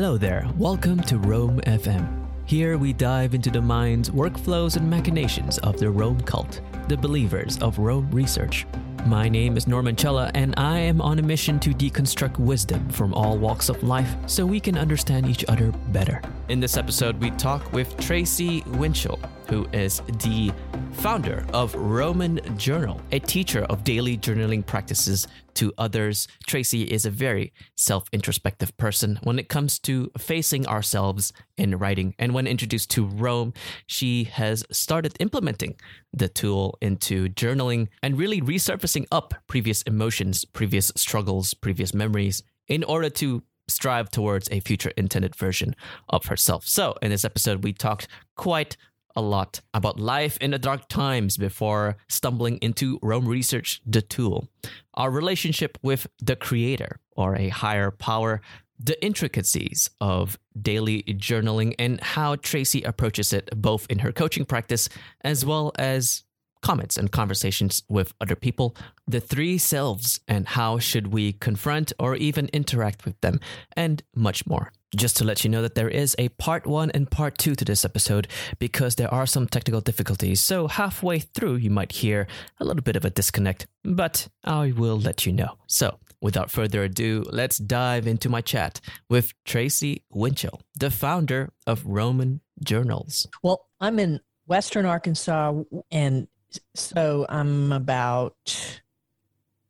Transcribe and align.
Hello 0.00 0.16
there, 0.16 0.48
welcome 0.56 0.98
to 1.02 1.18
Roam 1.18 1.60
FM. 1.66 2.26
Here 2.46 2.78
we 2.78 2.94
dive 2.94 3.34
into 3.34 3.50
the 3.50 3.60
minds, 3.60 4.08
workflows, 4.08 4.78
and 4.78 4.88
machinations 4.88 5.58
of 5.58 5.78
the 5.78 5.90
Roam 5.90 6.18
cult, 6.22 6.62
the 6.88 6.96
believers 6.96 7.58
of 7.58 7.78
Roam 7.78 8.10
research. 8.10 8.66
My 9.04 9.28
name 9.28 9.58
is 9.58 9.66
Norman 9.66 9.94
Chella, 9.94 10.30
and 10.34 10.54
I 10.56 10.78
am 10.78 11.02
on 11.02 11.18
a 11.18 11.22
mission 11.22 11.60
to 11.60 11.74
deconstruct 11.74 12.38
wisdom 12.38 12.88
from 12.88 13.12
all 13.12 13.36
walks 13.36 13.68
of 13.68 13.82
life 13.82 14.10
so 14.26 14.46
we 14.46 14.58
can 14.58 14.78
understand 14.78 15.26
each 15.26 15.44
other 15.48 15.70
better. 15.88 16.22
In 16.48 16.60
this 16.60 16.78
episode, 16.78 17.20
we 17.20 17.30
talk 17.32 17.70
with 17.74 17.94
Tracy 17.98 18.62
Winchell, 18.68 19.20
who 19.48 19.68
is 19.74 20.00
the 20.22 20.50
founder 20.92 21.46
of 21.52 21.74
Roam 21.74 22.38
Journal, 22.56 23.00
a 23.12 23.18
teacher 23.18 23.64
of 23.64 23.84
daily 23.84 24.16
journaling 24.16 24.64
practices 24.64 25.26
to 25.54 25.72
others. 25.78 26.28
Tracy 26.46 26.82
is 26.82 27.04
a 27.04 27.10
very 27.10 27.52
self 27.76 28.08
introspective 28.12 28.76
person 28.76 29.18
when 29.22 29.38
it 29.38 29.48
comes 29.48 29.78
to 29.80 30.10
facing 30.18 30.66
ourselves 30.66 31.32
in 31.56 31.78
writing. 31.78 32.14
And 32.18 32.34
when 32.34 32.46
introduced 32.46 32.90
to 32.90 33.06
Roam, 33.06 33.52
she 33.86 34.24
has 34.24 34.64
started 34.70 35.16
implementing 35.20 35.76
the 36.12 36.28
tool 36.28 36.78
into 36.80 37.28
journaling 37.28 37.88
and 38.02 38.18
really 38.18 38.40
resurfacing 38.40 39.06
up 39.10 39.34
previous 39.46 39.82
emotions, 39.82 40.44
previous 40.44 40.92
struggles, 40.96 41.54
previous 41.54 41.94
memories 41.94 42.42
in 42.68 42.84
order 42.84 43.10
to 43.10 43.42
strive 43.70 44.10
towards 44.10 44.48
a 44.50 44.60
future 44.60 44.92
intended 44.96 45.34
version 45.34 45.74
of 46.08 46.26
herself. 46.26 46.66
So, 46.66 46.96
in 47.00 47.10
this 47.10 47.24
episode, 47.24 47.64
we 47.64 47.72
talked 47.72 48.08
quite 48.36 48.76
a 49.16 49.20
lot 49.20 49.60
about 49.74 49.98
life 49.98 50.36
in 50.38 50.50
the 50.50 50.58
dark 50.58 50.88
times 50.88 51.36
before 51.36 51.96
stumbling 52.08 52.58
into 52.58 52.98
Roam 53.02 53.26
Research, 53.26 53.80
the 53.86 54.02
tool, 54.02 54.48
our 54.94 55.10
relationship 55.10 55.78
with 55.82 56.06
the 56.20 56.36
creator 56.36 57.00
or 57.16 57.36
a 57.36 57.48
higher 57.48 57.90
power, 57.90 58.40
the 58.78 59.02
intricacies 59.04 59.90
of 60.00 60.38
daily 60.60 61.02
journaling, 61.02 61.74
and 61.78 62.00
how 62.00 62.36
Tracy 62.36 62.82
approaches 62.82 63.32
it 63.32 63.50
both 63.60 63.86
in 63.90 63.98
her 63.98 64.12
coaching 64.12 64.44
practice 64.44 64.88
as 65.22 65.44
well 65.44 65.72
as 65.78 66.24
comments 66.62 66.96
and 66.96 67.10
conversations 67.10 67.82
with 67.88 68.12
other 68.20 68.36
people, 68.36 68.76
the 69.06 69.20
three 69.20 69.58
selves 69.58 70.20
and 70.28 70.46
how 70.46 70.78
should 70.78 71.12
we 71.12 71.32
confront 71.32 71.92
or 71.98 72.16
even 72.16 72.48
interact 72.52 73.04
with 73.04 73.20
them, 73.20 73.40
and 73.76 74.02
much 74.14 74.46
more. 74.46 74.72
Just 74.96 75.16
to 75.18 75.24
let 75.24 75.44
you 75.44 75.50
know 75.50 75.62
that 75.62 75.76
there 75.76 75.88
is 75.88 76.16
a 76.18 76.30
part 76.30 76.66
one 76.66 76.90
and 76.90 77.08
part 77.08 77.38
two 77.38 77.54
to 77.54 77.64
this 77.64 77.84
episode 77.84 78.26
because 78.58 78.96
there 78.96 79.12
are 79.12 79.26
some 79.26 79.46
technical 79.46 79.80
difficulties. 79.80 80.40
So, 80.40 80.66
halfway 80.66 81.20
through, 81.20 81.56
you 81.56 81.70
might 81.70 81.92
hear 81.92 82.26
a 82.58 82.64
little 82.64 82.82
bit 82.82 82.96
of 82.96 83.04
a 83.04 83.10
disconnect, 83.10 83.68
but 83.84 84.26
I 84.42 84.72
will 84.72 84.98
let 84.98 85.26
you 85.26 85.32
know. 85.32 85.58
So, 85.68 86.00
without 86.20 86.50
further 86.50 86.82
ado, 86.82 87.24
let's 87.30 87.58
dive 87.58 88.08
into 88.08 88.28
my 88.28 88.40
chat 88.40 88.80
with 89.08 89.32
Tracy 89.44 90.02
Winchell, 90.10 90.60
the 90.76 90.90
founder 90.90 91.50
of 91.68 91.86
Roam 91.86 92.40
Journals. 92.64 93.28
Well, 93.44 93.68
I'm 93.80 94.00
in 94.00 94.20
Western 94.46 94.86
Arkansas, 94.86 95.54
and 95.92 96.26
so 96.74 97.26
I'm 97.28 97.72
about 97.72 98.80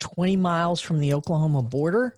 20 0.01 0.37
miles 0.37 0.81
from 0.81 0.99
the 0.99 1.15
Oklahoma 1.15 1.63
border. 1.63 2.17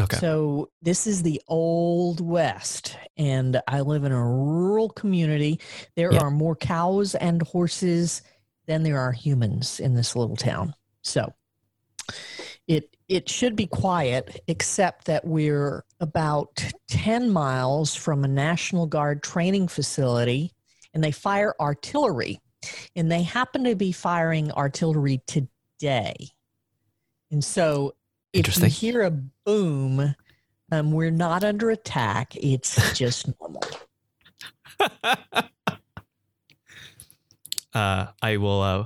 Okay. 0.00 0.16
So 0.16 0.70
this 0.80 1.06
is 1.06 1.22
the 1.22 1.40
old 1.48 2.20
west, 2.20 2.96
and 3.18 3.60
I 3.68 3.80
live 3.80 4.04
in 4.04 4.12
a 4.12 4.26
rural 4.26 4.88
community. 4.88 5.60
There 5.96 6.12
Yeah. 6.12 6.20
are 6.20 6.30
more 6.30 6.56
cows 6.56 7.14
and 7.14 7.42
horses 7.42 8.22
than 8.66 8.82
there 8.84 8.98
are 8.98 9.12
humans 9.12 9.80
in 9.80 9.94
this 9.94 10.16
little 10.16 10.36
town. 10.36 10.74
So 11.02 11.32
it 12.66 12.96
it 13.08 13.28
should 13.28 13.54
be 13.54 13.66
quiet, 13.66 14.42
except 14.48 15.04
that 15.04 15.26
we're 15.26 15.84
about 16.00 16.64
10 16.88 17.28
miles 17.28 17.94
from 17.94 18.24
a 18.24 18.28
National 18.28 18.86
Guard 18.86 19.22
training 19.22 19.68
facility, 19.68 20.54
and 20.94 21.04
they 21.04 21.10
fire 21.12 21.54
artillery. 21.60 22.40
And 22.96 23.10
they 23.10 23.22
happen 23.22 23.64
to 23.64 23.74
be 23.74 23.92
firing 23.92 24.52
artillery 24.52 25.22
today. 25.26 26.14
And 27.30 27.42
so 27.42 27.94
if 28.32 28.58
you 28.58 28.66
hear 28.66 29.02
a 29.02 29.10
boom, 29.10 30.14
um, 30.70 30.92
we're 30.92 31.10
not 31.10 31.44
under 31.44 31.70
attack. 31.70 32.34
It's 32.36 32.92
just 32.98 33.28
normal. 33.40 33.62
uh, 37.74 38.06
I 38.22 38.36
will. 38.36 38.62
Uh, 38.62 38.84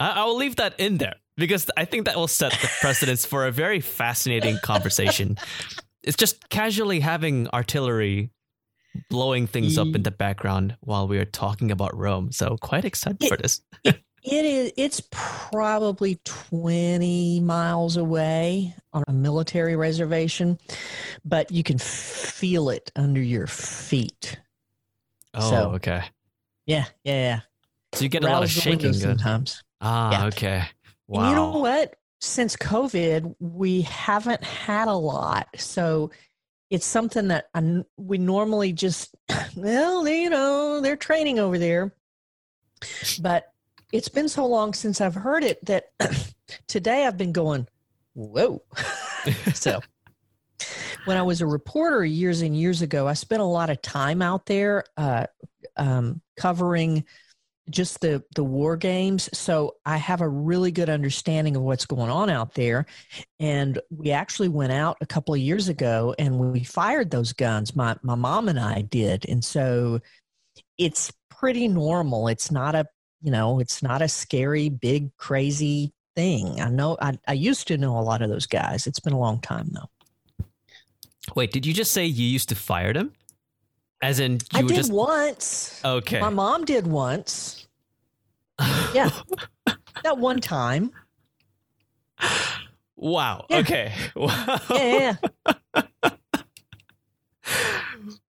I, 0.00 0.10
I 0.10 0.24
will 0.24 0.36
leave 0.36 0.56
that 0.56 0.78
in 0.78 0.98
there 0.98 1.16
because 1.36 1.70
I 1.76 1.84
think 1.84 2.06
that 2.06 2.16
will 2.16 2.28
set 2.28 2.52
the 2.52 2.70
precedence 2.80 3.24
for 3.24 3.46
a 3.46 3.52
very 3.52 3.80
fascinating 3.80 4.58
conversation. 4.62 5.38
It's 6.04 6.16
just 6.16 6.48
casually 6.48 7.00
having 7.00 7.48
artillery 7.48 8.30
blowing 9.10 9.46
things 9.46 9.78
up 9.78 9.88
in 9.94 10.02
the 10.02 10.10
background 10.10 10.76
while 10.80 11.06
we 11.08 11.18
are 11.18 11.24
talking 11.24 11.70
about 11.70 11.96
Roam. 11.96 12.32
So 12.32 12.56
quite 12.60 12.84
excited 12.84 13.26
for 13.28 13.36
this. 13.36 13.60
It 14.24 14.44
is. 14.44 14.72
It's 14.76 15.00
probably 15.12 16.18
twenty 16.24 17.38
miles 17.40 17.96
away 17.96 18.74
on 18.92 19.04
a 19.06 19.12
military 19.12 19.76
reservation, 19.76 20.58
but 21.24 21.50
you 21.52 21.62
can 21.62 21.78
feel 21.78 22.68
it 22.68 22.90
under 22.96 23.22
your 23.22 23.46
feet. 23.46 24.38
Oh, 25.34 25.48
So- 25.50 25.70
okay. 25.76 26.02
Yeah, 26.66 26.86
yeah, 27.04 27.14
yeah. 27.14 27.40
So 27.94 28.02
you 28.02 28.08
get 28.10 28.22
a 28.24 28.26
lot 28.26 28.34
of 28.34 28.40
Rouse 28.42 28.50
shaking. 28.50 28.92
sometimes. 28.92 29.62
Ah, 29.80 30.10
Yeah. 30.10 30.24
okay. 30.26 30.64
Wow. 31.06 31.20
And 31.22 31.30
you 31.30 31.34
know 31.36 31.58
what? 31.60 31.94
Since 32.20 32.56
COVID, 32.56 33.36
we 33.38 33.82
haven't 33.82 34.42
had 34.44 34.88
a 34.88 34.94
lot. 34.94 35.46
So 35.56 36.10
it's 36.70 36.86
something 36.86 37.28
that 37.28 37.48
I 37.54 37.82
we 37.96 38.18
normally 38.18 38.72
just, 38.72 39.14
well, 39.56 40.06
you 40.06 40.30
know, 40.30 40.80
they're 40.80 40.96
training 40.96 41.38
over 41.38 41.58
there. 41.58 41.92
But 43.20 43.52
it's 43.92 44.08
been 44.08 44.28
so 44.28 44.46
long 44.46 44.74
since 44.74 45.00
I've 45.00 45.14
heard 45.14 45.44
it 45.44 45.64
that 45.64 45.86
today 46.68 47.06
I've 47.06 47.16
been 47.16 47.32
going, 47.32 47.66
whoa. 48.14 48.62
so 49.54 49.80
when 51.04 51.16
I 51.16 51.22
was 51.22 51.40
a 51.40 51.46
reporter 51.46 52.04
years 52.04 52.42
and 52.42 52.56
years 52.56 52.82
ago, 52.82 53.08
I 53.08 53.14
spent 53.14 53.42
a 53.42 53.46
lot 53.46 53.70
of 53.70 53.80
time 53.80 54.20
out 54.20 54.46
there 54.46 54.84
uh, 54.96 55.26
um, 55.76 56.20
covering 56.36 57.04
just 57.70 58.00
the 58.00 58.22
the 58.34 58.44
war 58.44 58.76
games. 58.76 59.28
So 59.32 59.76
i 59.86 59.96
have 59.96 60.20
a 60.20 60.28
really 60.28 60.70
good 60.70 60.88
understanding 60.88 61.56
of 61.56 61.62
what's 61.62 61.86
going 61.86 62.10
on 62.10 62.30
out 62.30 62.54
there. 62.54 62.86
And 63.40 63.80
we 63.90 64.10
actually 64.10 64.48
went 64.48 64.72
out 64.72 64.96
a 65.00 65.06
couple 65.06 65.34
of 65.34 65.40
years 65.40 65.68
ago 65.68 66.14
and 66.18 66.38
we 66.38 66.64
fired 66.64 67.10
those 67.10 67.32
guns. 67.32 67.76
My 67.76 67.96
my 68.02 68.14
mom 68.14 68.48
and 68.48 68.58
i 68.58 68.82
did. 68.82 69.28
And 69.28 69.44
so 69.44 70.00
it's 70.76 71.12
pretty 71.30 71.68
normal. 71.68 72.28
It's 72.28 72.50
not 72.50 72.74
a 72.74 72.86
you 73.22 73.30
know 73.30 73.60
it's 73.60 73.82
not 73.82 74.02
a 74.02 74.08
scary 74.08 74.68
big 74.68 75.14
crazy 75.16 75.92
thing. 76.16 76.60
I 76.60 76.70
know 76.70 76.96
i, 77.00 77.18
I 77.26 77.34
used 77.34 77.68
to 77.68 77.78
know 77.78 77.98
a 77.98 78.00
lot 78.02 78.22
of 78.22 78.30
those 78.30 78.46
guys. 78.46 78.86
It's 78.86 79.00
been 79.00 79.12
a 79.12 79.18
long 79.18 79.40
time 79.40 79.70
though. 79.72 80.46
Wait, 81.34 81.52
did 81.52 81.66
you 81.66 81.74
just 81.74 81.92
say 81.92 82.06
you 82.06 82.26
used 82.26 82.48
to 82.48 82.54
fire 82.54 82.92
them? 82.92 83.12
As 84.00 84.20
in, 84.20 84.32
you 84.32 84.38
i 84.54 84.62
did 84.62 84.76
just 84.76 84.92
once 84.92 85.80
okay. 85.84 86.20
my 86.20 86.30
mom 86.30 86.64
did 86.64 86.86
once 86.86 87.66
yeah 88.94 89.10
that 90.04 90.18
one 90.18 90.40
time 90.40 90.92
wow. 92.96 93.46
Yeah. 93.48 93.58
Okay. 93.58 93.92
Wow. 94.14 94.60
yeah, 94.70 95.16
yeah. 95.34 96.10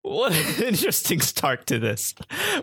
What 0.02 0.34
an 0.34 0.64
interesting 0.68 1.22
start 1.22 1.68
to 1.68 1.80
this. 1.80 2.16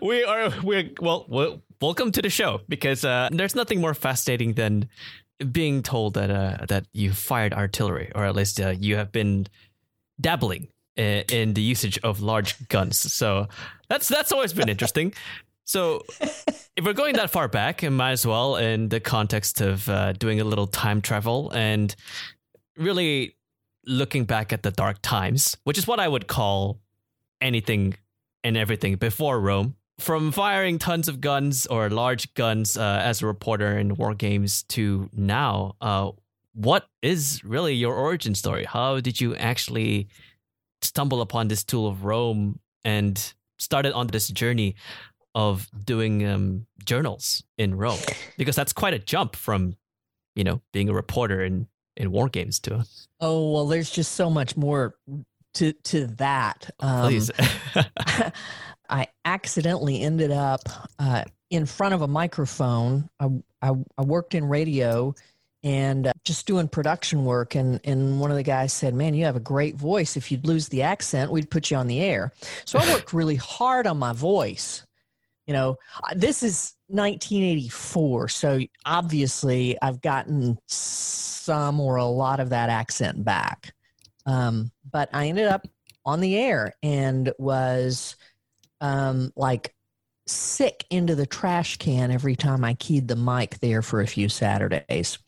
We 0.03 0.25
are 0.25 0.53
we're 0.63 0.91
well, 1.01 1.27
well 1.29 1.63
welcome 1.81 2.11
to 2.13 2.23
the 2.23 2.31
show 2.31 2.61
because 2.69 3.05
uh, 3.05 3.29
there's 3.31 3.55
nothing 3.55 3.81
more 3.81 3.95
fascinating 3.95 4.55
than 4.55 4.89
being 5.53 5.83
told 5.83 6.15
that 6.15 6.31
uh, 6.31 6.65
that 6.67 6.87
you 6.93 7.13
fired 7.13 7.53
artillery 7.53 8.11
or 8.15 8.25
at 8.25 8.35
least 8.35 8.61
uh, 8.61 8.71
you 8.71 8.97
have 8.97 9.13
been 9.13 9.47
dabbling 10.21 10.69
in 10.97 11.55
the 11.55 11.63
usage 11.63 11.99
of 12.03 12.21
large 12.21 12.69
guns. 12.69 12.99
So 13.13 13.49
that's 13.89 14.09
that's 14.09 14.33
always 14.33 14.53
been 14.53 14.69
interesting. 14.69 15.15
So 15.65 16.05
if 16.21 16.85
we're 16.85 16.93
going 16.93 17.17
that 17.17 17.31
far 17.31 17.49
back, 17.49 17.83
it 17.83 17.91
might 17.91 18.13
as 18.13 18.27
well 18.27 18.57
in 18.57 18.89
the 18.89 19.01
context 19.01 19.61
of 19.61 19.89
uh, 19.89 20.13
doing 20.13 20.41
a 20.41 20.45
little 20.45 20.69
time 20.69 21.03
travel 21.03 21.51
and 21.51 21.95
really 22.77 23.37
looking 23.85 24.25
back 24.25 24.53
at 24.53 24.63
the 24.63 24.71
dark 24.71 24.99
times, 25.03 25.57
which 25.65 25.79
is 25.79 25.87
what 25.87 25.99
I 25.99 26.07
would 26.07 26.27
call 26.29 26.81
anything 27.41 27.95
and 28.45 28.57
everything 28.57 28.97
before 28.97 29.41
Roam. 29.41 29.77
From 29.99 30.31
firing 30.31 30.79
tons 30.79 31.09
of 31.09 31.21
guns 31.21 31.67
or 31.67 31.89
large 31.89 32.33
guns 32.35 32.77
uh, 32.77 33.01
as 33.03 33.23
a 33.23 33.27
reporter 33.27 33.79
in 33.79 33.95
war 33.95 34.15
games 34.15 34.63
to 34.65 35.09
now, 35.13 35.75
uh, 35.81 36.11
what 36.53 36.87
is 37.03 37.43
really 37.45 37.75
your 37.75 37.95
origin 37.95 38.35
story? 38.35 38.65
How 38.65 39.01
did 39.01 39.21
you 39.21 39.35
actually 39.37 40.09
stumble 40.87 41.21
upon 41.21 41.49
this 41.49 41.65
tool 41.65 41.87
of 41.87 42.05
Roam 42.05 42.61
and 42.85 43.35
started 43.59 43.93
on 43.93 44.07
this 44.09 44.29
journey 44.29 44.77
of 45.35 45.69
doing 45.85 46.27
um, 46.27 46.67
journals 46.85 47.45
in 47.59 47.77
Roam? 47.77 47.99
Because 48.39 48.57
that's 48.57 48.73
quite 48.73 48.95
a 48.95 48.99
jump 48.99 49.37
from, 49.37 49.77
you 50.35 50.45
know, 50.45 50.61
being 50.73 50.89
a 50.89 50.95
reporter 50.95 51.43
in 51.43 51.69
in 51.97 52.13
war 52.13 52.29
games 52.29 52.61
to 52.61 52.85
Oh, 53.21 53.53
well, 53.53 53.67
there's 53.67 53.91
just 53.91 54.13
so 54.13 54.29
much 54.29 54.57
more 54.57 54.95
to 55.55 55.73
to 55.73 56.07
that. 56.19 56.71
Um, 56.81 57.07
Please. 57.07 57.31
I 58.89 59.09
accidentally 59.25 60.01
ended 60.01 60.31
up 60.31 60.61
uh, 60.99 61.25
in 61.51 61.67
front 61.67 61.95
of 61.95 62.03
a 62.03 62.09
microphone. 62.09 63.09
I, 63.19 63.27
I, 63.61 63.73
I 63.99 64.03
worked 64.03 64.35
in 64.35 64.45
radio 64.45 65.15
and 65.65 66.13
just 66.27 66.47
doing 66.47 66.69
production 66.69 67.25
work. 67.25 67.55
And, 67.55 67.81
and 67.85 68.21
one 68.21 68.31
of 68.31 68.37
the 68.37 68.43
guys 68.43 68.73
said, 68.73 68.93
Man, 68.95 69.15
you 69.15 69.25
have 69.25 69.37
a 69.37 69.41
great 69.41 69.77
voice. 69.77 70.17
If 70.17 70.31
you'd 70.31 70.47
lose 70.47 70.69
the 70.69 70.83
accent, 70.83 71.31
we'd 71.31 71.51
put 71.51 71.71
you 71.71 71.77
on 71.77 71.87
the 71.87 72.01
air. 72.01 72.33
So 72.67 72.79
I 72.79 72.93
worked 72.93 73.13
really 73.13 73.37
hard 73.37 73.87
on 73.87 73.99
my 73.99 74.13
voice. 74.13 74.85
You 75.47 75.55
know, 75.55 75.79
this 76.15 76.43
is 76.43 76.75
1984. 76.89 78.29
So 78.29 78.61
obviously, 78.85 79.81
I've 79.81 80.01
gotten 80.01 80.59
some 80.67 81.81
or 81.81 81.97
a 81.97 82.05
lot 82.05 82.41
of 82.41 82.51
that 82.51 82.69
accent 82.69 83.25
back. 83.25 83.73
Um, 84.27 84.73
but 84.91 85.09
I 85.13 85.29
ended 85.29 85.47
up 85.47 85.67
on 86.05 86.21
the 86.21 86.37
air 86.37 86.75
and 86.83 87.33
was 87.39 88.17
um, 88.81 89.33
like 89.37 89.73
sick 90.27 90.85
into 90.91 91.15
the 91.15 91.27
trash 91.27 91.77
can 91.77 92.11
every 92.11 92.35
time 92.35 92.65
I 92.65 92.75
keyed 92.75 93.07
the 93.07 93.15
mic 93.15 93.61
there 93.61 93.83
for 93.83 94.01
a 94.01 94.07
few 94.07 94.29
Saturdays. 94.29 95.19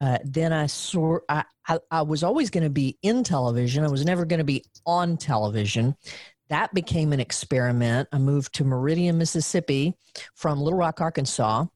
Uh, 0.00 0.18
then 0.24 0.52
I 0.52 0.66
saw 0.66 1.18
I, 1.28 1.44
I, 1.68 1.78
I 1.90 2.02
was 2.02 2.22
always 2.22 2.50
going 2.50 2.64
to 2.64 2.70
be 2.70 2.98
in 3.02 3.22
television. 3.22 3.84
I 3.84 3.88
was 3.88 4.04
never 4.04 4.24
going 4.24 4.38
to 4.38 4.44
be 4.44 4.64
on 4.86 5.16
television. 5.16 5.94
That 6.48 6.74
became 6.74 7.12
an 7.12 7.20
experiment. 7.20 8.08
I 8.12 8.18
moved 8.18 8.54
to 8.54 8.64
Meridian, 8.64 9.18
Mississippi 9.18 9.94
from 10.34 10.60
Little 10.60 10.78
Rock, 10.78 11.00
Arkansas, 11.00 11.66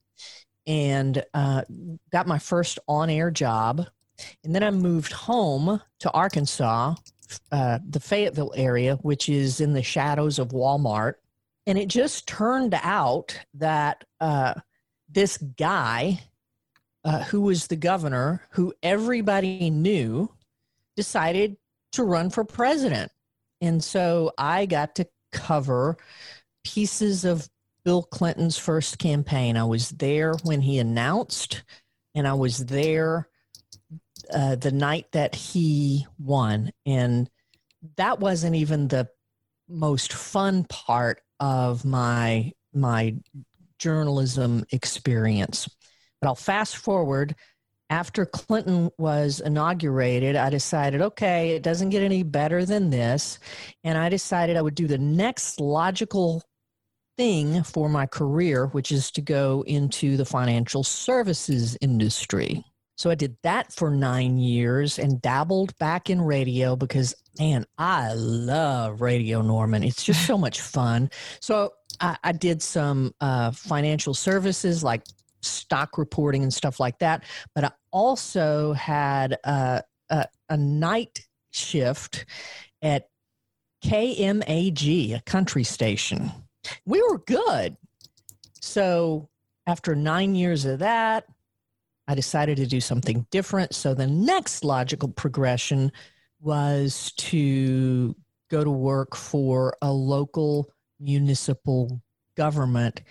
and 0.66 1.22
uh, 1.34 1.62
got 2.10 2.26
my 2.26 2.38
first 2.38 2.78
on 2.88 3.10
air 3.10 3.30
job. 3.30 3.86
And 4.42 4.54
then 4.54 4.62
I 4.62 4.70
moved 4.70 5.12
home 5.12 5.80
to 6.00 6.10
Arkansas 6.10 6.94
uh, 7.52 7.78
the 7.88 8.00
Fayetteville 8.00 8.52
area, 8.56 8.96
which 8.96 9.28
is 9.28 9.60
in 9.60 9.72
the 9.72 9.82
shadows 9.82 10.38
of 10.38 10.48
Walmart. 10.48 11.14
And 11.66 11.78
it 11.78 11.88
just 11.88 12.28
turned 12.28 12.78
out 12.82 13.38
that 13.54 14.04
uh, 14.20 14.54
this 15.08 15.38
guy, 15.38 16.20
uh, 17.04 17.22
who 17.24 17.42
was 17.42 17.66
the 17.66 17.76
governor, 17.76 18.42
who 18.50 18.72
everybody 18.82 19.70
knew, 19.70 20.30
decided 20.96 21.56
to 21.92 22.02
run 22.02 22.30
for 22.30 22.44
president. 22.44 23.12
And 23.60 23.82
so 23.82 24.32
I 24.38 24.66
got 24.66 24.96
to 24.96 25.08
cover 25.32 25.96
pieces 26.64 27.24
of 27.24 27.48
Bill 27.84 28.02
Clinton's 28.02 28.58
first 28.58 28.98
campaign. 28.98 29.56
I 29.56 29.64
was 29.64 29.90
there 29.90 30.34
when 30.42 30.60
he 30.60 30.78
announced, 30.78 31.62
and 32.14 32.26
I 32.26 32.34
was 32.34 32.64
there 32.64 33.28
uh, 34.32 34.56
the 34.56 34.72
night 34.72 35.06
that 35.12 35.34
he 35.34 36.06
won, 36.18 36.72
and 36.86 37.28
that 37.96 38.20
wasn't 38.20 38.56
even 38.56 38.88
the 38.88 39.08
most 39.68 40.12
fun 40.12 40.64
part 40.64 41.20
of 41.40 41.84
my 41.84 42.52
my 42.72 43.16
journalism 43.78 44.64
experience. 44.72 45.68
But 46.20 46.28
I'll 46.28 46.34
fast 46.34 46.76
forward. 46.76 47.34
After 47.90 48.24
Clinton 48.24 48.90
was 48.98 49.40
inaugurated, 49.40 50.36
I 50.36 50.48
decided, 50.48 51.02
okay, 51.02 51.50
it 51.50 51.62
doesn't 51.62 51.90
get 51.90 52.02
any 52.02 52.22
better 52.22 52.64
than 52.64 52.90
this. 52.90 53.38
And 53.84 53.98
I 53.98 54.08
decided 54.08 54.56
I 54.56 54.62
would 54.62 54.74
do 54.74 54.86
the 54.86 54.98
next 54.98 55.60
logical 55.60 56.42
thing 57.16 57.62
for 57.62 57.88
my 57.88 58.06
career, 58.06 58.66
which 58.68 58.90
is 58.90 59.10
to 59.12 59.20
go 59.20 59.62
into 59.66 60.16
the 60.16 60.24
financial 60.24 60.82
services 60.82 61.76
industry. 61.80 62.64
So 62.96 63.10
I 63.10 63.14
did 63.16 63.36
that 63.42 63.72
for 63.72 63.90
nine 63.90 64.38
years 64.38 64.98
and 64.98 65.20
dabbled 65.20 65.76
back 65.78 66.10
in 66.10 66.20
radio 66.20 66.76
because, 66.76 67.14
man, 67.38 67.66
I 67.76 68.14
love 68.14 69.00
radio, 69.00 69.42
Norman. 69.42 69.82
It's 69.82 70.04
just 70.04 70.26
so 70.26 70.38
much 70.46 70.60
fun. 70.60 71.10
So 71.40 71.72
I, 72.00 72.16
I 72.22 72.32
did 72.32 72.62
some 72.62 73.14
uh, 73.20 73.50
financial 73.50 74.14
services 74.14 74.84
like 74.84 75.02
stock 75.44 75.98
reporting 75.98 76.42
and 76.42 76.52
stuff 76.52 76.80
like 76.80 76.98
that. 76.98 77.24
But 77.54 77.64
I 77.64 77.70
also 77.90 78.72
had 78.72 79.38
a, 79.44 79.82
a, 80.10 80.26
a 80.48 80.56
night 80.56 81.26
shift 81.50 82.26
at 82.82 83.08
KMAG, 83.84 85.14
a 85.14 85.22
country 85.22 85.64
station. 85.64 86.32
We 86.86 87.02
were 87.02 87.18
good. 87.18 87.76
So 88.60 89.28
after 89.66 89.94
nine 89.94 90.34
years 90.34 90.64
of 90.64 90.78
that, 90.80 91.24
I 92.06 92.14
decided 92.14 92.56
to 92.58 92.66
do 92.66 92.80
something 92.80 93.26
different. 93.30 93.74
So 93.74 93.94
the 93.94 94.06
next 94.06 94.64
logical 94.64 95.08
progression 95.08 95.92
was 96.40 97.12
to 97.16 98.14
go 98.50 98.62
to 98.62 98.70
work 98.70 99.16
for 99.16 99.76
a 99.80 99.90
local 99.90 100.70
municipal 101.00 102.02
government 102.36 103.02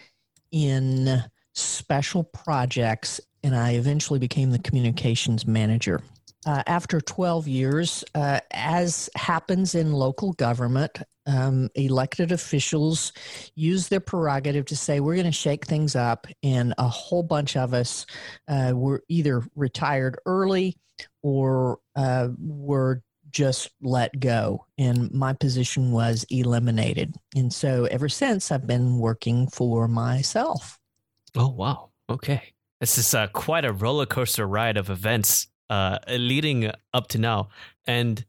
in 0.52 1.24
special 1.54 2.24
projects. 2.24 3.22
And 3.44 3.56
I 3.56 3.72
eventually 3.72 4.20
became 4.20 4.52
the 4.52 4.60
communications 4.60 5.46
manager. 5.46 6.02
Uh, 6.46 6.62
after 6.68 7.00
12 7.00 7.48
years, 7.48 8.04
uh, 8.16 8.40
as 8.52 9.10
happens 9.16 9.76
in 9.76 9.94
local 9.94 10.34
government, 10.34 11.00
um, 11.26 11.70
elected 11.76 12.34
officials 12.34 13.14
use 13.56 13.88
their 13.88 14.02
prerogative 14.02 14.66
to 14.66 14.76
say 14.76 15.00
we're 15.00 15.16
going 15.16 15.26
to 15.26 15.32
shake 15.32 15.66
things 15.66 15.96
up, 15.96 16.28
and 16.42 16.74
a 16.78 16.88
whole 16.88 17.24
bunch 17.24 17.56
of 17.56 17.74
us 17.74 18.06
uh, 18.50 18.74
were 18.76 19.04
either 19.08 19.42
retired 19.56 20.18
early 20.26 20.78
or 21.22 21.80
uh, 21.96 22.28
were 22.38 23.02
just 23.32 23.70
let 23.82 24.20
go, 24.20 24.66
and 24.78 25.12
my 25.12 25.34
position 25.34 25.92
was 25.92 26.26
eliminated. 26.30 27.16
And 27.36 27.52
so, 27.54 27.86
ever 27.86 28.10
since, 28.10 28.52
I've 28.52 28.68
been 28.68 29.00
working 29.00 29.48
for 29.48 29.88
myself. 29.88 30.78
Oh 31.36 31.50
wow! 31.50 31.90
Okay, 32.10 32.54
this 32.80 32.98
is 32.98 33.14
uh, 33.14 33.28
quite 33.28 33.66
a 33.66 33.74
roller 33.74 34.06
coaster 34.06 34.48
ride 34.48 34.78
of 34.78 34.90
events 34.90 35.48
uh, 35.70 36.00
leading 36.10 36.70
up 36.94 37.08
to 37.10 37.18
now, 37.18 37.50
and 37.86 38.26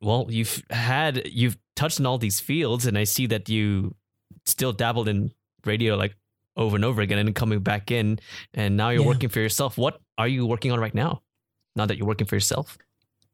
well, 0.00 0.26
you've 0.28 0.62
had 0.70 1.26
you've 1.26 1.58
touched 1.74 2.00
on 2.00 2.06
all 2.06 2.18
these 2.18 2.40
fields, 2.40 2.86
and 2.86 2.96
I 2.96 3.04
see 3.04 3.26
that 3.26 3.48
you 3.48 3.94
still 4.46 4.72
dabbled 4.72 5.08
in 5.08 5.32
radio 5.64 5.96
like 5.96 6.14
over 6.56 6.76
and 6.76 6.84
over 6.84 7.00
again, 7.02 7.18
and 7.18 7.34
coming 7.34 7.60
back 7.60 7.90
in, 7.90 8.20
and 8.54 8.76
now 8.76 8.90
you're 8.90 9.02
yeah. 9.02 9.08
working 9.08 9.28
for 9.28 9.40
yourself. 9.40 9.76
What 9.76 10.00
are 10.16 10.28
you 10.28 10.46
working 10.46 10.70
on 10.72 10.80
right 10.80 10.94
now? 10.94 11.22
Now 11.74 11.86
that 11.86 11.98
you're 11.98 12.06
working 12.06 12.26
for 12.26 12.36
yourself. 12.36 12.78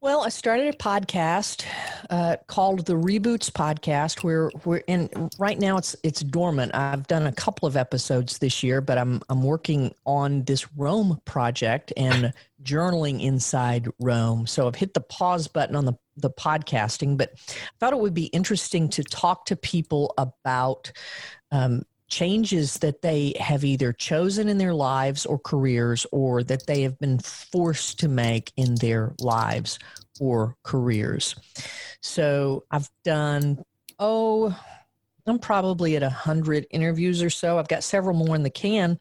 Well, 0.05 0.21
I 0.21 0.29
started 0.29 0.71
a 0.71 0.77
podcast 0.77 1.65
uh, 2.11 2.35
called 2.45 2.85
the 2.85 2.93
Reboots 2.93 3.49
Podcast. 3.49 4.23
Where 4.23 4.51
we're 4.63 4.83
in 4.85 5.09
right 5.39 5.57
now. 5.57 5.77
It's 5.77 5.95
it's 6.03 6.21
dormant. 6.21 6.75
I've 6.75 7.07
done 7.07 7.25
a 7.25 7.31
couple 7.31 7.67
of 7.67 7.75
episodes 7.75 8.37
this 8.37 8.61
year, 8.61 8.81
but 8.81 8.99
I'm 8.99 9.23
I'm 9.29 9.41
working 9.41 9.95
on 10.05 10.43
this 10.43 10.71
Roam 10.73 11.19
project 11.25 11.91
and 11.97 12.33
journaling 12.63 13.19
inside 13.19 13.87
Roam. 13.99 14.45
So 14.45 14.67
I've 14.67 14.75
hit 14.75 14.93
the 14.93 15.01
pause 15.01 15.47
button 15.47 15.75
on 15.75 15.85
the 15.85 15.93
the 16.17 16.29
podcasting, 16.29 17.17
but 17.17 17.31
I 17.33 17.53
thought 17.79 17.93
it 17.93 17.99
would 17.99 18.13
be 18.13 18.25
interesting 18.25 18.89
to 18.89 19.03
talk 19.03 19.47
to 19.47 19.55
people 19.55 20.13
about 20.19 20.91
um, 21.51 21.81
changes 22.07 22.75
that 22.79 23.01
they 23.01 23.33
have 23.39 23.63
either 23.63 23.91
chosen 23.91 24.47
in 24.47 24.57
their 24.57 24.73
lives 24.73 25.25
or 25.25 25.39
careers 25.39 26.05
or 26.11 26.43
that 26.43 26.67
they 26.67 26.81
have 26.81 26.97
been 26.99 27.19
forced 27.19 27.99
to 27.99 28.07
make 28.07 28.51
in 28.57 28.75
their 28.75 29.13
lives 29.19 29.79
or 30.19 30.55
careers. 30.63 31.35
So 32.01 32.63
I've 32.69 32.89
done, 33.03 33.63
oh, 33.99 34.57
I'm 35.25 35.39
probably 35.39 35.95
at 35.95 36.03
a 36.03 36.09
hundred 36.09 36.67
interviews 36.69 37.23
or 37.23 37.29
so. 37.29 37.57
I've 37.57 37.67
got 37.67 37.83
several 37.83 38.15
more 38.15 38.35
in 38.35 38.43
the 38.43 38.49
can. 38.49 38.99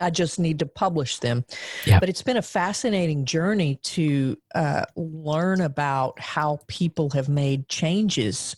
I 0.00 0.10
just 0.10 0.38
need 0.38 0.58
to 0.58 0.66
publish 0.66 1.20
them. 1.20 1.44
Yep. 1.86 2.00
But 2.00 2.08
it's 2.08 2.22
been 2.22 2.36
a 2.36 2.42
fascinating 2.42 3.24
journey 3.24 3.76
to 3.82 4.36
uh, 4.54 4.84
learn 4.94 5.62
about 5.62 6.20
how 6.20 6.58
people 6.66 7.08
have 7.10 7.28
made 7.28 7.68
changes 7.68 8.56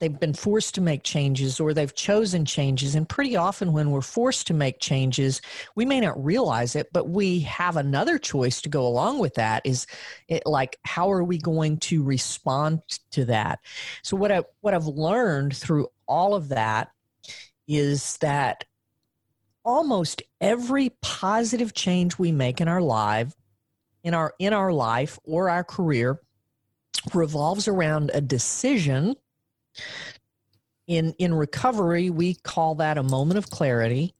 they've 0.00 0.18
been 0.18 0.34
forced 0.34 0.74
to 0.74 0.80
make 0.80 1.04
changes 1.04 1.60
or 1.60 1.72
they've 1.72 1.94
chosen 1.94 2.44
changes. 2.44 2.94
And 2.94 3.08
pretty 3.08 3.36
often, 3.36 3.72
when 3.72 3.90
we're 3.90 4.00
forced 4.00 4.46
to 4.48 4.54
make 4.54 4.80
changes, 4.80 5.40
we 5.76 5.84
may 5.84 6.00
not 6.00 6.22
realize 6.22 6.74
it, 6.76 6.88
but 6.92 7.08
we 7.08 7.40
have 7.40 7.76
another 7.76 8.18
choice 8.18 8.60
to 8.62 8.68
go 8.68 8.86
along 8.86 9.18
with 9.18 9.34
that 9.34 9.62
is 9.64 9.86
it 10.28 10.42
like, 10.46 10.78
how 10.84 11.10
are 11.10 11.24
we 11.24 11.38
going 11.38 11.78
to 11.78 12.02
respond 12.02 12.80
to 13.12 13.24
that? 13.26 13.60
So, 14.02 14.16
what, 14.16 14.32
I, 14.32 14.42
what 14.60 14.74
I've 14.74 14.86
learned 14.86 15.56
through 15.56 15.88
all 16.06 16.34
of 16.34 16.48
that 16.48 16.90
is 17.66 18.18
that 18.18 18.64
almost 19.64 20.22
every 20.40 20.90
positive 21.00 21.72
change 21.72 22.18
we 22.18 22.30
make 22.32 22.60
in 22.60 22.68
our 22.68 22.82
life 22.82 23.34
in 24.02 24.12
our 24.12 24.34
in 24.38 24.52
our 24.52 24.72
life 24.72 25.18
or 25.24 25.48
our 25.48 25.64
career 25.64 26.20
revolves 27.14 27.66
around 27.66 28.10
a 28.14 28.20
decision 28.20 29.16
in 30.86 31.14
in 31.18 31.34
recovery, 31.34 32.10
we 32.10 32.34
call 32.34 32.74
that 32.76 32.98
a 32.98 33.02
moment 33.02 33.38
of 33.38 33.50
clarity. 33.50 34.14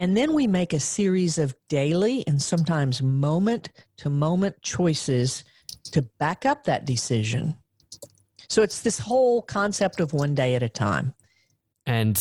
And 0.00 0.16
then 0.16 0.34
we 0.34 0.46
make 0.46 0.72
a 0.72 0.80
series 0.80 1.38
of 1.38 1.54
daily 1.68 2.24
and 2.26 2.42
sometimes 2.42 3.00
moment 3.00 3.70
to 3.98 4.10
moment 4.10 4.60
choices 4.62 5.44
to 5.92 6.02
back 6.18 6.44
up 6.44 6.64
that 6.64 6.84
decision 6.84 7.56
So 8.48 8.62
it's 8.62 8.82
this 8.82 8.98
whole 8.98 9.42
concept 9.42 10.00
of 10.00 10.12
one 10.12 10.34
day 10.34 10.54
at 10.54 10.62
a 10.62 10.68
time. 10.68 11.14
And 11.86 12.16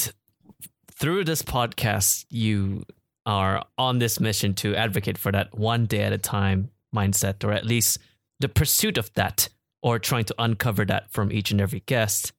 through 0.92 1.26
this 1.26 1.42
podcast, 1.42 2.26
you 2.30 2.84
are 3.26 3.64
on 3.78 4.00
this 4.00 4.20
mission 4.20 4.54
to 4.56 4.76
advocate 4.76 5.18
for 5.18 5.32
that 5.32 5.58
one 5.58 5.86
day 5.86 6.04
at 6.04 6.14
a 6.14 6.18
time 6.18 6.72
mindset, 6.96 7.44
or 7.44 7.52
at 7.52 7.66
least 7.66 7.98
the 8.40 8.50
pursuit 8.50 8.98
of 8.98 9.14
that, 9.14 9.50
or 9.84 10.00
trying 10.00 10.24
to 10.24 10.36
uncover 10.40 10.86
that 10.86 11.12
from 11.12 11.32
each 11.32 11.52
and 11.52 11.62
every 11.62 11.82
guest. 11.82 12.32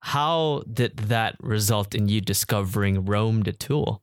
How 0.00 0.64
did 0.70 0.96
that 0.96 1.36
result 1.40 1.94
in 1.94 2.08
you 2.08 2.20
discovering 2.20 3.04
Roam 3.04 3.42
the 3.42 3.52
tool? 3.52 4.02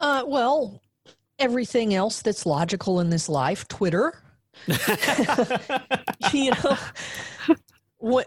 Uh, 0.00 0.24
well, 0.26 0.82
everything 1.38 1.94
else 1.94 2.22
that's 2.22 2.46
logical 2.46 2.98
in 3.00 3.10
this 3.10 3.28
life, 3.28 3.68
Twitter. 3.68 4.22
you 6.32 6.50
know, 6.50 6.78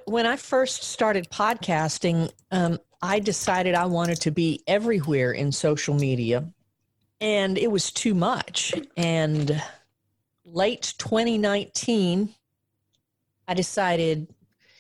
when 0.06 0.28
I 0.28 0.36
first 0.36 0.84
started 0.84 1.30
podcasting, 1.32 2.32
um, 2.52 2.78
I 3.02 3.20
decided 3.20 3.74
I 3.74 3.86
wanted 3.86 4.22
to 4.22 4.32
be 4.32 4.62
everywhere 4.68 5.32
in 5.32 5.52
social 5.52 5.96
media, 5.96 6.48
and 7.20 7.58
it 7.58 7.72
was 7.72 7.90
too 7.90 8.14
much. 8.14 8.76
And 8.96 9.60
late 10.46 10.94
2019, 11.00 12.36
I 13.48 13.54
decided, 13.54 14.28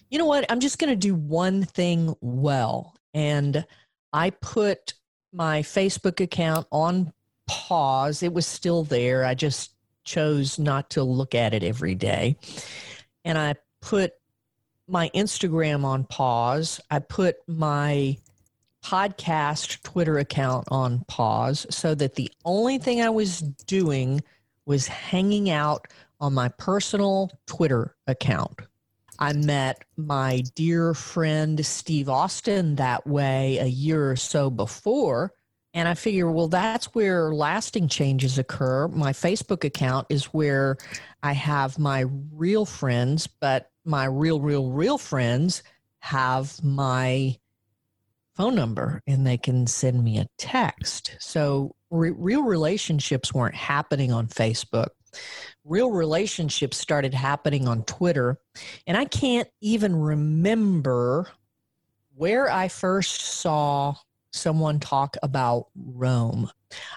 you 0.09 0.17
know 0.19 0.25
what? 0.25 0.45
I'm 0.49 0.59
just 0.59 0.79
going 0.79 0.89
to 0.89 0.95
do 0.95 1.15
one 1.15 1.63
thing 1.63 2.15
well. 2.21 2.95
And 3.13 3.65
I 4.13 4.31
put 4.31 4.93
my 5.31 5.61
Facebook 5.61 6.19
account 6.19 6.67
on 6.71 7.13
pause. 7.47 8.23
It 8.23 8.33
was 8.33 8.45
still 8.45 8.83
there. 8.83 9.25
I 9.25 9.33
just 9.33 9.71
chose 10.03 10.57
not 10.57 10.89
to 10.91 11.03
look 11.03 11.35
at 11.35 11.53
it 11.53 11.63
every 11.63 11.95
day. 11.95 12.37
And 13.25 13.37
I 13.37 13.55
put 13.81 14.13
my 14.87 15.09
Instagram 15.13 15.83
on 15.83 16.05
pause. 16.05 16.79
I 16.89 16.99
put 16.99 17.37
my 17.47 18.17
podcast 18.83 19.81
Twitter 19.83 20.17
account 20.17 20.65
on 20.71 21.03
pause 21.07 21.65
so 21.69 21.93
that 21.95 22.15
the 22.15 22.31
only 22.45 22.77
thing 22.77 23.01
I 23.01 23.09
was 23.09 23.41
doing 23.41 24.23
was 24.65 24.87
hanging 24.87 25.49
out 25.49 25.87
on 26.19 26.33
my 26.33 26.49
personal 26.49 27.31
Twitter 27.45 27.95
account. 28.07 28.61
I 29.19 29.33
met 29.33 29.83
my 29.95 30.43
dear 30.55 30.93
friend 30.93 31.65
Steve 31.65 32.09
Austin 32.09 32.75
that 32.75 33.07
way 33.07 33.57
a 33.57 33.65
year 33.65 34.11
or 34.11 34.15
so 34.15 34.49
before. 34.49 35.33
And 35.73 35.87
I 35.87 35.93
figure, 35.93 36.31
well, 36.31 36.47
that's 36.47 36.93
where 36.95 37.33
lasting 37.33 37.87
changes 37.87 38.37
occur. 38.37 38.87
My 38.87 39.13
Facebook 39.13 39.63
account 39.63 40.07
is 40.09 40.25
where 40.25 40.77
I 41.23 41.33
have 41.33 41.77
my 41.77 42.05
real 42.31 42.65
friends, 42.65 43.27
but 43.27 43.69
my 43.85 44.05
real, 44.05 44.39
real, 44.39 44.71
real 44.71 44.97
friends 44.97 45.63
have 45.99 46.63
my 46.63 47.37
phone 48.35 48.55
number 48.55 49.01
and 49.07 49.25
they 49.25 49.37
can 49.37 49.67
send 49.67 50.03
me 50.03 50.19
a 50.19 50.27
text. 50.37 51.15
So 51.19 51.75
re- 51.89 52.13
real 52.15 52.43
relationships 52.43 53.33
weren't 53.33 53.55
happening 53.55 54.11
on 54.11 54.27
Facebook. 54.27 54.89
Real 55.63 55.91
relationships 55.91 56.77
started 56.77 57.13
happening 57.13 57.67
on 57.67 57.83
Twitter. 57.83 58.39
And 58.85 58.95
I 58.95 59.05
can't 59.05 59.49
even 59.61 59.95
remember 59.95 61.27
where 62.15 62.49
I 62.49 62.67
first 62.67 63.21
saw 63.21 63.95
someone 64.31 64.79
talk 64.79 65.17
about 65.21 65.67
Roam. 65.75 66.49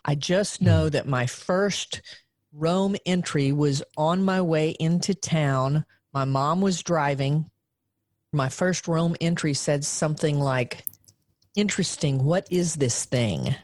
I 0.05 0.15
just 0.15 0.59
hmm. 0.59 0.67
know 0.67 0.89
that 0.89 1.07
my 1.07 1.27
first 1.27 2.03
Roam 2.53 2.97
entry 3.07 3.53
was 3.53 3.83
on 3.97 4.25
my 4.25 4.41
way 4.41 4.71
into 4.71 5.15
town. 5.15 5.85
My 6.13 6.25
mom 6.25 6.61
was 6.61 6.83
driving. 6.83 7.49
My 8.33 8.49
first 8.49 8.89
Roam 8.89 9.17
entry 9.21 9.55
said 9.55 9.85
something 9.85 10.39
like, 10.39 10.85
interesting. 11.55 12.25
What 12.25 12.47
is 12.51 12.75
this 12.75 13.05
thing? 13.05 13.55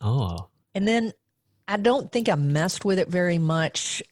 Oh. 0.00 0.48
And 0.74 0.86
then 0.86 1.12
I 1.68 1.76
don't 1.76 2.12
think 2.12 2.28
I 2.28 2.34
messed 2.36 2.84
with 2.84 2.98
it 2.98 3.08
very 3.08 3.38
much 3.38 4.02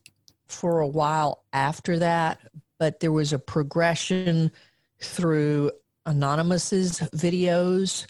for 0.47 0.81
a 0.81 0.89
while 0.89 1.45
after 1.53 1.99
that, 2.01 2.41
but 2.79 3.01
there 3.01 3.13
was 3.13 3.33
a 3.33 3.39
progression 3.39 4.51
through 5.01 5.71
Anonymous's 6.07 7.01
videos, 7.15 8.07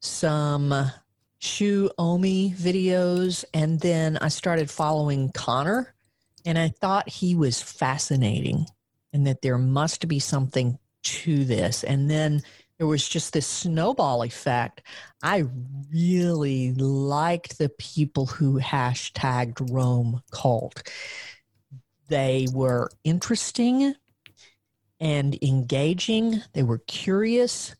some 0.00 0.90
Shu 1.38 1.90
Omi 1.98 2.54
videos, 2.56 3.44
and 3.52 3.80
then 3.80 4.16
I 4.18 4.28
started 4.28 4.70
following 4.70 5.30
Conor, 5.32 5.94
and 6.44 6.58
I 6.58 6.68
thought 6.68 7.08
he 7.08 7.34
was 7.34 7.60
fascinating 7.60 8.66
and 9.12 9.26
that 9.26 9.42
there 9.42 9.58
must 9.58 10.08
be 10.08 10.18
something 10.18 10.78
to 11.02 11.44
this. 11.44 11.84
And 11.84 12.10
then 12.10 12.42
there 12.78 12.86
was 12.86 13.08
just 13.08 13.32
this 13.32 13.46
snowball 13.46 14.22
effect. 14.22 14.82
I 15.22 15.46
really 15.92 16.72
liked 16.72 17.58
the 17.58 17.70
people 17.70 18.26
who 18.26 18.60
hashtagged 18.60 19.72
Roam 19.72 20.22
Cult. 20.30 20.82
They 22.08 22.46
were 22.52 22.90
interesting 23.02 23.94
and 25.00 25.38
engaging, 25.42 26.42
they 26.52 26.62
were 26.62 26.78
curious 26.86 27.74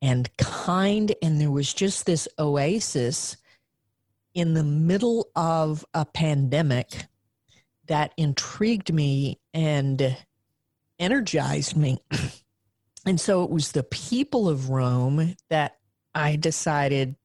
and 0.00 0.34
kind, 0.36 1.14
and 1.22 1.40
there 1.40 1.50
was 1.50 1.72
just 1.72 2.06
this 2.06 2.26
oasis 2.38 3.36
in 4.34 4.54
the 4.54 4.64
middle 4.64 5.28
of 5.36 5.84
a 5.94 6.04
pandemic 6.04 7.06
that 7.86 8.12
intrigued 8.16 8.92
me 8.92 9.38
and 9.52 10.16
energized 10.98 11.76
me. 11.76 11.98
And 13.06 13.20
so 13.20 13.42
it 13.42 13.50
was 13.50 13.72
the 13.72 13.82
people 13.82 14.48
of 14.48 14.70
Roam 14.70 15.34
that 15.50 15.78
I 16.14 16.36
decided 16.36 17.16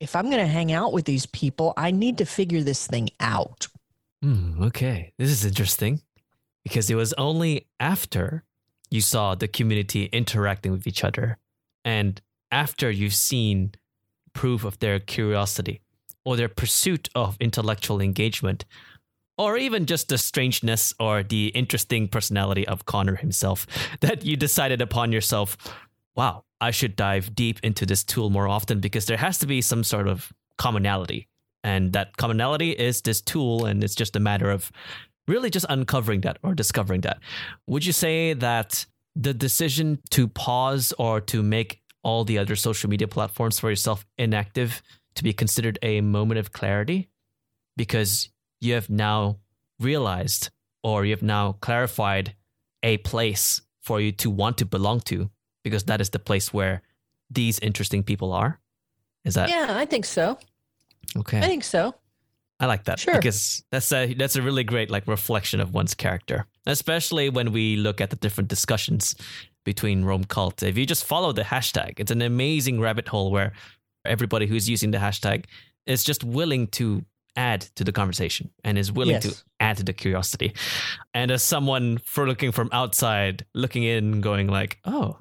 if 0.00 0.14
I'm 0.14 0.26
going 0.26 0.38
to 0.38 0.46
hang 0.46 0.72
out 0.72 0.92
with 0.92 1.04
these 1.04 1.26
people, 1.26 1.72
I 1.76 1.90
need 1.90 2.18
to 2.18 2.26
figure 2.26 2.62
this 2.62 2.86
thing 2.86 3.10
out. 3.20 3.68
Mm, 4.24 4.66
okay. 4.66 5.12
This 5.18 5.30
is 5.30 5.44
interesting 5.44 6.02
because 6.62 6.90
it 6.90 6.94
was 6.94 7.12
only 7.14 7.66
after 7.80 8.44
you 8.90 9.00
saw 9.00 9.34
the 9.34 9.48
community 9.48 10.06
interacting 10.06 10.72
with 10.72 10.86
each 10.86 11.04
other 11.04 11.38
and 11.84 12.20
after 12.50 12.90
you've 12.90 13.14
seen 13.14 13.72
proof 14.32 14.64
of 14.64 14.78
their 14.78 14.98
curiosity 15.00 15.80
or 16.24 16.36
their 16.36 16.48
pursuit 16.48 17.08
of 17.14 17.36
intellectual 17.40 18.00
engagement 18.00 18.64
or 19.36 19.56
even 19.56 19.86
just 19.86 20.08
the 20.08 20.18
strangeness 20.18 20.94
or 21.00 21.22
the 21.22 21.48
interesting 21.48 22.08
personality 22.08 22.66
of 22.66 22.84
Conor 22.84 23.16
himself, 23.16 23.66
that 24.00 24.24
you 24.24 24.36
decided 24.36 24.80
upon 24.80 25.12
yourself, 25.12 25.56
wow, 26.16 26.44
I 26.60 26.70
should 26.70 26.96
dive 26.96 27.34
deep 27.34 27.60
into 27.62 27.84
this 27.86 28.04
tool 28.04 28.30
more 28.30 28.48
often 28.48 28.80
because 28.80 29.06
there 29.06 29.16
has 29.16 29.38
to 29.38 29.46
be 29.46 29.60
some 29.60 29.84
sort 29.84 30.08
of 30.08 30.32
commonality. 30.56 31.28
And 31.62 31.92
that 31.94 32.16
commonality 32.16 32.70
is 32.70 33.00
this 33.00 33.22
tool, 33.22 33.64
and 33.64 33.82
it's 33.82 33.94
just 33.94 34.16
a 34.16 34.20
matter 34.20 34.50
of 34.50 34.70
really 35.26 35.48
just 35.50 35.66
uncovering 35.68 36.20
that 36.20 36.38
or 36.42 36.54
discovering 36.54 37.00
that. 37.02 37.18
Would 37.66 37.86
you 37.86 37.92
say 37.92 38.34
that 38.34 38.84
the 39.16 39.32
decision 39.32 39.98
to 40.10 40.28
pause 40.28 40.92
or 40.98 41.20
to 41.22 41.42
make 41.42 41.80
all 42.02 42.24
the 42.24 42.38
other 42.38 42.54
social 42.54 42.90
media 42.90 43.08
platforms 43.08 43.58
for 43.58 43.70
yourself 43.70 44.04
inactive 44.18 44.82
to 45.14 45.24
be 45.24 45.32
considered 45.32 45.78
a 45.80 46.02
moment 46.02 46.38
of 46.38 46.52
clarity? 46.52 47.08
Because 47.76 48.28
you 48.64 48.74
have 48.74 48.90
now 48.90 49.38
realized 49.78 50.50
or 50.82 51.04
you 51.04 51.12
have 51.12 51.22
now 51.22 51.52
clarified 51.60 52.34
a 52.82 52.98
place 52.98 53.62
for 53.80 54.00
you 54.00 54.12
to 54.12 54.30
want 54.30 54.58
to 54.58 54.64
belong 54.64 55.00
to 55.00 55.30
because 55.62 55.84
that 55.84 56.00
is 56.00 56.10
the 56.10 56.18
place 56.18 56.52
where 56.52 56.82
these 57.30 57.58
interesting 57.60 58.02
people 58.02 58.32
are. 58.32 58.60
Is 59.24 59.34
that? 59.34 59.48
Yeah, 59.48 59.68
I 59.70 59.86
think 59.86 60.04
so. 60.04 60.38
Okay. 61.16 61.38
I 61.38 61.46
think 61.46 61.64
so. 61.64 61.94
I 62.60 62.66
like 62.66 62.84
that 62.84 63.00
sure. 63.00 63.14
because 63.14 63.64
that's 63.70 63.90
a 63.92 64.14
that's 64.14 64.36
a 64.36 64.42
really 64.42 64.62
great 64.62 64.90
like 64.90 65.08
reflection 65.08 65.60
of 65.60 65.74
one's 65.74 65.94
character, 65.94 66.46
especially 66.66 67.28
when 67.28 67.52
we 67.52 67.76
look 67.76 68.00
at 68.00 68.10
the 68.10 68.16
different 68.16 68.48
discussions 68.48 69.16
between 69.64 70.04
Roam 70.04 70.24
Cult. 70.24 70.62
If 70.62 70.78
you 70.78 70.86
just 70.86 71.04
follow 71.04 71.32
the 71.32 71.42
hashtag, 71.42 71.98
it's 71.98 72.12
an 72.12 72.22
amazing 72.22 72.80
rabbit 72.80 73.08
hole 73.08 73.32
where 73.32 73.52
everybody 74.04 74.46
who's 74.46 74.68
using 74.68 74.92
the 74.92 74.98
hashtag 74.98 75.46
is 75.86 76.04
just 76.04 76.22
willing 76.22 76.68
to 76.68 77.04
add 77.36 77.62
to 77.76 77.84
the 77.84 77.92
conversation 77.92 78.50
and 78.62 78.78
is 78.78 78.92
willing 78.92 79.14
yes. 79.14 79.22
to 79.24 79.44
add 79.60 79.76
to 79.78 79.84
the 79.84 79.92
curiosity. 79.92 80.52
And 81.12 81.30
as 81.30 81.42
someone 81.42 81.98
for 81.98 82.26
looking 82.26 82.52
from 82.52 82.68
outside, 82.72 83.44
looking 83.54 83.82
in, 83.82 84.20
going 84.20 84.48
like, 84.48 84.78
"Oh, 84.84 85.18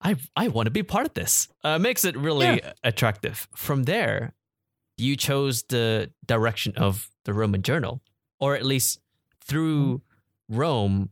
I 0.00 0.16
I 0.34 0.48
want 0.48 0.66
to 0.66 0.70
be 0.70 0.82
part 0.82 1.06
of 1.06 1.14
this," 1.14 1.48
uh, 1.64 1.78
makes 1.78 2.04
it 2.04 2.16
really 2.16 2.46
yeah. 2.46 2.72
attractive. 2.84 3.48
From 3.54 3.84
there, 3.84 4.34
you 4.96 5.16
chose 5.16 5.62
the 5.64 6.10
direction 6.24 6.74
of 6.76 7.10
the 7.24 7.32
Roam 7.32 7.60
journal, 7.62 8.00
or 8.40 8.54
at 8.54 8.64
least 8.64 9.00
through 9.40 10.02
Roam, 10.48 11.10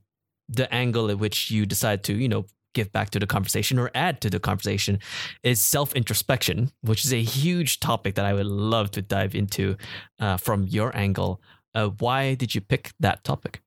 the 0.48 0.72
angle 0.72 1.10
at 1.10 1.18
which 1.18 1.50
you 1.50 1.66
decide 1.66 2.02
to, 2.04 2.14
you 2.14 2.28
know, 2.28 2.46
give 2.74 2.92
back 2.92 3.10
to 3.10 3.18
the 3.18 3.26
conversation 3.26 3.78
or 3.78 3.90
add 3.94 4.20
to 4.20 4.30
the 4.30 4.38
conversation 4.38 4.98
is 5.42 5.60
self 5.60 5.94
introspection, 5.94 6.70
which 6.82 7.04
is 7.04 7.12
a 7.12 7.22
huge 7.22 7.80
topic 7.80 8.16
that 8.16 8.26
I 8.26 8.34
would 8.34 8.46
love 8.46 8.90
to 8.92 9.02
dive 9.02 9.34
into 9.34 9.76
uh, 10.20 10.36
from 10.36 10.64
your 10.64 10.94
angle. 10.96 11.40
Uh, 11.74 11.88
why 11.98 12.34
did 12.34 12.54
you 12.54 12.60
pick 12.60 12.92
that 13.00 13.24
topic? 13.24 13.60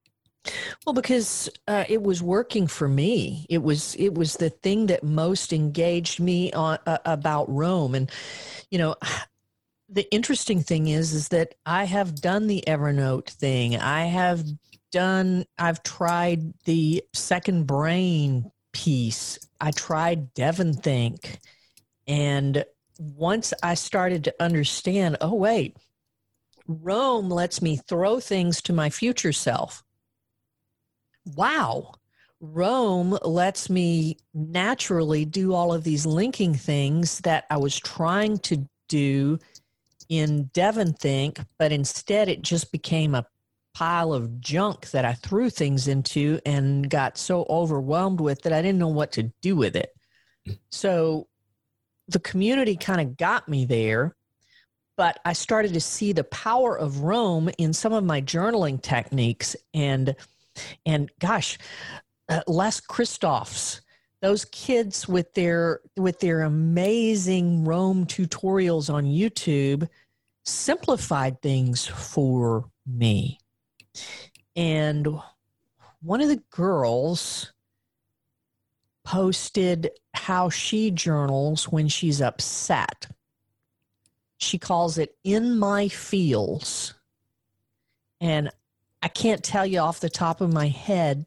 Well, 0.86 0.94
because 0.94 1.50
uh, 1.68 1.86
it 1.90 2.02
was 2.04 2.24
working 2.24 2.68
for 2.68 2.88
me. 2.88 3.46
It 3.50 3.64
was 3.64 3.96
it 3.96 4.14
was 4.14 4.36
the 4.36 4.50
thing 4.50 4.88
that 4.88 5.04
most 5.04 5.52
engaged 5.52 6.20
me 6.20 6.52
on 6.54 6.78
uh, 6.86 7.00
about 7.06 7.50
Roam, 7.50 7.96
and 7.96 8.12
you 8.72 8.78
know, 8.78 8.96
the 9.90 10.10
interesting 10.14 10.62
thing 10.62 10.88
is 10.88 11.14
is 11.14 11.30
that 11.30 11.56
I 11.66 11.86
have 11.86 12.16
done 12.16 12.48
the 12.48 12.64
Evernote 12.68 13.30
thing. 13.30 13.78
I 13.78 14.06
have 14.06 14.44
done. 14.92 15.46
I've 15.58 15.84
tried 15.84 16.54
the 16.64 17.04
Second 17.14 17.68
Brain 17.68 18.52
piece. 18.74 19.40
I 19.60 19.72
tried 19.72 20.34
DEVONthink, 20.34 21.40
and 22.08 22.64
once 23.00 23.54
I 23.64 23.74
started 23.74 24.24
to 24.26 24.36
understand, 24.40 25.18
oh 25.22 25.34
wait, 25.34 25.78
Roam 26.68 27.30
lets 27.30 27.62
me 27.62 27.78
throw 27.78 28.20
things 28.20 28.62
to 28.64 28.74
my 28.74 28.90
future 28.90 29.34
self 29.34 29.84
wow, 31.36 31.94
Roam 32.40 33.18
lets 33.24 33.70
me 33.70 34.18
naturally 34.34 35.26
do 35.26 35.54
all 35.54 35.74
of 35.74 35.84
these 35.84 36.06
linking 36.06 36.54
things 36.54 37.20
that 37.20 37.46
I 37.50 37.58
was 37.58 37.80
trying 37.80 38.38
to 38.40 38.68
do 38.88 39.40
in 40.10 40.50
DEVONthink, 40.54 41.44
but 41.58 41.72
instead 41.72 42.30
it 42.30 42.42
just 42.42 42.72
became 42.72 43.16
a 43.16 43.26
pile 43.78 44.12
of 44.12 44.42
junk 44.42 44.90
that 44.90 45.06
I 45.06 45.14
threw 45.14 45.52
things 45.52 45.88
into 45.88 46.40
and 46.48 46.90
got 46.90 47.16
so 47.16 47.46
overwhelmed 47.48 48.20
with 48.20 48.42
that 48.42 48.52
I 48.52 48.64
didn't 48.64 48.80
know 48.80 48.88
what 48.88 49.12
to 49.12 49.32
do 49.44 49.56
with 49.56 49.76
it. 49.76 49.92
So 50.72 51.28
the 52.08 52.20
community 52.20 52.76
kind 52.76 53.00
of 53.00 53.18
got 53.18 53.48
me 53.48 53.66
there, 53.66 54.16
but 54.96 55.20
I 55.26 55.34
started 55.34 55.76
to 55.76 55.80
see 55.80 56.12
the 56.12 56.24
power 56.24 56.76
of 56.76 57.02
Roam 57.02 57.52
in 57.60 57.72
some 57.72 57.94
of 57.94 58.04
my 58.04 58.20
journaling 58.20 58.82
techniques 58.82 59.56
and 59.76 60.16
and 60.88 61.12
gosh, 61.20 61.60
uh, 62.30 62.42
Les 62.48 62.82
Kristofs, 62.82 63.82
those 64.24 64.46
kids 64.46 65.08
with 65.08 65.32
their 65.36 65.82
with 65.96 66.20
their 66.20 66.42
amazing 66.42 67.64
Roam 67.64 68.08
tutorials 68.08 68.92
on 68.92 69.06
YouTube 69.06 69.88
simplified 70.46 71.44
things 71.44 71.86
for 71.86 72.72
me. 72.88 73.38
And 74.56 75.08
one 76.02 76.22
of 76.22 76.30
the 76.30 76.42
girls 76.50 77.54
posted 79.06 79.90
how 80.14 80.50
she 80.50 80.92
journals 80.92 81.70
when 81.70 81.88
she's 81.88 82.22
upset. 82.22 83.08
She 84.38 84.58
calls 84.58 84.98
it 84.98 85.16
in 85.24 85.58
my 85.58 85.88
feels. 85.88 86.94
And 88.20 88.50
I 89.02 89.08
can't 89.08 89.44
tell 89.44 89.66
you 89.66 89.80
off 89.80 90.00
the 90.00 90.10
top 90.10 90.42
of 90.42 90.52
my 90.52 90.68
head 90.68 91.26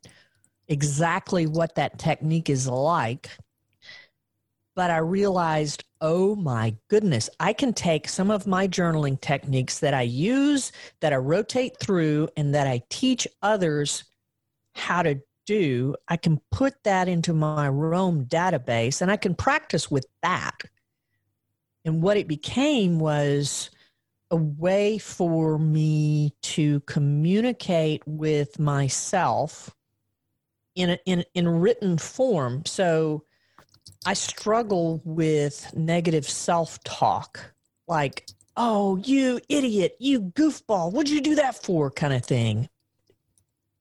exactly 0.69 1.47
what 1.47 1.77
that 1.77 1.99
technique 1.99 2.51
is 2.51 2.69
like. 2.69 3.31
But 4.75 4.91
I 4.91 4.99
realized, 4.99 5.85
oh 6.01 6.35
my 6.35 6.75
goodness, 6.89 7.29
I 7.39 7.53
can 7.53 7.73
take 7.73 8.09
some 8.09 8.31
of 8.31 8.47
my 8.47 8.67
journaling 8.67 9.21
techniques 9.21 9.81
that 9.81 9.95
I 9.95 10.03
use, 10.03 10.73
that 11.01 11.13
I 11.13 11.17
rotate 11.17 11.79
through, 11.79 12.29
and 12.37 12.55
that 12.55 12.67
I 12.67 12.83
teach 12.89 13.29
others 13.43 14.05
how 14.75 15.03
to 15.03 15.21
do. 15.47 15.95
I 16.09 16.17
can 16.17 16.41
put 16.51 16.75
that 16.85 17.09
into 17.09 17.33
my 17.33 17.69
Roam 17.69 18.25
database 18.27 19.03
and 19.03 19.11
I 19.11 19.17
can 19.17 19.35
practice 19.35 19.91
with 19.91 20.07
that. 20.23 20.57
And 21.85 22.03
what 22.03 22.17
it 22.17 22.29
became 22.29 22.99
was 22.99 23.71
a 24.31 24.37
way 24.37 24.99
for 24.99 25.59
me 25.59 26.35
to 26.43 26.81
communicate 26.81 28.03
with 28.07 28.59
myself 28.59 29.75
in 30.77 30.91
a, 30.91 30.99
in 31.05 31.25
in 31.35 31.49
written 31.49 31.99
form. 31.99 32.65
So 32.65 33.25
I 34.07 34.15
struggle 34.15 35.01
with 35.05 35.73
negative 35.75 36.29
self-talk, 36.29 37.53
like 37.87 38.27
"Oh, 38.57 38.97
you 38.97 39.41
idiot, 39.49 39.97
you 39.99 40.21
goofball, 40.21 40.93
what'd 40.93 41.11
you 41.13 41.21
do 41.21 41.35
that 41.37 41.63
for?" 41.63 41.91
kind 41.91 42.13
of 42.13 42.25
thing. 42.25 42.69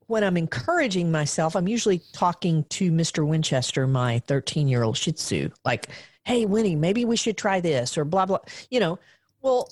When 0.08 0.24
I'm 0.24 0.38
encouraging 0.38 1.12
myself, 1.12 1.56
I'm 1.56 1.68
usually 1.68 2.02
talking 2.14 2.64
to 2.70 2.92
Mr. 2.92 3.28
Winchester, 3.28 3.86
my 3.88 4.20
13 4.28 4.68
year 4.68 4.84
old 4.84 4.98
Shih 4.98 5.14
Tzu, 5.14 5.52
like, 5.66 5.90
"Hey, 6.26 6.46
Winnie, 6.46 6.76
maybe 6.76 7.06
we 7.06 7.16
should 7.16 7.38
try 7.38 7.60
this," 7.60 7.98
or 7.98 8.06
blah 8.06 8.26
blah. 8.26 8.40
You 8.70 8.80
know, 8.80 9.00
well, 9.42 9.70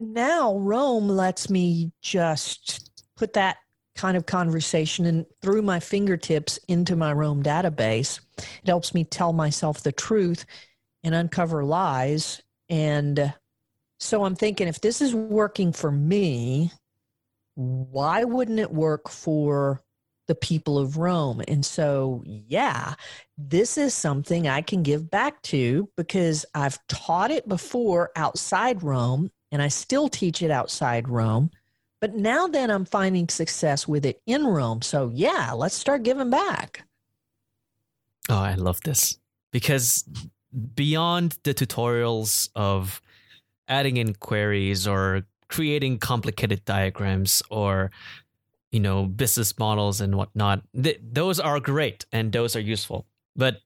now 0.00 0.56
Roam 0.56 1.08
lets 1.08 1.50
me 1.50 1.92
just 2.02 2.90
put 3.16 3.32
that 3.32 3.56
kind 3.96 4.16
of 4.16 4.26
conversation 4.26 5.06
and 5.06 5.26
through 5.42 5.62
my 5.62 5.80
fingertips 5.80 6.58
into 6.68 6.94
my 6.96 7.12
Roam 7.12 7.42
database. 7.42 8.20
It 8.38 8.66
helps 8.66 8.94
me 8.94 9.04
tell 9.04 9.32
myself 9.32 9.82
the 9.82 9.92
truth 9.92 10.44
and 11.02 11.14
uncover 11.14 11.64
lies. 11.64 12.42
And 12.68 13.18
uh, 13.18 13.28
so 13.98 14.24
I'm 14.24 14.36
thinking 14.36 14.68
if 14.68 14.80
this 14.80 15.00
is 15.00 15.14
working 15.14 15.72
for 15.72 15.90
me, 15.90 16.70
why 17.54 18.24
wouldn't 18.24 18.60
it 18.60 18.70
work 18.70 19.08
for 19.08 19.82
the 20.28 20.34
people 20.34 20.78
of 20.78 20.98
Roam? 20.98 21.40
And 21.48 21.64
so, 21.64 22.22
yeah, 22.26 22.94
this 23.38 23.78
is 23.78 23.94
something 23.94 24.46
I 24.46 24.60
can 24.60 24.82
give 24.82 25.10
back 25.10 25.40
to 25.42 25.88
because 25.96 26.44
I've 26.54 26.78
taught 26.88 27.30
it 27.30 27.48
before 27.48 28.10
outside 28.16 28.82
Roam 28.82 29.30
and 29.52 29.62
I 29.62 29.68
still 29.68 30.08
teach 30.08 30.42
it 30.42 30.50
outside 30.50 31.08
Roam. 31.08 31.50
But 32.00 32.14
now 32.14 32.46
then 32.46 32.70
I'm 32.70 32.84
finding 32.84 33.28
success 33.28 33.88
with 33.88 34.04
it 34.04 34.20
in 34.26 34.46
Roam. 34.46 34.82
So 34.82 35.10
yeah, 35.14 35.52
let's 35.52 35.74
start 35.74 36.02
giving 36.02 36.30
back. 36.30 36.84
Oh, 38.28 38.36
I 38.36 38.54
love 38.54 38.80
this 38.82 39.18
because 39.52 40.04
beyond 40.74 41.38
the 41.42 41.54
tutorials 41.54 42.48
of 42.54 43.00
adding 43.68 43.96
in 43.96 44.14
queries 44.14 44.86
or 44.86 45.22
creating 45.48 45.98
complicated 45.98 46.64
diagrams 46.64 47.42
or 47.50 47.90
you 48.72 48.80
know 48.80 49.06
business 49.06 49.56
models 49.58 50.00
and 50.00 50.16
whatnot 50.16 50.62
th- 50.80 51.00
those 51.02 51.38
are 51.38 51.60
great 51.60 52.04
and 52.12 52.32
those 52.32 52.56
are 52.56 52.60
useful 52.60 53.06
but 53.36 53.60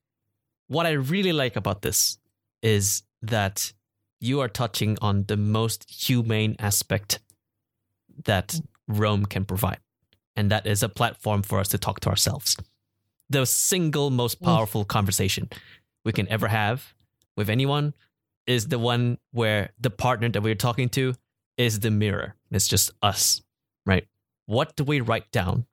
what 0.69 0.87
I 0.87 0.91
really 0.93 1.33
like 1.33 1.57
about 1.57 1.83
this 1.83 2.19
is 2.63 3.03
that 3.23 3.73
you 4.21 4.41
are 4.41 4.49
touching 4.49 4.97
on 5.01 5.25
the 5.27 5.37
most 5.37 5.91
humane 5.91 6.55
aspect 6.59 7.19
that 8.25 8.61
Roam 8.89 9.27
can 9.27 9.45
provide. 9.45 9.79
And 10.37 10.51
that 10.51 10.67
is 10.67 10.83
a 10.83 10.89
platform 10.89 11.43
for 11.43 11.59
us 11.59 11.69
to 11.69 11.79
talk 11.79 12.01
to 12.01 12.09
ourselves. 12.09 12.57
The 13.29 13.47
single 13.47 14.11
most 14.11 14.41
mm. 14.41 14.45
powerful 14.45 14.85
conversation 14.85 15.49
we 16.05 16.13
can 16.13 16.29
ever 16.29 16.49
have 16.49 16.95
with 17.37 17.51
anyone 17.51 17.95
is 18.47 18.69
the 18.69 18.79
one 18.79 19.19
where 19.33 19.71
the 19.79 19.91
partner 19.91 20.29
that 20.29 20.43
we're 20.43 20.55
talking 20.55 20.89
to 20.91 21.15
is 21.57 21.81
the 21.81 21.91
mirror. 21.91 22.35
It's 22.51 22.67
just 22.67 22.91
us, 23.03 23.43
right? 23.87 24.07
What 24.47 24.77
do 24.77 24.85
we 24.85 25.01
write 25.01 25.31
down 25.31 25.67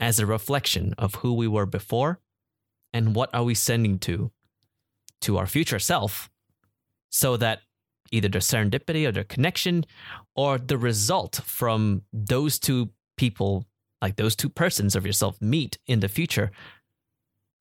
as 0.00 0.18
a 0.18 0.26
reflection 0.26 0.94
of 0.96 1.16
who 1.16 1.34
we 1.34 1.48
were 1.48 1.66
before 1.66 2.20
and 2.92 3.14
what 3.14 3.30
are 3.34 3.44
we 3.44 3.54
sending 3.54 3.98
to 3.98 4.30
to 5.20 5.38
our 5.38 5.46
future 5.46 5.78
self 5.78 6.30
so 7.10 7.36
that 7.36 7.60
either 8.10 8.28
the 8.28 8.38
serendipity 8.38 9.06
or 9.06 9.12
the 9.12 9.24
connection 9.24 9.84
or 10.34 10.58
the 10.58 10.78
result 10.78 11.40
from 11.44 12.02
those 12.12 12.58
two 12.58 12.90
people 13.16 13.66
like 14.02 14.16
those 14.16 14.36
two 14.36 14.48
persons 14.48 14.94
of 14.94 15.06
yourself 15.06 15.40
meet 15.40 15.78
in 15.86 16.00
the 16.00 16.08
future 16.08 16.50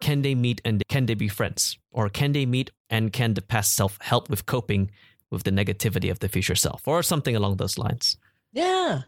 can 0.04 0.22
they 0.22 0.36
meet 0.36 0.62
and 0.66 0.84
can 0.90 1.06
they 1.06 1.14
be 1.14 1.30
friends? 1.30 1.78
Or 1.92 2.10
can 2.10 2.34
they 2.34 2.46
meet 2.46 2.72
and 2.90 3.14
can 3.14 3.36
the 3.36 3.42
past 3.42 3.74
self 3.74 3.98
help 4.02 4.30
with 4.30 4.46
coping 4.46 4.92
with 5.32 5.44
the 5.44 5.52
negativity 5.52 6.12
of 6.12 6.20
the 6.20 6.28
future 6.28 6.56
self? 6.56 6.86
Or 6.88 7.02
something 7.02 7.38
along 7.38 7.56
those 7.56 7.78
lines. 7.78 8.18
Yeah. 8.52 9.04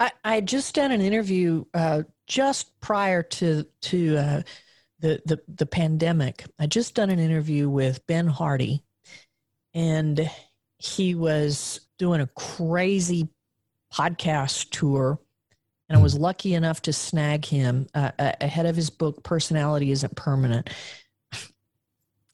I 0.00 0.10
i 0.24 0.40
just 0.40 0.74
done 0.74 0.90
an 0.90 1.00
interview 1.00 1.64
uh, 1.74 2.02
just 2.26 2.78
prior 2.80 3.22
to 3.22 3.64
to 3.82 4.16
uh, 4.16 4.42
the, 4.98 5.22
the 5.26 5.40
the 5.46 5.66
pandemic. 5.66 6.44
I 6.58 6.66
just 6.66 6.96
done 6.96 7.10
an 7.10 7.20
interview 7.20 7.68
with 7.68 8.04
Ben 8.08 8.26
Hardy, 8.26 8.82
and 9.74 10.30
he 10.78 11.14
was 11.14 11.80
doing 11.98 12.20
a 12.20 12.26
crazy 12.28 13.28
podcast 13.92 14.70
tour, 14.70 15.18
and 15.88 15.98
I 15.98 16.02
was 16.02 16.14
hmm. 16.14 16.22
lucky 16.22 16.54
enough 16.54 16.82
to 16.82 16.92
snag 16.92 17.44
him 17.44 17.86
uh, 17.94 18.12
ahead 18.18 18.66
of 18.66 18.76
his 18.76 18.90
book 18.90 19.22
"Personality 19.22 19.90
Isn't 19.90 20.16
Permanent." 20.16 20.70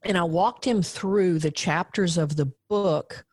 And 0.03 0.16
I 0.16 0.22
walked 0.22 0.64
him 0.64 0.83
through 0.83 1.40
the 1.40 1.51
chapters 1.51 2.16
of 2.16 2.37
the 2.37 2.53
book 2.68 3.27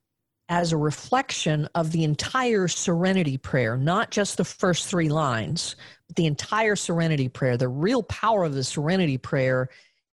as 0.49 0.71
a 0.71 0.77
reflection 0.77 1.67
of 1.75 1.91
the 1.91 2.03
entire 2.03 2.67
serenity 2.67 3.37
prayer, 3.37 3.77
not 3.77 4.09
just 4.11 4.37
the 4.37 4.43
first 4.43 4.87
three 4.87 5.09
lines, 5.09 5.75
but 6.07 6.15
the 6.15 6.25
entire 6.25 6.75
serenity 6.75 7.29
prayer. 7.29 7.57
The 7.57 7.69
real 7.69 8.01
power 8.01 8.43
of 8.43 8.55
the 8.55 8.63
serenity 8.63 9.19
prayer 9.19 9.69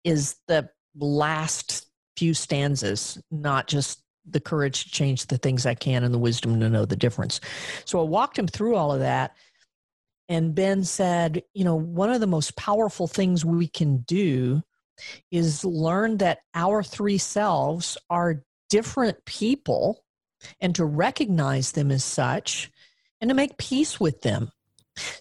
is 0.06 0.38
the 0.48 0.69
last 0.98 1.88
few 2.17 2.34
stanzas, 2.34 3.21
not 3.32 3.67
just 3.67 4.01
the 4.28 4.39
courage 4.39 4.86
to 4.86 4.91
change 4.91 5.28
the 5.28 5.38
things 5.38 5.65
I 5.65 5.75
can 5.75 6.04
and 6.04 6.13
the 6.13 6.19
wisdom 6.19 6.60
to 6.60 6.69
know 6.69 6.86
the 6.86 6.95
difference. 6.95 7.39
So 7.86 7.99
I 7.99 8.04
walked 8.04 8.39
him 8.39 8.47
through 8.47 8.75
all 8.75 8.91
of 8.91 8.99
that. 8.99 9.36
And 10.28 10.56
Ben 10.56 10.84
said, 10.84 11.43
you 11.54 11.63
know, 11.63 11.75
one 11.75 12.12
of 12.12 12.19
the 12.19 12.28
most 12.28 12.56
powerful 12.56 13.08
things 13.08 13.45
we 13.45 13.67
can 13.67 13.97
do 13.97 14.63
is 15.32 15.63
learn 15.63 16.17
that 16.17 16.39
our 16.56 16.82
three 16.82 17.17
selves 17.17 17.97
are 18.10 18.43
different 18.69 19.23
people 19.25 20.04
and 20.60 20.73
to 20.75 20.86
recognize 20.86 21.73
them 21.73 21.91
as 21.91 22.04
such 22.04 22.71
and 23.21 23.30
to 23.30 23.36
make 23.36 23.58
peace 23.58 23.99
with 23.99 24.21
them. 24.21 24.51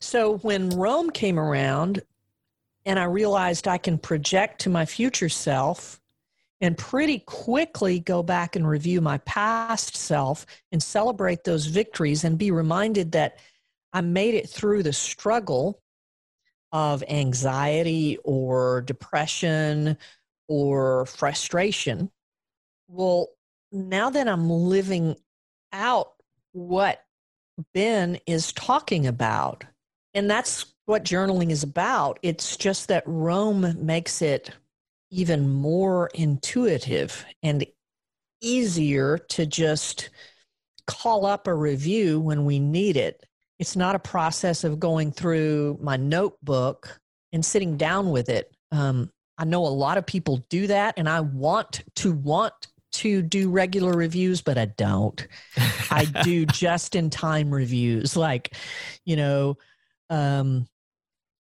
So 0.00 0.38
when 0.38 0.70
Roam 0.70 1.10
came 1.10 1.38
around 1.38 2.02
and 2.86 2.98
I 2.98 3.04
realized 3.04 3.66
I 3.66 3.78
can 3.78 3.98
project 3.98 4.60
to 4.62 4.70
my 4.70 4.84
future 4.84 5.28
self 5.28 6.00
and 6.60 6.78
pretty 6.78 7.18
quickly 7.20 8.00
go 8.00 8.22
back 8.22 8.56
and 8.56 8.66
review 8.66 9.00
my 9.00 9.18
past 9.18 9.96
self 9.96 10.46
and 10.72 10.82
celebrate 10.82 11.44
those 11.44 11.66
victories 11.66 12.24
and 12.24 12.38
be 12.38 12.50
reminded 12.50 13.12
that 13.12 13.38
I 13.92 14.00
made 14.00 14.34
it 14.34 14.48
through 14.48 14.82
the 14.82 14.92
struggle 14.92 15.80
of 16.72 17.04
anxiety 17.08 18.18
or 18.24 18.82
depression 18.82 19.96
or 20.48 21.06
frustration. 21.06 22.10
Well, 22.88 23.28
now 23.70 24.10
that 24.10 24.28
I'm 24.28 24.50
living 24.50 25.16
out 25.72 26.14
what 26.52 27.04
Ben 27.72 28.18
is 28.26 28.52
talking 28.52 29.06
about, 29.06 29.64
and 30.14 30.30
that's 30.30 30.66
what 30.86 31.04
journaling 31.04 31.50
is 31.50 31.62
about, 31.62 32.18
it's 32.22 32.56
just 32.56 32.88
that 32.88 33.04
Roam 33.06 33.84
makes 33.84 34.22
it 34.22 34.50
even 35.14 35.48
more 35.48 36.10
intuitive 36.14 37.24
and 37.42 37.64
easier 38.40 39.16
to 39.16 39.46
just 39.46 40.10
call 40.86 41.24
up 41.24 41.46
a 41.46 41.54
review 41.54 42.20
when 42.20 42.44
we 42.44 42.58
need 42.58 42.96
it. 42.96 43.24
It's 43.58 43.76
not 43.76 43.94
a 43.94 44.00
process 44.00 44.64
of 44.64 44.80
going 44.80 45.12
through 45.12 45.78
my 45.80 45.96
notebook 45.96 47.00
and 47.32 47.44
sitting 47.44 47.76
down 47.76 48.10
with 48.10 48.28
it. 48.28 48.54
Um, 48.72 49.10
I 49.38 49.44
know 49.44 49.64
a 49.64 49.68
lot 49.68 49.98
of 49.98 50.06
people 50.06 50.44
do 50.48 50.66
that, 50.66 50.94
and 50.96 51.08
I 51.08 51.20
want 51.20 51.82
to 51.96 52.12
want 52.12 52.52
to 52.94 53.22
do 53.22 53.50
regular 53.50 53.92
reviews, 53.92 54.42
but 54.42 54.58
I 54.58 54.66
don't. 54.66 55.26
I 55.90 56.04
do 56.22 56.44
just 56.52 56.94
in 56.94 57.10
time 57.10 57.50
reviews. 57.50 58.16
Like, 58.16 58.56
you 59.04 59.16
know, 59.16 59.56
um, 60.10 60.66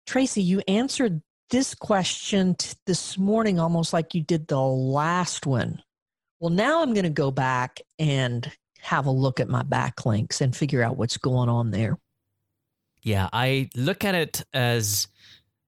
Tracy, 0.06 0.42
you 0.42 0.62
answered 0.68 1.22
this 1.52 1.76
question 1.76 2.56
t- 2.56 2.74
this 2.88 3.18
morning 3.18 3.60
almost 3.60 3.94
like 3.94 4.16
you 4.16 4.22
did 4.22 4.48
the 4.48 4.60
last 4.60 5.46
one. 5.46 5.82
Well, 6.40 6.50
now 6.50 6.82
I'm 6.82 6.94
going 6.94 7.04
to 7.04 7.10
go 7.10 7.30
back 7.30 7.82
and 8.00 8.50
have 8.80 9.06
a 9.06 9.12
look 9.12 9.40
at 9.40 9.48
my 9.48 9.62
backlinks 9.62 10.42
and 10.42 10.56
figure 10.56 10.82
out 10.82 10.98
what's 10.98 11.18
going 11.18 11.50
on 11.50 11.70
there. 11.70 12.00
Yeah, 13.04 13.30
I 13.32 13.70
look 13.76 14.04
at 14.04 14.16
it 14.16 14.44
as 14.54 15.08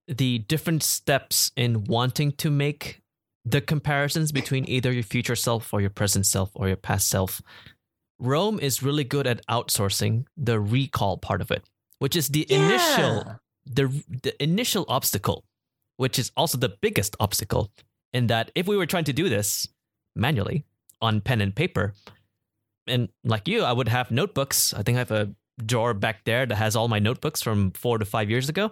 the 0.07 0.39
different 0.39 0.83
steps 0.83 1.51
in 1.55 1.83
wanting 1.83 2.31
to 2.33 2.49
make 2.49 3.01
the 3.45 3.61
comparisons 3.61 4.31
between 4.31 4.67
either 4.67 4.91
your 4.91 5.03
future 5.03 5.35
self 5.35 5.73
or 5.73 5.81
your 5.81 5.89
present 5.89 6.25
self 6.25 6.51
or 6.55 6.67
your 6.67 6.77
past 6.77 7.07
self. 7.07 7.41
Roam 8.19 8.59
is 8.59 8.81
really 8.81 9.03
good 9.03 9.27
at 9.27 9.45
outsourcing 9.47 10.25
the 10.37 10.59
recall 10.59 11.17
part 11.17 11.41
of 11.41 11.51
it, 11.51 11.63
which 11.99 12.15
is 12.15 12.29
the 12.29 12.45
yeah. 12.49 12.57
initial 12.57 13.39
the 13.65 14.03
the 14.23 14.43
initial 14.43 14.85
obstacle 14.87 15.43
which 15.97 16.19
is 16.19 16.31
also 16.35 16.57
the 16.57 16.75
biggest 16.81 17.15
obstacle 17.19 17.71
in 18.13 18.27
that 18.27 18.51
if 18.55 18.67
we 18.67 18.77
were 18.77 18.85
trying 18.85 19.03
to 19.05 19.13
do 19.13 19.29
this 19.29 19.67
manually 20.15 20.65
on 21.01 21.21
pen 21.21 21.41
and 21.41 21.55
paper, 21.55 21.93
and 22.87 23.09
like 23.23 23.47
you, 23.47 23.63
I 23.63 23.71
would 23.71 23.87
have 23.87 24.11
notebooks. 24.11 24.73
I 24.73 24.83
think 24.83 24.97
I 24.97 24.99
have 24.99 25.11
a 25.11 25.33
drawer 25.63 25.93
back 25.93 26.23
there 26.25 26.45
that 26.45 26.55
has 26.55 26.75
all 26.75 26.87
my 26.87 26.99
notebooks 26.99 27.41
from 27.41 27.71
four 27.71 27.97
to 27.97 28.05
five 28.05 28.29
years 28.29 28.49
ago. 28.49 28.71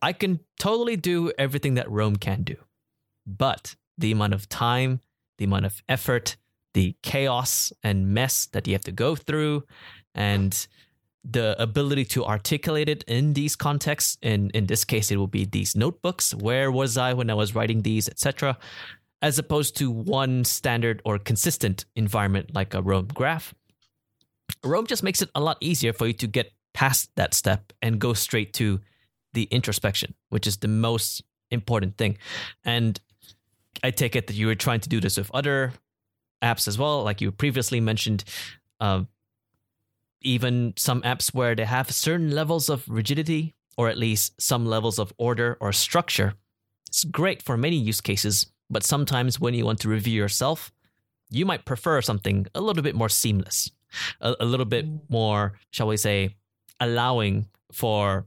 I 0.00 0.12
can 0.12 0.40
totally 0.58 0.96
do 0.96 1.32
everything 1.38 1.74
that 1.74 1.90
Roam 1.90 2.16
can 2.16 2.42
do. 2.42 2.56
But 3.26 3.76
the 3.96 4.12
amount 4.12 4.34
of 4.34 4.48
time, 4.48 5.00
the 5.38 5.44
amount 5.44 5.64
of 5.64 5.82
effort, 5.88 6.36
the 6.74 6.96
chaos 7.02 7.72
and 7.82 8.08
mess 8.08 8.46
that 8.46 8.66
you 8.66 8.72
have 8.72 8.84
to 8.84 8.92
go 8.92 9.14
through, 9.14 9.64
and 10.14 10.66
the 11.24 11.60
ability 11.62 12.04
to 12.04 12.24
articulate 12.24 12.88
it 12.88 13.04
in 13.04 13.34
these 13.34 13.54
contexts. 13.54 14.18
And 14.22 14.50
in 14.52 14.66
this 14.66 14.84
case 14.84 15.10
it 15.10 15.16
will 15.16 15.28
be 15.28 15.44
these 15.44 15.76
notebooks. 15.76 16.34
Where 16.34 16.70
was 16.70 16.96
i 16.96 17.12
when 17.12 17.30
i 17.30 17.34
was 17.34 17.54
writing 17.54 17.82
these 17.82 18.08
etc 18.08 18.58
as 19.20 19.38
opposed 19.38 19.76
to 19.76 19.88
one 19.88 20.44
standard 20.44 21.00
or 21.04 21.16
consistent 21.16 21.84
environment 21.94 22.52
like 22.54 22.74
a 22.74 22.82
roam 22.82 23.06
graph. 23.06 23.54
Roam 24.64 24.84
just 24.84 25.04
makes 25.04 25.22
it 25.22 25.30
a 25.36 25.40
lot 25.40 25.56
easier 25.60 25.92
for 25.92 26.08
you 26.08 26.12
to 26.12 26.26
get 26.26 26.52
past 26.74 27.08
that 27.14 27.32
step 27.32 27.72
and 27.80 28.00
go 28.00 28.14
straight 28.14 28.52
to 28.54 28.80
the 29.32 29.44
introspection 29.44 30.14
which 30.30 30.46
is 30.46 30.58
the 30.58 30.68
most 30.68 31.22
important 31.50 31.96
thing. 31.96 32.18
And 32.64 33.00
i 33.82 33.90
take 33.90 34.16
it 34.16 34.26
that 34.26 34.34
you 34.34 34.46
were 34.46 34.54
trying 34.54 34.80
to 34.80 34.88
do 34.88 35.00
this 35.00 35.16
with 35.16 35.30
other 35.32 35.72
apps 36.42 36.66
as 36.66 36.76
well 36.76 37.04
like 37.04 37.20
you 37.20 37.30
previously 37.30 37.80
mentioned 37.80 38.24
uh, 38.80 39.02
even 40.24 40.74
some 40.76 41.02
apps 41.02 41.34
where 41.34 41.54
they 41.54 41.64
have 41.64 41.90
certain 41.90 42.30
levels 42.30 42.68
of 42.68 42.88
rigidity 42.88 43.54
or 43.76 43.88
at 43.88 43.98
least 43.98 44.40
some 44.40 44.66
levels 44.66 44.98
of 44.98 45.12
order 45.18 45.56
or 45.60 45.72
structure. 45.72 46.34
It's 46.88 47.04
great 47.04 47.42
for 47.42 47.56
many 47.56 47.76
use 47.76 48.00
cases, 48.00 48.46
but 48.68 48.84
sometimes 48.84 49.40
when 49.40 49.54
you 49.54 49.64
want 49.64 49.80
to 49.80 49.88
review 49.88 50.20
yourself, 50.20 50.72
you 51.30 51.46
might 51.46 51.64
prefer 51.64 52.02
something 52.02 52.46
a 52.54 52.60
little 52.60 52.82
bit 52.82 52.94
more 52.94 53.08
seamless, 53.08 53.70
a, 54.20 54.34
a 54.40 54.44
little 54.44 54.66
bit 54.66 54.86
more, 55.08 55.54
shall 55.70 55.88
we 55.88 55.96
say, 55.96 56.36
allowing 56.80 57.48
for 57.72 58.26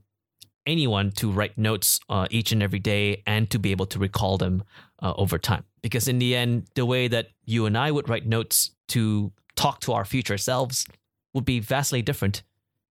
anyone 0.65 1.11
to 1.11 1.31
write 1.31 1.57
notes 1.57 1.99
uh, 2.09 2.27
each 2.31 2.51
and 2.51 2.63
every 2.63 2.79
day 2.79 3.21
and 3.27 3.49
to 3.51 3.59
be 3.59 3.69
able 3.71 3.85
to 3.85 3.99
recall 3.99 4.37
them 4.37 4.63
uh, 5.01 5.13
over 5.17 5.37
time. 5.37 5.63
Because 5.83 6.07
in 6.07 6.17
the 6.17 6.35
end, 6.35 6.67
the 6.73 6.85
way 6.85 7.07
that 7.07 7.27
you 7.45 7.67
and 7.67 7.77
I 7.77 7.91
would 7.91 8.09
write 8.09 8.25
notes 8.25 8.71
to 8.89 9.31
talk 9.55 9.79
to 9.81 9.93
our 9.93 10.05
future 10.05 10.37
selves 10.37 10.87
would 11.35 11.45
be 11.45 11.59
vastly 11.59 12.01
different, 12.01 12.41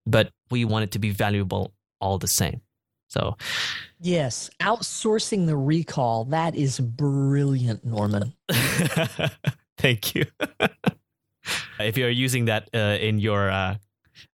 but 0.07 0.31
we 0.51 0.65
want 0.65 0.85
it 0.85 0.93
to 0.93 1.01
be 1.01 1.11
valuable 1.11 1.75
all 2.01 2.19
the 2.19 2.29
same. 2.29 2.61
So, 3.09 3.37
yes, 4.01 4.51
outsourcing 4.61 5.47
the 5.47 5.57
recall, 5.57 6.25
that 6.27 6.55
is 6.55 6.79
brilliant, 6.79 7.85
Norman. 7.85 8.35
Thank 9.79 10.15
you. 10.15 10.25
if 11.81 11.97
you're 11.97 12.11
using 12.11 12.47
that 12.47 12.69
uh, 12.75 12.99
in 13.01 13.19
your 13.19 13.51
uh, 13.51 13.77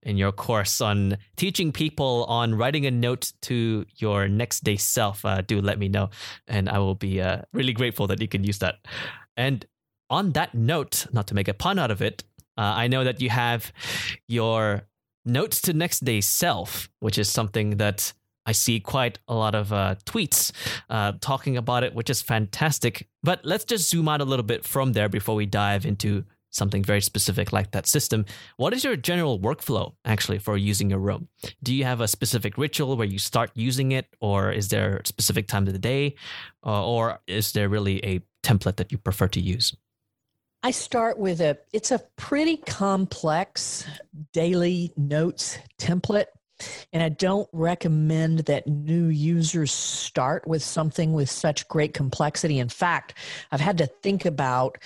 in 0.03 0.17
your 0.17 0.31
course 0.31 0.81
on 0.81 1.17
teaching 1.35 1.71
people 1.71 2.25
on 2.25 2.55
writing 2.55 2.85
a 2.85 2.91
note 2.91 3.33
to 3.43 3.85
your 3.97 4.27
next 4.27 4.63
day 4.63 4.77
self, 4.77 5.25
uh, 5.25 5.41
do 5.41 5.61
let 5.61 5.79
me 5.79 5.87
know, 5.87 6.09
and 6.47 6.69
I 6.69 6.79
will 6.79 6.95
be 6.95 7.21
uh, 7.21 7.41
really 7.53 7.73
grateful 7.73 8.07
that 8.07 8.21
you 8.21 8.27
can 8.27 8.43
use 8.43 8.59
that. 8.59 8.75
And 9.37 9.65
on 10.09 10.31
that 10.31 10.53
note, 10.53 11.07
not 11.13 11.27
to 11.27 11.33
make 11.33 11.47
a 11.47 11.53
pun 11.53 11.79
out 11.79 11.89
of 11.89 12.01
it, 12.01 12.23
uh, 12.61 12.73
I 12.75 12.87
know 12.87 13.03
that 13.03 13.19
you 13.21 13.29
have 13.31 13.73
your 14.27 14.83
notes 15.25 15.61
to 15.61 15.73
next 15.73 16.05
day 16.05 16.21
self, 16.21 16.89
which 16.99 17.17
is 17.17 17.27
something 17.27 17.77
that 17.77 18.13
I 18.45 18.51
see 18.51 18.79
quite 18.79 19.17
a 19.27 19.33
lot 19.33 19.55
of 19.55 19.73
uh, 19.73 19.95
tweets 20.05 20.51
uh, 20.89 21.13
talking 21.21 21.57
about 21.57 21.83
it, 21.83 21.95
which 21.95 22.09
is 22.11 22.21
fantastic. 22.21 23.07
But 23.23 23.39
let's 23.43 23.65
just 23.65 23.89
zoom 23.89 24.07
out 24.07 24.21
a 24.21 24.25
little 24.25 24.45
bit 24.45 24.63
from 24.63 24.93
there 24.93 25.09
before 25.09 25.33
we 25.35 25.47
dive 25.47 25.87
into 25.87 26.23
something 26.51 26.83
very 26.83 27.01
specific 27.01 27.51
like 27.51 27.71
that 27.71 27.87
system. 27.87 28.25
What 28.57 28.73
is 28.73 28.83
your 28.83 28.95
general 28.95 29.39
workflow 29.39 29.93
actually 30.05 30.37
for 30.37 30.55
using 30.55 30.91
your 30.91 30.99
Roam? 30.99 31.29
Do 31.63 31.73
you 31.73 31.85
have 31.85 32.01
a 32.01 32.07
specific 32.07 32.57
ritual 32.59 32.95
where 32.95 33.07
you 33.07 33.19
start 33.19 33.49
using 33.55 33.91
it, 33.93 34.05
or 34.19 34.51
is 34.51 34.67
there 34.69 34.97
a 34.97 35.07
specific 35.07 35.47
time 35.47 35.65
of 35.65 35.73
the 35.73 35.79
day, 35.79 36.15
uh, 36.63 36.85
or 36.85 37.19
is 37.25 37.53
there 37.53 37.69
really 37.69 38.05
a 38.05 38.21
template 38.43 38.75
that 38.75 38.91
you 38.91 38.99
prefer 38.99 39.27
to 39.29 39.39
use? 39.39 39.75
I 40.63 40.71
start 40.71 41.17
with 41.17 41.41
a, 41.41 41.57
it's 41.73 41.89
a 41.89 42.01
pretty 42.17 42.57
complex 42.57 43.85
daily 44.31 44.93
notes 44.95 45.57
template. 45.79 46.27
And 46.93 47.01
I 47.01 47.09
don't 47.09 47.49
recommend 47.51 48.39
that 48.41 48.67
new 48.67 49.07
users 49.07 49.71
start 49.71 50.47
with 50.47 50.61
something 50.61 51.13
with 51.13 51.31
such 51.31 51.67
great 51.67 51.95
complexity. 51.95 52.59
In 52.59 52.69
fact, 52.69 53.15
I've 53.51 53.59
had 53.59 53.79
to 53.79 53.87
think 53.87 54.25
about 54.25 54.77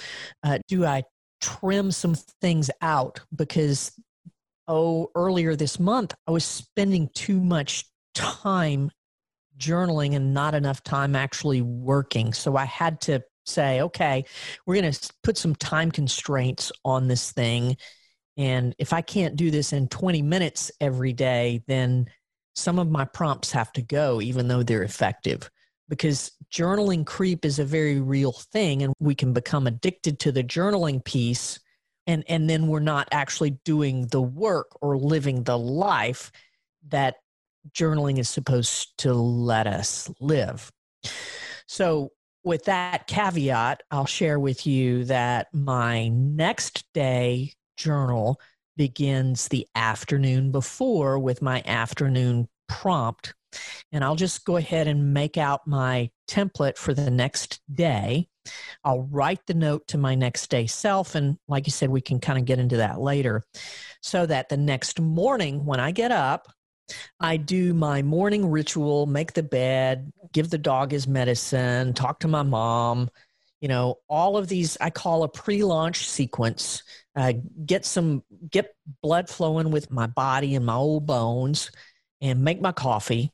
uh, 0.41 0.59
do 0.69 0.85
I 0.85 1.03
trim 1.41 1.91
some 1.91 2.15
things 2.15 2.71
out? 2.81 3.19
Because, 3.35 3.91
oh, 4.69 5.11
earlier 5.15 5.57
this 5.57 5.77
month, 5.77 6.13
I 6.25 6.31
was 6.31 6.45
spending 6.45 7.09
too 7.13 7.41
much 7.41 7.83
time 8.13 8.89
journaling 9.57 10.15
and 10.15 10.33
not 10.33 10.55
enough 10.55 10.81
time 10.83 11.13
actually 11.13 11.61
working. 11.61 12.31
So 12.31 12.55
I 12.55 12.63
had 12.63 13.01
to 13.01 13.21
say, 13.45 13.81
okay, 13.81 14.25
we're 14.65 14.79
going 14.81 14.91
to 14.91 15.13
put 15.23 15.37
some 15.37 15.55
time 15.55 15.91
constraints 15.91 16.71
on 16.83 17.07
this 17.07 17.31
thing. 17.31 17.77
And 18.37 18.75
if 18.77 18.91
I 18.91 19.01
can't 19.01 19.35
do 19.35 19.51
this 19.51 19.71
in 19.71 19.87
20 19.87 20.21
minutes 20.21 20.71
every 20.81 21.13
day, 21.13 21.63
then 21.67 22.07
some 22.55 22.79
of 22.79 22.89
my 22.89 23.05
prompts 23.05 23.51
have 23.51 23.71
to 23.73 23.81
go, 23.81 24.21
even 24.21 24.47
though 24.47 24.63
they're 24.63 24.83
effective. 24.83 25.49
Because 25.87 26.31
journaling 26.51 27.05
creep 27.05 27.45
is 27.45 27.59
a 27.59 27.65
very 27.65 27.99
real 27.99 28.31
thing, 28.31 28.81
and 28.81 28.93
we 28.99 29.13
can 29.13 29.33
become 29.33 29.67
addicted 29.67 30.19
to 30.19 30.31
the 30.31 30.43
journaling 30.43 31.03
piece, 31.03 31.59
and, 32.07 32.23
and 32.27 32.49
then 32.49 32.67
we're 32.67 32.79
not 32.79 33.07
actually 33.11 33.51
doing 33.63 34.07
the 34.07 34.21
work 34.21 34.67
or 34.81 34.97
living 34.97 35.43
the 35.43 35.57
life 35.57 36.31
that 36.87 37.15
journaling 37.71 38.17
is 38.19 38.29
supposed 38.29 38.97
to 38.99 39.13
let 39.13 39.67
us 39.67 40.09
live. 40.19 40.71
So, 41.67 42.11
with 42.45 42.65
that 42.65 43.07
caveat, 43.07 43.81
I'll 43.89 44.05
share 44.05 44.39
with 44.39 44.67
you 44.67 45.03
that 45.05 45.47
my 45.51 46.07
next 46.09 46.85
day 46.93 47.53
journal 47.75 48.39
begins 48.77 49.47
the 49.47 49.67
afternoon 49.75 50.51
before 50.51 51.17
with 51.17 51.41
my 51.41 51.63
afternoon 51.65 52.47
prompt. 52.69 53.33
And 53.91 54.03
I'll 54.03 54.15
just 54.15 54.45
go 54.45 54.57
ahead 54.57 54.87
and 54.87 55.13
make 55.13 55.37
out 55.37 55.65
my 55.65 56.11
template 56.29 56.77
for 56.77 56.93
the 56.93 57.09
next 57.09 57.61
day. 57.73 58.27
I'll 58.83 59.03
write 59.03 59.45
the 59.47 59.53
note 59.53 59.87
to 59.87 59.97
my 59.97 60.13
next 60.13 60.49
day 60.49 60.67
self. 60.67 61.15
And 61.15 61.37
like 61.47 61.65
you 61.65 61.71
said, 61.71 61.89
we 61.89 62.01
can 62.01 62.19
kind 62.19 62.37
of 62.37 62.45
get 62.45 62.59
into 62.59 62.77
that 62.77 63.01
later. 63.01 63.43
So 64.01 64.25
that 64.25 64.49
the 64.49 64.57
next 64.57 64.99
morning 64.99 65.65
when 65.65 65.79
I 65.79 65.91
get 65.91 66.11
up, 66.11 66.47
I 67.19 67.37
do 67.37 67.73
my 67.73 68.01
morning 68.01 68.49
ritual, 68.49 69.05
make 69.05 69.33
the 69.33 69.43
bed, 69.43 70.11
give 70.33 70.49
the 70.49 70.57
dog 70.57 70.91
his 70.91 71.07
medicine, 71.07 71.93
talk 71.93 72.19
to 72.19 72.27
my 72.27 72.43
mom, 72.43 73.09
you 73.61 73.67
know, 73.67 73.99
all 74.07 74.37
of 74.37 74.47
these 74.47 74.77
I 74.79 74.89
call 74.91 75.23
a 75.23 75.27
pre-launch 75.27 76.07
sequence. 76.07 76.83
Uh, 77.15 77.33
get 77.65 77.85
some 77.85 78.23
get 78.51 78.75
blood 79.01 79.29
flowing 79.29 79.71
with 79.71 79.89
my 79.89 80.05
body 80.05 80.55
and 80.55 80.65
my 80.65 80.75
old 80.75 81.07
bones 81.07 81.71
and 82.21 82.43
make 82.43 82.61
my 82.61 82.71
coffee. 82.71 83.31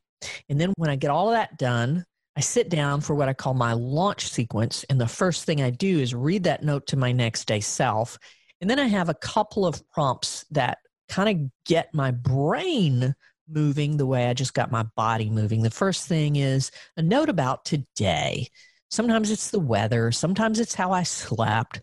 And 0.48 0.62
then 0.62 0.72
when 0.78 0.90
I 0.90 0.96
get 0.96 1.10
all 1.10 1.30
of 1.30 1.34
that 1.34 1.58
done, 1.58 2.06
I 2.38 2.42
sit 2.42 2.70
down 2.70 3.02
for 3.02 3.16
what 3.16 3.28
I 3.28 3.34
call 3.34 3.56
my 3.56 3.74
launch 3.74 4.30
sequence. 4.30 4.86
And 4.90 5.02
the 5.02 5.08
first 5.08 5.44
thing 5.44 5.62
I 5.62 5.70
do 5.70 6.00
is 6.00 6.16
read 6.16 6.44
that 6.44 6.64
note 6.64 6.88
to 6.88 6.98
my 6.98 7.12
next 7.12 7.46
day 7.46 7.60
self. 7.60 8.18
And 8.62 8.70
then 8.70 8.80
I 8.80 8.88
have 8.88 9.10
a 9.10 9.16
couple 9.16 9.66
of 9.66 9.86
prompts 9.90 10.46
that 10.52 10.78
kind 11.10 11.28
of 11.28 11.52
get 11.66 11.94
my 11.94 12.12
brain 12.12 13.16
moving 13.52 13.98
the 13.98 14.06
way 14.06 14.28
I 14.28 14.34
just 14.34 14.54
got 14.54 14.72
my 14.72 14.84
body 14.96 15.30
moving. 15.30 15.62
The 15.62 15.70
first 15.70 16.08
thing 16.08 16.38
is 16.38 16.72
a 16.98 17.02
note 17.02 17.30
about 17.30 17.66
today. 17.66 18.48
Sometimes 18.90 19.32
it's 19.32 19.52
the 19.52 19.60
weather, 19.60 20.12
sometimes 20.12 20.60
it's 20.60 20.74
how 20.74 20.92
I 20.92 21.04
slept. 21.04 21.82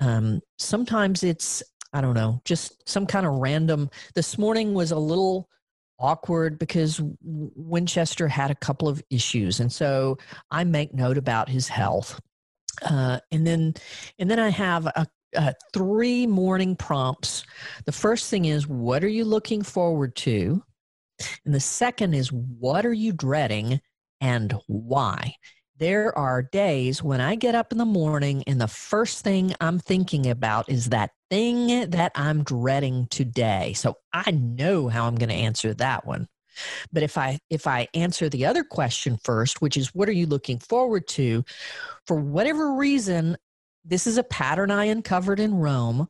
Um, 0.00 0.40
sometimes 0.58 1.22
it's, 1.22 1.62
I 1.92 2.00
don't 2.00 2.14
know, 2.14 2.40
just 2.44 2.88
some 2.88 3.06
kind 3.06 3.26
of 3.26 3.34
random. 3.34 3.90
This 4.14 4.38
morning 4.38 4.72
was 4.72 4.92
a 4.92 4.98
little 4.98 5.48
awkward 5.98 6.58
because 6.58 7.00
Winchester 7.22 8.26
had 8.26 8.50
a 8.50 8.54
couple 8.54 8.88
of 8.88 9.02
issues. 9.10 9.60
And 9.60 9.70
so 9.70 10.16
I 10.50 10.64
make 10.64 10.94
note 10.94 11.18
about 11.18 11.48
his 11.48 11.68
health. 11.68 12.18
Uh, 12.82 13.20
and 13.30 13.46
then, 13.46 13.74
and 14.18 14.30
then 14.30 14.38
I 14.38 14.48
have 14.48 14.86
a, 14.86 15.06
three 15.72 16.26
morning 16.26 16.74
prompts. 16.74 17.44
The 17.84 17.92
first 17.92 18.30
thing 18.30 18.46
is, 18.46 18.66
what 18.66 19.04
are 19.04 19.08
you 19.08 19.24
looking 19.24 19.62
forward 19.62 20.16
to? 20.16 20.60
And 21.44 21.54
the 21.54 21.60
second 21.60 22.14
is, 22.14 22.32
what 22.32 22.86
are 22.86 22.92
you 22.92 23.12
dreading 23.12 23.80
and 24.20 24.54
why? 24.66 25.34
There 25.78 26.16
are 26.18 26.42
days 26.42 27.02
when 27.02 27.22
I 27.22 27.36
get 27.36 27.54
up 27.54 27.72
in 27.72 27.78
the 27.78 27.86
morning 27.86 28.44
and 28.46 28.60
the 28.60 28.68
first 28.68 29.24
thing 29.24 29.54
I'm 29.62 29.78
thinking 29.78 30.28
about 30.28 30.68
is 30.68 30.90
that 30.90 31.12
thing 31.30 31.88
that 31.90 32.12
I'm 32.14 32.44
dreading 32.44 33.06
today. 33.10 33.72
So 33.72 33.94
I 34.12 34.30
know 34.30 34.88
how 34.88 35.06
I'm 35.06 35.14
going 35.14 35.30
to 35.30 35.34
answer 35.34 35.72
that 35.74 36.06
one. 36.06 36.28
But 36.92 37.02
if 37.02 37.16
I 37.16 37.38
if 37.48 37.66
I 37.66 37.88
answer 37.94 38.28
the 38.28 38.44
other 38.44 38.64
question 38.64 39.18
first, 39.24 39.62
which 39.62 39.78
is 39.78 39.94
what 39.94 40.08
are 40.08 40.12
you 40.12 40.26
looking 40.26 40.58
forward 40.58 41.08
to? 41.08 41.44
For 42.06 42.16
whatever 42.16 42.74
reason, 42.74 43.38
this 43.84 44.06
is 44.06 44.18
a 44.18 44.22
pattern 44.22 44.70
I 44.70 44.86
uncovered 44.86 45.40
in 45.40 45.54
Roam. 45.54 46.08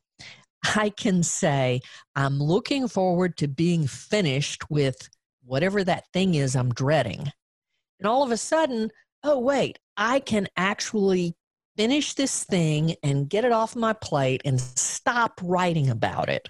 I 0.64 0.90
can 0.90 1.22
say, 1.22 1.80
I'm 2.14 2.38
looking 2.38 2.88
forward 2.88 3.36
to 3.38 3.48
being 3.48 3.86
finished 3.86 4.70
with 4.70 5.08
whatever 5.44 5.82
that 5.84 6.04
thing 6.12 6.34
is 6.34 6.54
I'm 6.54 6.72
dreading. 6.72 7.30
And 7.98 8.06
all 8.06 8.22
of 8.22 8.30
a 8.30 8.36
sudden, 8.36 8.90
oh, 9.22 9.38
wait, 9.38 9.78
I 9.96 10.20
can 10.20 10.48
actually 10.56 11.34
finish 11.76 12.14
this 12.14 12.44
thing 12.44 12.94
and 13.02 13.28
get 13.28 13.44
it 13.44 13.52
off 13.52 13.76
my 13.76 13.92
plate 13.92 14.42
and 14.44 14.60
stop 14.60 15.40
writing 15.42 15.88
about 15.88 16.28
it. 16.28 16.48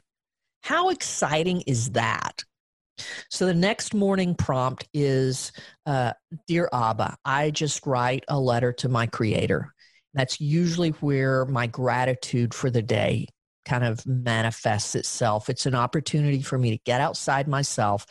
How 0.62 0.90
exciting 0.90 1.62
is 1.62 1.90
that? 1.90 2.44
So 3.30 3.46
the 3.46 3.54
next 3.54 3.94
morning 3.94 4.34
prompt 4.34 4.86
is 4.92 5.52
uh, 5.86 6.12
Dear 6.46 6.68
Abba, 6.72 7.16
I 7.24 7.50
just 7.50 7.86
write 7.86 8.24
a 8.28 8.38
letter 8.38 8.72
to 8.74 8.88
my 8.88 9.06
creator. 9.06 9.72
That's 10.12 10.40
usually 10.40 10.90
where 10.90 11.44
my 11.46 11.66
gratitude 11.66 12.52
for 12.52 12.68
the 12.68 12.82
day 12.82 13.28
kind 13.64 13.84
of 13.84 14.06
manifests 14.06 14.94
itself. 14.94 15.48
It's 15.48 15.66
an 15.66 15.74
opportunity 15.74 16.42
for 16.42 16.58
me 16.58 16.70
to 16.70 16.82
get 16.84 17.00
outside 17.00 17.48
myself, 17.48 18.06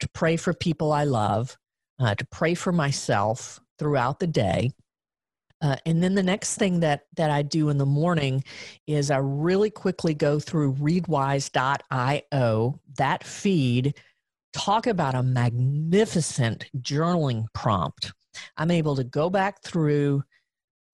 to 0.00 0.08
pray 0.10 0.36
for 0.36 0.54
people 0.54 0.92
I 0.92 1.04
love, 1.04 1.56
uh, 1.98 2.14
to 2.14 2.26
pray 2.26 2.54
for 2.54 2.72
myself 2.72 3.60
throughout 3.78 4.20
the 4.20 4.26
day. 4.26 4.70
Uh, 5.60 5.76
and 5.86 6.02
then 6.02 6.14
the 6.14 6.22
next 6.22 6.56
thing 6.56 6.80
that 6.80 7.02
that 7.16 7.30
I 7.30 7.42
do 7.42 7.70
in 7.70 7.78
the 7.78 7.86
morning 7.86 8.44
is 8.86 9.10
I 9.10 9.16
really 9.18 9.70
quickly 9.70 10.12
go 10.12 10.38
through 10.38 10.74
readwise.io, 10.74 11.20
that 12.98 13.24
feed, 13.24 13.94
talk 14.52 14.86
about 14.86 15.14
a 15.14 15.22
magnificent 15.22 16.66
journaling 16.78 17.46
prompt. 17.54 18.12
I'm 18.56 18.70
able 18.70 18.96
to 18.96 19.04
go 19.04 19.30
back 19.30 19.62
through 19.62 20.22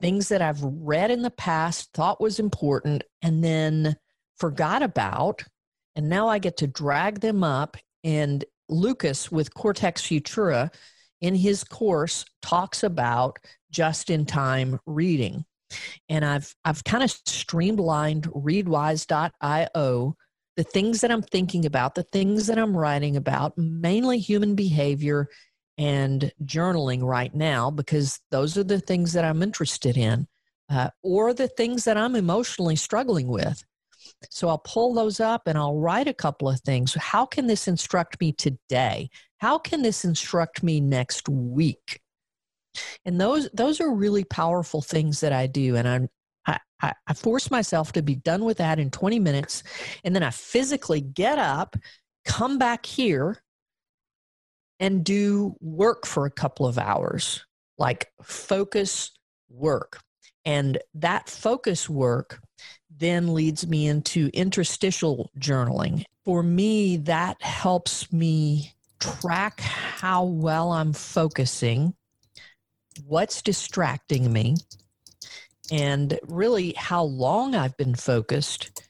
things 0.01 0.29
that 0.29 0.43
I've 0.43 0.63
read 0.63 1.11
in 1.11 1.23
the 1.23 1.31
past, 1.31 1.91
thought 1.93 2.21
was 2.21 2.39
important, 2.39 3.05
and 3.23 3.45
then 3.45 3.97
forgot 4.39 4.83
about. 4.83 5.45
And 5.97 6.09
now 6.09 6.29
I 6.29 6.39
get 6.39 6.57
to 6.59 6.67
drag 6.67 7.21
them 7.21 7.45
up. 7.45 7.77
And 8.05 8.45
Lucas 8.69 9.31
with 9.31 9.55
Cortex 9.55 10.03
Futura 10.03 10.73
in 11.21 11.35
his 11.35 11.65
course 11.65 12.25
talks 12.41 12.83
about 12.83 13.39
just 13.71 14.11
in 14.11 14.25
time 14.25 14.79
reading. 14.87 15.45
And 16.09 16.25
I've 16.25 16.55
I've 16.65 16.83
kind 16.85 17.05
of 17.05 17.11
streamlined 17.11 18.25
readwise.io 18.25 20.17
the 20.57 20.65
things 20.65 21.01
that 21.01 21.11
I'm 21.11 21.23
thinking 21.23 21.65
about, 21.65 21.95
the 21.95 22.03
things 22.03 22.47
that 22.49 22.59
I'm 22.59 22.77
writing 22.77 23.17
about, 23.17 23.57
mainly 23.57 24.19
human 24.19 24.55
behavior 24.55 25.29
and 25.81 26.31
journaling 26.45 27.03
right 27.03 27.35
now 27.35 27.71
because 27.71 28.21
those 28.31 28.59
are 28.59 28.63
the 28.63 28.81
things 28.81 29.15
that 29.15 29.25
I'm 29.25 29.43
interested 29.43 29.97
in 29.97 30.29
uh, 30.69 30.91
or 31.03 31.33
the 31.33 31.49
things 31.49 31.87
that 31.87 31.97
I'm 31.97 32.15
emotionally 32.15 32.77
struggling 32.77 33.29
with. 33.29 33.65
So 34.29 34.49
I'll 34.49 34.59
pull 34.59 34.93
those 34.93 35.21
up 35.21 35.47
and 35.47 35.57
I'll 35.57 35.79
write 35.79 36.07
a 36.07 36.13
couple 36.13 36.51
of 36.51 36.61
things. 36.61 36.93
How 36.95 37.25
can 37.25 37.47
this 37.47 37.67
instruct 37.67 38.21
me 38.21 38.33
today? 38.33 39.09
How 39.39 39.57
can 39.57 39.81
this 39.81 40.05
instruct 40.05 40.63
me 40.63 40.83
next 40.83 41.31
week? 41.31 42.03
And 43.07 43.19
those 43.19 43.49
those 43.55 43.81
are 43.81 43.91
really 43.91 44.25
powerful 44.25 44.83
things 44.83 45.21
that 45.21 45.33
I 45.33 45.47
do, 45.47 45.77
and 45.77 45.89
I'm 45.89 46.09
I, 46.47 46.93
I, 47.07 47.15
force 47.15 47.51
myself 47.51 47.93
to 47.93 48.03
be 48.03 48.15
done 48.15 48.45
with 48.45 48.59
that 48.59 48.79
in 48.79 48.91
20 48.91 49.19
minutes, 49.19 49.65
and 50.05 50.15
then 50.15 50.23
I 50.23 50.31
physically 50.31 51.01
get 51.01 51.39
up, 51.39 51.77
come 52.25 52.59
back 52.59 52.87
here, 52.87 53.43
and 54.81 55.05
do 55.05 55.55
work 55.61 56.07
for 56.07 56.25
a 56.25 56.31
couple 56.31 56.67
of 56.67 56.79
hours, 56.79 57.45
like 57.79 58.11
focus 58.23 59.13
work. 59.51 60.01
And 60.47 60.79
that 60.95 61.29
focus 61.29 61.89
work 61.89 62.41
then 62.97 63.35
leads 63.35 63.67
me 63.67 63.87
into 63.87 64.31
interstitial 64.33 65.31
journaling. 65.39 66.05
For 66.25 66.43
me, 66.43 66.97
that 66.99 67.41
helps 67.43 68.11
me 68.11 68.73
track 68.99 69.61
how 69.61 70.25
well 70.25 70.73
I'm 70.73 70.95
focusing, 70.95 71.95
what's 73.07 73.43
distracting 73.43 74.33
me, 74.33 74.57
and 75.71 76.19
really 76.27 76.73
how 76.77 77.05
long 77.05 77.55
I've 77.55 77.77
been 77.77 77.95
focused. 77.95 78.83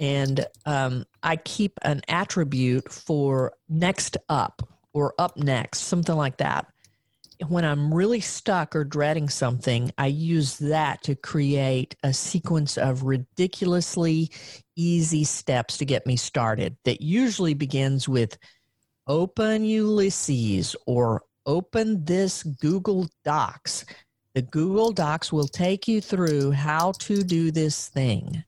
And 0.00 0.46
um, 0.64 1.04
I 1.22 1.36
keep 1.36 1.72
an 1.82 2.02
attribute 2.08 2.90
for 2.90 3.52
next 3.68 4.16
up 4.28 4.62
or 4.96 5.12
up 5.18 5.36
next, 5.36 5.80
something 5.80 6.16
like 6.16 6.38
that. 6.38 6.66
When 7.48 7.66
I'm 7.66 7.92
really 7.92 8.20
stuck 8.20 8.74
or 8.74 8.82
dreading 8.82 9.28
something, 9.28 9.92
I 9.98 10.06
use 10.06 10.56
that 10.56 11.02
to 11.02 11.14
create 11.14 11.94
a 12.02 12.14
sequence 12.14 12.78
of 12.78 13.02
ridiculously 13.02 14.30
easy 14.74 15.22
steps 15.24 15.76
to 15.76 15.84
get 15.84 16.06
me 16.06 16.16
started 16.16 16.78
that 16.84 17.02
usually 17.02 17.52
begins 17.52 18.08
with 18.08 18.38
open 19.06 19.66
Ulysses 19.66 20.74
or 20.86 21.24
open 21.44 22.02
this 22.06 22.42
Google 22.42 23.06
Docs. 23.22 23.84
The 24.32 24.40
Google 24.40 24.92
Docs 24.92 25.30
will 25.30 25.46
take 25.46 25.86
you 25.86 26.00
through 26.00 26.52
how 26.52 26.92
to 27.00 27.22
do 27.22 27.50
this 27.50 27.88
thing. 27.88 28.44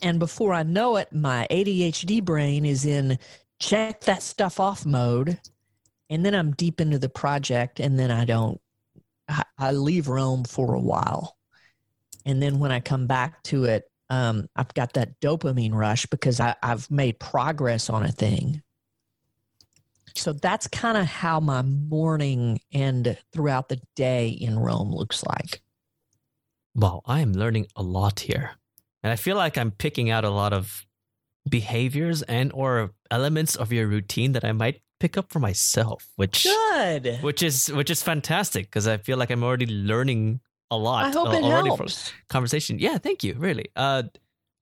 And 0.00 0.20
before 0.20 0.54
I 0.54 0.62
know 0.62 0.94
it, 0.94 1.12
my 1.12 1.48
ADHD 1.50 2.24
brain 2.24 2.64
is 2.64 2.86
in 2.86 3.18
check 3.58 4.00
that 4.02 4.22
stuff 4.22 4.60
off 4.60 4.86
mode 4.86 5.38
and 6.10 6.24
then 6.24 6.34
i'm 6.34 6.52
deep 6.52 6.80
into 6.80 6.98
the 6.98 7.08
project 7.08 7.80
and 7.80 7.98
then 7.98 8.10
i 8.10 8.24
don't 8.24 8.60
i, 9.58 9.72
leave 9.72 10.08
roam 10.08 10.44
for 10.44 10.74
a 10.74 10.80
while 10.80 11.36
and 12.24 12.42
then 12.42 12.58
when 12.58 12.72
i 12.72 12.80
come 12.80 13.06
back 13.06 13.42
to 13.42 13.64
it 13.64 13.84
um, 14.10 14.48
i've 14.56 14.72
got 14.74 14.94
that 14.94 15.20
dopamine 15.20 15.74
rush 15.74 16.06
because 16.06 16.40
I, 16.40 16.54
i've 16.62 16.90
made 16.90 17.18
progress 17.18 17.90
on 17.90 18.04
a 18.04 18.12
thing 18.12 18.62
So 20.14 20.32
that's 20.32 20.66
kind 20.66 20.96
of 20.96 21.06
how 21.06 21.38
my 21.40 21.62
morning 21.62 22.60
and 22.72 23.16
throughout 23.32 23.68
the 23.68 23.80
day 23.94 24.28
in 24.28 24.58
roam 24.58 24.92
looks 24.92 25.24
like. 25.24 25.62
Wow, 26.74 27.02
I 27.06 27.20
am 27.20 27.32
learning 27.32 27.66
a 27.76 27.82
lot 27.82 28.20
here. 28.20 28.50
And 29.02 29.12
I 29.12 29.16
feel 29.16 29.36
like 29.36 29.56
I'm 29.56 29.70
picking 29.70 30.10
out 30.10 30.24
a 30.24 30.30
lot 30.30 30.52
of 30.52 30.84
behaviors 31.48 32.22
and 32.22 32.52
or 32.52 32.92
elements 33.10 33.56
of 33.56 33.72
your 33.72 33.86
routine 33.86 34.32
that 34.32 34.44
I 34.44 34.52
might 34.52 34.80
pick 35.00 35.16
up 35.16 35.30
for 35.30 35.38
myself, 35.38 36.08
which 36.16 36.44
good, 36.44 37.18
which 37.22 37.42
is 37.42 37.68
which 37.72 37.90
is 37.90 38.02
fantastic 38.02 38.66
because 38.66 38.86
I 38.88 38.96
feel 38.96 39.18
like 39.18 39.30
I'm 39.30 39.44
already 39.44 39.66
learning 39.66 40.40
a 40.70 40.76
lot. 40.76 41.06
I 41.06 41.10
hope 41.10 41.28
uh, 41.28 41.32
it 41.32 41.44
already 41.44 41.68
helps. 41.68 42.10
from 42.10 42.18
conversation. 42.28 42.78
Yeah, 42.78 42.98
thank 42.98 43.24
you. 43.24 43.34
Really, 43.34 43.66
uh, 43.76 44.04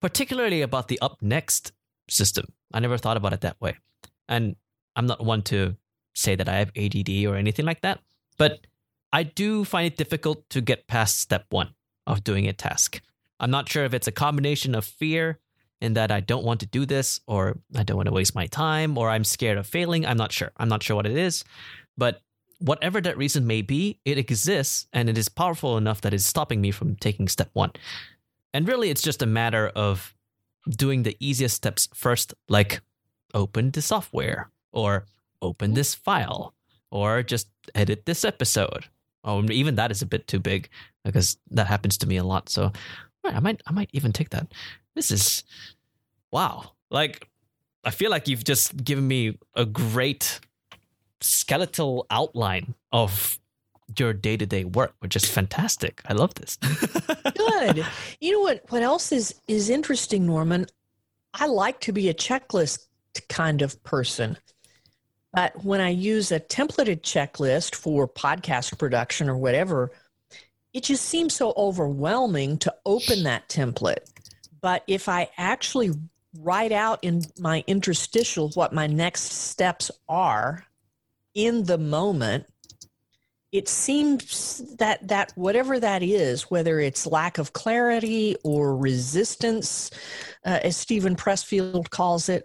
particularly 0.00 0.62
about 0.62 0.88
the 0.88 0.98
up 1.00 1.22
next 1.22 1.72
system. 2.08 2.46
I 2.72 2.80
never 2.80 2.98
thought 2.98 3.16
about 3.16 3.32
it 3.32 3.40
that 3.42 3.60
way, 3.60 3.76
and 4.28 4.56
I'm 4.94 5.06
not 5.06 5.24
one 5.24 5.42
to 5.42 5.76
say 6.14 6.34
that 6.34 6.48
I 6.48 6.56
have 6.56 6.72
ADD 6.76 7.26
or 7.26 7.36
anything 7.36 7.66
like 7.66 7.82
that, 7.82 8.00
but 8.38 8.66
I 9.12 9.22
do 9.22 9.64
find 9.64 9.86
it 9.86 9.96
difficult 9.96 10.48
to 10.50 10.60
get 10.60 10.86
past 10.86 11.20
step 11.20 11.46
one 11.50 11.74
of 12.06 12.24
doing 12.24 12.46
a 12.48 12.52
task. 12.52 13.00
I'm 13.38 13.50
not 13.50 13.68
sure 13.68 13.84
if 13.84 13.92
it's 13.92 14.06
a 14.06 14.12
combination 14.12 14.74
of 14.74 14.84
fear 14.84 15.38
in 15.80 15.94
that 15.94 16.10
I 16.10 16.20
don't 16.20 16.44
want 16.44 16.60
to 16.60 16.66
do 16.66 16.86
this 16.86 17.20
or 17.26 17.58
I 17.74 17.82
don't 17.82 17.96
want 17.96 18.08
to 18.08 18.14
waste 18.14 18.34
my 18.34 18.46
time 18.46 18.96
or 18.96 19.10
I'm 19.10 19.24
scared 19.24 19.58
of 19.58 19.66
failing. 19.66 20.06
I'm 20.06 20.16
not 20.16 20.32
sure. 20.32 20.52
I'm 20.56 20.68
not 20.68 20.82
sure 20.82 20.96
what 20.96 21.06
it 21.06 21.16
is. 21.16 21.44
But 21.96 22.22
whatever 22.58 23.00
that 23.00 23.18
reason 23.18 23.46
may 23.46 23.62
be, 23.62 23.98
it 24.04 24.18
exists 24.18 24.86
and 24.92 25.08
it 25.08 25.18
is 25.18 25.28
powerful 25.28 25.76
enough 25.76 26.00
that 26.00 26.14
it's 26.14 26.24
stopping 26.24 26.60
me 26.60 26.70
from 26.70 26.96
taking 26.96 27.28
step 27.28 27.50
one. 27.52 27.72
And 28.54 28.66
really, 28.66 28.90
it's 28.90 29.02
just 29.02 29.22
a 29.22 29.26
matter 29.26 29.68
of 29.68 30.14
doing 30.68 31.02
the 31.02 31.16
easiest 31.20 31.56
steps 31.56 31.88
first, 31.94 32.32
like 32.48 32.80
open 33.34 33.70
the 33.70 33.82
software 33.82 34.50
or 34.72 35.04
open 35.42 35.68
mm-hmm. 35.68 35.74
this 35.74 35.94
file 35.94 36.54
or 36.90 37.22
just 37.22 37.48
edit 37.74 38.06
this 38.06 38.24
episode. 38.24 38.86
Oh, 39.24 39.44
even 39.50 39.74
that 39.74 39.90
is 39.90 40.02
a 40.02 40.06
bit 40.06 40.26
too 40.26 40.38
big 40.38 40.68
because 41.04 41.36
that 41.50 41.66
happens 41.66 41.98
to 41.98 42.06
me 42.06 42.16
a 42.16 42.24
lot. 42.24 42.48
So 42.48 42.72
I 43.24 43.40
might, 43.40 43.60
I 43.66 43.72
might 43.72 43.90
even 43.92 44.12
take 44.12 44.30
that. 44.30 44.52
This 44.96 45.12
is 45.12 45.44
wow. 46.32 46.72
Like, 46.90 47.28
I 47.84 47.90
feel 47.90 48.10
like 48.10 48.26
you've 48.26 48.42
just 48.42 48.82
given 48.82 49.06
me 49.06 49.38
a 49.54 49.64
great 49.64 50.40
skeletal 51.20 52.06
outline 52.10 52.74
of 52.90 53.38
your 53.98 54.12
day 54.12 54.36
to 54.36 54.46
day 54.46 54.64
work, 54.64 54.94
which 54.98 55.14
is 55.14 55.24
fantastic. 55.24 56.02
I 56.06 56.14
love 56.14 56.34
this. 56.34 56.56
Good. 57.36 57.86
You 58.20 58.32
know 58.32 58.40
what? 58.40 58.64
What 58.70 58.82
else 58.82 59.12
is 59.12 59.34
is 59.46 59.70
interesting, 59.70 60.26
Norman? 60.26 60.66
I 61.34 61.46
like 61.46 61.80
to 61.80 61.92
be 61.92 62.08
a 62.08 62.14
checklist 62.14 62.86
kind 63.28 63.62
of 63.62 63.80
person. 63.84 64.36
But 65.32 65.64
when 65.64 65.82
I 65.82 65.90
use 65.90 66.32
a 66.32 66.40
templated 66.40 67.02
checklist 67.02 67.74
for 67.74 68.08
podcast 68.08 68.78
production 68.78 69.28
or 69.28 69.36
whatever, 69.36 69.90
it 70.72 70.84
just 70.84 71.04
seems 71.04 71.34
so 71.34 71.52
overwhelming 71.56 72.56
to 72.58 72.74
open 72.86 73.22
that 73.24 73.48
template. 73.48 74.10
But 74.60 74.82
if 74.86 75.08
I 75.08 75.28
actually 75.36 75.92
write 76.38 76.72
out 76.72 76.98
in 77.02 77.22
my 77.38 77.64
interstitial 77.66 78.50
what 78.54 78.72
my 78.72 78.86
next 78.86 79.32
steps 79.32 79.90
are 80.08 80.64
in 81.34 81.64
the 81.64 81.78
moment, 81.78 82.46
it 83.52 83.68
seems 83.68 84.62
that 84.78 85.06
that 85.08 85.32
whatever 85.36 85.78
that 85.80 86.02
is, 86.02 86.50
whether 86.50 86.80
it's 86.80 87.06
lack 87.06 87.38
of 87.38 87.52
clarity 87.52 88.36
or 88.44 88.76
resistance, 88.76 89.90
uh, 90.44 90.60
as 90.62 90.76
Steven 90.76 91.16
Pressfield 91.16 91.90
calls 91.90 92.28
it, 92.28 92.44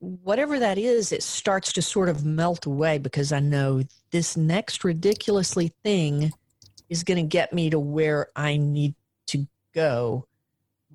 whatever 0.00 0.58
that 0.58 0.76
is, 0.76 1.12
it 1.12 1.22
starts 1.22 1.72
to 1.74 1.82
sort 1.82 2.08
of 2.08 2.24
melt 2.24 2.66
away 2.66 2.98
because 2.98 3.32
I 3.32 3.40
know 3.40 3.82
this 4.10 4.36
next 4.36 4.82
ridiculously 4.82 5.72
thing 5.84 6.32
is 6.88 7.04
going 7.04 7.22
to 7.24 7.28
get 7.28 7.52
me 7.52 7.70
to 7.70 7.78
where 7.78 8.28
I 8.34 8.56
need 8.56 8.94
to 9.28 9.46
go 9.74 10.26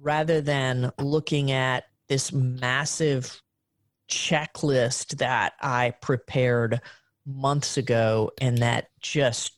rather 0.06 0.40
than 0.40 0.92
looking 1.00 1.52
at 1.52 1.86
this 2.08 2.32
massive 2.32 3.42
checklist 4.08 5.18
that 5.18 5.54
I 5.60 5.96
prepared 6.02 6.80
months 7.26 7.76
ago 7.76 8.32
and 8.40 8.60
that 8.60 8.90
just 9.02 9.54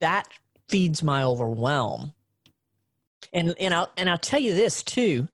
that 0.00 0.28
feeds 0.68 1.02
my 1.02 1.24
overwhelm. 1.24 2.14
And 3.32 3.54
and 3.58 3.74
I'll 3.74 3.90
and 3.96 4.08
I'll 4.08 4.16
tell 4.16 4.40
you 4.40 4.54
this 4.54 4.82
too 4.82 5.28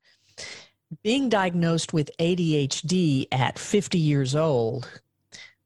being 1.03 1.29
diagnosed 1.29 1.93
with 1.93 2.11
ADHD 2.19 3.27
at 3.31 3.57
50 3.57 3.97
years 3.97 4.35
old 4.35 4.89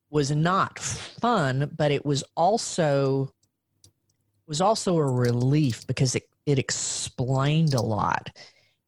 was 0.10 0.32
not 0.32 0.78
fun, 0.78 1.72
but 1.76 1.92
it 1.92 2.06
was 2.06 2.24
also 2.36 3.34
was 4.48 4.62
also 4.62 4.98
a 4.98 5.06
relief 5.06 5.88
because 5.88 6.14
it, 6.14 6.30
it 6.46 6.60
explained 6.60 7.74
a 7.74 7.82
lot. 7.82 8.30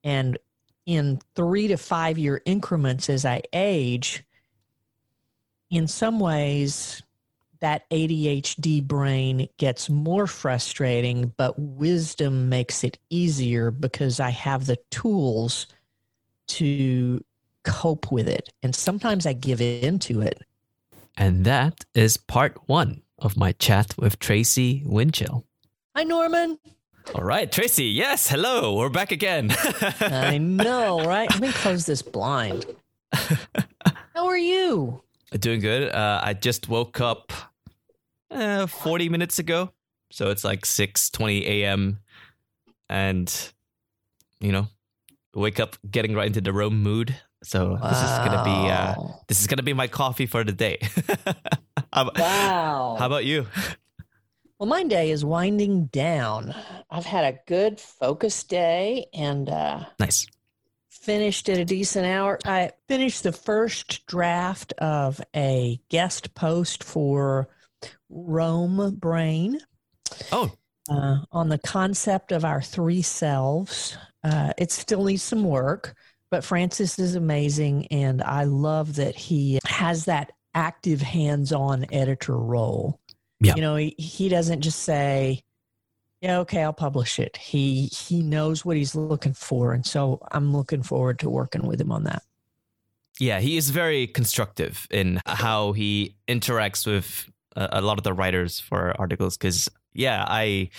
And 0.07 0.37
in 0.85 1.19
three 1.35 1.67
to 1.67 1.75
five 1.75 2.17
year 2.17 2.41
increments 2.45 3.09
as 3.09 3.25
I 3.25 3.41
age, 3.51 4.23
in 5.69 5.89
some 5.89 6.21
ways, 6.21 7.03
that 7.59 7.89
ADHD 7.89 8.81
brain 8.87 9.49
gets 9.57 9.89
more 9.89 10.25
frustrating, 10.25 11.33
but 11.35 11.59
wisdom 11.59 12.47
makes 12.47 12.85
it 12.85 12.97
easier 13.09 13.69
because 13.69 14.21
I 14.21 14.29
have 14.29 14.65
the 14.65 14.77
tools 14.91 15.67
to 16.47 17.21
cope 17.63 18.09
with 18.09 18.29
it. 18.29 18.47
And 18.63 18.73
sometimes 18.73 19.25
I 19.25 19.33
give 19.33 19.59
in 19.59 19.99
to 19.99 20.21
it. 20.21 20.41
And 21.17 21.43
that 21.43 21.83
is 21.93 22.15
part 22.15 22.57
one 22.69 23.01
of 23.19 23.35
my 23.35 23.51
chat 23.51 23.93
with 23.97 24.19
Tracy 24.19 24.83
Winchell. 24.85 25.43
Hi, 25.97 26.03
Norman. 26.03 26.59
All 27.15 27.23
right, 27.23 27.51
Tracy. 27.51 27.85
Yes, 27.85 28.27
hello. 28.27 28.75
We're 28.75 28.89
back 28.89 29.11
again. 29.11 29.51
I 30.01 30.37
know, 30.37 31.03
right? 31.05 31.29
Let 31.29 31.39
me 31.39 31.51
close 31.51 31.85
this 31.85 32.01
blind. 32.01 32.65
How 33.13 34.25
are 34.27 34.37
you? 34.37 35.01
Doing 35.31 35.61
good. 35.61 35.93
Uh, 35.93 36.21
I 36.23 36.33
just 36.33 36.67
woke 36.67 36.99
up 36.99 37.31
uh, 38.29 38.67
40 38.67 39.09
minutes 39.09 39.39
ago. 39.39 39.71
So 40.11 40.29
it's 40.29 40.43
like 40.43 40.61
6:20 40.61 41.43
a.m. 41.43 41.99
and 42.89 43.51
you 44.39 44.51
know, 44.51 44.67
wake 45.33 45.59
up 45.59 45.75
getting 45.89 46.13
right 46.13 46.27
into 46.27 46.41
the 46.41 46.53
Roam 46.53 46.81
mood. 46.83 47.15
So 47.43 47.77
wow. 47.81 47.89
this 47.89 48.01
is 48.01 48.09
gonna 48.19 48.43
be 48.43 48.69
uh, 48.69 48.95
this 49.27 49.41
is 49.41 49.47
gonna 49.47 49.63
be 49.63 49.73
my 49.73 49.87
coffee 49.87 50.25
for 50.25 50.43
the 50.43 50.51
day. 50.51 50.79
how, 51.93 52.11
wow! 52.17 52.95
How 52.99 53.05
about 53.05 53.25
you? 53.25 53.47
Well, 54.59 54.67
my 54.67 54.83
day 54.83 55.11
is 55.11 55.23
winding 55.23 55.85
down. 55.85 56.55
I've 56.89 57.05
had 57.05 57.33
a 57.33 57.39
good 57.45 57.79
focused 57.79 58.49
day 58.49 59.07
and 59.13 59.49
uh, 59.49 59.85
nice. 59.99 60.27
Finished 60.89 61.47
at 61.47 61.59
a 61.59 61.65
decent 61.65 62.05
hour. 62.05 62.39
I 62.43 62.71
finished 62.87 63.23
the 63.23 63.31
first 63.31 64.05
draft 64.07 64.73
of 64.79 65.21
a 65.35 65.79
guest 65.89 66.33
post 66.33 66.83
for 66.83 67.49
Roam 68.09 68.95
Brain. 68.95 69.59
Oh, 70.31 70.51
uh, 70.89 71.17
on 71.31 71.49
the 71.49 71.59
concept 71.59 72.31
of 72.31 72.45
our 72.45 72.61
three 72.61 73.01
selves. 73.01 73.97
Uh, 74.23 74.53
it 74.57 74.71
still 74.71 75.03
needs 75.03 75.23
some 75.23 75.43
work, 75.43 75.95
but 76.31 76.43
Francis 76.43 76.97
is 76.99 77.15
amazing, 77.15 77.87
and 77.87 78.23
I 78.23 78.45
love 78.45 78.95
that 78.95 79.15
he 79.15 79.59
has 79.65 80.05
that 80.05 80.31
active 80.53 81.01
hands-on 81.01 81.85
editor 81.91 82.37
role. 82.37 82.99
Yeah. 83.39 83.55
You 83.55 83.61
know, 83.61 83.75
he, 83.75 83.95
he 83.97 84.29
doesn't 84.29 84.61
just 84.61 84.79
say, 84.79 85.43
"Yeah, 86.21 86.39
okay, 86.39 86.63
I'll 86.63 86.73
publish 86.73 87.19
it." 87.19 87.37
He 87.37 87.85
he 87.87 88.21
knows 88.21 88.65
what 88.65 88.77
he's 88.77 88.95
looking 88.95 89.33
for, 89.33 89.73
and 89.73 89.85
so 89.85 90.19
I'm 90.31 90.55
looking 90.55 90.83
forward 90.83 91.19
to 91.19 91.29
working 91.29 91.67
with 91.67 91.79
him 91.79 91.91
on 91.91 92.03
that. 92.05 92.23
Yeah, 93.19 93.39
he 93.39 93.57
is 93.57 93.69
very 93.69 94.07
constructive 94.07 94.87
in 94.91 95.21
how 95.25 95.71
he 95.71 96.15
interacts 96.27 96.85
with 96.85 97.29
a, 97.55 97.69
a 97.73 97.81
lot 97.81 97.97
of 97.97 98.03
the 98.03 98.13
writers 98.13 98.59
for 98.59 98.95
articles. 98.99 99.37
Because 99.37 99.69
yeah, 99.93 100.25
I 100.27 100.69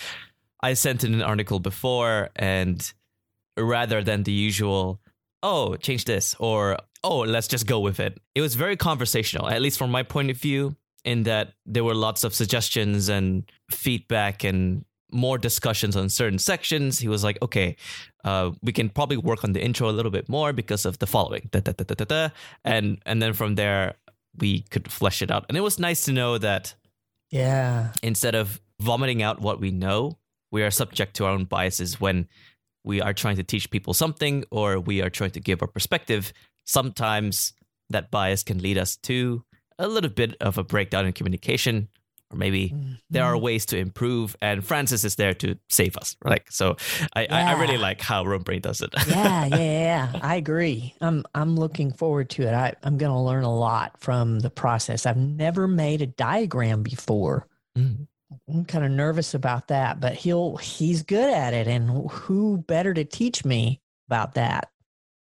I 0.61 0.75
sent 0.75 1.05
in 1.05 1.15
an 1.15 1.23
article 1.23 1.61
before 1.61 2.31
and 2.37 2.93
rather 3.57 4.03
than 4.03 4.23
the 4.23 4.33
usual, 4.33 5.01
oh, 5.43 5.77
change 5.77 6.05
this, 6.05 6.35
or 6.39 6.79
oh, 7.05 7.19
let's 7.21 7.49
just 7.49 7.67
go 7.67 7.81
with 7.81 8.01
it. 8.01 8.19
It 8.35 8.41
was 8.41 8.55
very 8.55 8.77
conversational, 8.77 9.49
at 9.49 9.63
least 9.63 9.79
from 9.79 9.91
my 9.91 10.03
point 10.03 10.31
of 10.31 10.37
view, 10.37 10.77
in 11.05 11.25
that 11.25 11.55
there 11.67 11.85
were 11.85 11.95
lots 11.95 12.25
of 12.25 12.35
suggestions 12.35 13.09
and 13.09 13.51
feedback 13.71 14.45
and 14.45 14.85
more 15.11 15.39
discussions 15.39 15.97
on 15.97 16.09
certain 16.09 16.39
sections. 16.39 16.99
He 16.99 17.09
was 17.09 17.25
like, 17.25 17.39
okay, 17.41 17.77
uh, 18.25 18.51
we 18.63 18.73
can 18.73 18.91
probably 18.91 19.17
work 19.17 19.43
on 19.43 19.53
the 19.53 19.63
intro 19.63 19.89
a 19.89 19.93
little 19.93 20.11
bit 20.11 20.29
more 20.29 20.53
because 20.53 20.85
of 20.85 20.99
the 20.99 21.07
following. 21.07 21.49
Da, 21.51 21.61
da, 21.61 21.73
da, 21.73 21.85
da, 21.85 21.95
da, 21.95 22.05
da. 22.05 22.29
And 22.65 23.01
and 23.07 23.23
then 23.23 23.33
from 23.33 23.55
there 23.55 23.95
we 24.37 24.63
could 24.71 24.91
flesh 24.91 25.23
it 25.23 25.31
out. 25.31 25.47
And 25.49 25.57
it 25.57 25.63
was 25.63 25.79
nice 25.79 26.05
to 26.05 26.13
know 26.13 26.39
that 26.39 26.75
yeah. 27.31 27.93
Instead 28.03 28.35
of 28.35 28.61
vomiting 28.81 29.23
out 29.23 29.41
what 29.41 29.61
we 29.61 29.71
know, 29.71 30.19
we 30.51 30.63
are 30.63 30.71
subject 30.71 31.17
to 31.17 31.25
our 31.25 31.33
own 31.33 31.45
biases 31.45 32.01
when 32.01 32.29
we 32.85 33.01
are 33.01 33.13
trying 33.13 33.37
to 33.37 33.43
teach 33.43 33.71
people 33.71 33.93
something 33.93 34.45
or 34.51 34.81
we 34.81 35.03
are 35.03 35.11
trying 35.11 35.33
to 35.33 35.41
give 35.41 35.61
our 35.63 35.69
perspective, 35.69 36.33
sometimes 36.65 37.53
that 37.91 38.11
bias 38.11 38.43
can 38.43 38.59
lead 38.59 38.79
us 38.79 38.97
to 38.97 39.45
a 39.79 39.89
little 39.89 40.11
bit 40.11 40.37
of 40.41 40.59
a 40.59 40.65
breakdown 40.65 41.07
in 41.07 41.13
communication, 41.13 41.89
or 42.31 42.37
maybe 42.37 42.71
mm-hmm. 42.71 42.93
there 43.11 43.25
are 43.25 43.37
ways 43.37 43.67
to 43.67 43.79
improve. 43.79 44.37
And 44.43 44.65
Francis 44.65 45.05
is 45.05 45.17
there 45.17 45.35
to 45.35 45.57
save 45.69 45.97
us. 45.97 46.17
Like 46.25 46.51
so, 46.51 46.77
I, 47.15 47.23
yeah. 47.23 47.37
I, 47.37 47.53
I, 47.55 47.61
really 47.61 47.79
like 47.79 48.01
how 48.01 48.25
Roam 48.25 48.43
Brain 48.43 48.61
does 48.61 48.81
it. 48.81 48.93
yeah, 49.09 49.47
yeah, 49.47 49.57
yeah. 49.57 50.21
I 50.23 50.37
agree. 50.37 50.95
I'm 51.01 51.25
I'm 51.35 51.57
looking 51.57 51.93
forward 51.93 52.31
to 52.31 52.43
it. 52.43 52.53
I, 52.53 52.75
I'm 52.83 52.99
going 52.99 53.13
to 53.13 53.19
learn 53.19 53.45
a 53.45 53.55
lot 53.55 54.01
from 54.01 54.41
the 54.41 54.51
process. 54.51 55.07
I've 55.07 55.17
never 55.17 55.69
made 55.69 56.03
a 56.03 56.07
diagram 56.07 56.83
before. 56.83 57.47
Mm. 57.77 58.07
I'm 58.49 58.65
kind 58.67 58.85
of 58.85 58.91
nervous 58.91 59.33
about 59.33 59.69
that, 59.69 60.01
but 60.01 60.15
he'll 60.15 60.57
he's 60.57 61.03
good 61.03 61.33
at 61.33 61.55
it, 61.55 61.67
and 61.67 62.11
who 62.11 62.59
better 62.59 62.93
to 62.93 63.05
teach 63.05 63.45
me 63.45 63.81
about 64.07 64.35
that? 64.35 64.71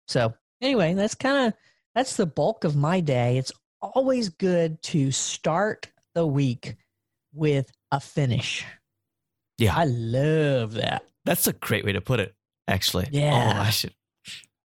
So 0.08 0.34
anyway, 0.60 0.94
that's 0.94 1.14
kind 1.14 1.48
of 1.48 1.54
that's 1.94 2.16
the 2.16 2.26
bulk 2.26 2.64
of 2.64 2.76
my 2.76 3.00
day. 3.00 3.38
It's 3.38 3.52
always 3.80 4.28
good 4.28 4.80
to 4.82 5.10
start 5.10 5.90
the 6.14 6.26
week 6.26 6.76
with 7.32 7.70
a 7.92 8.00
finish. 8.00 8.64
Yeah. 9.58 9.74
I 9.76 9.84
love 9.84 10.74
that. 10.74 11.04
That's 11.24 11.46
a 11.46 11.52
great 11.52 11.84
way 11.84 11.92
to 11.92 12.00
put 12.00 12.20
it, 12.20 12.34
actually. 12.66 13.08
Yeah. 13.10 13.54
Oh, 13.56 13.60
I 13.60 13.70
should 13.70 13.92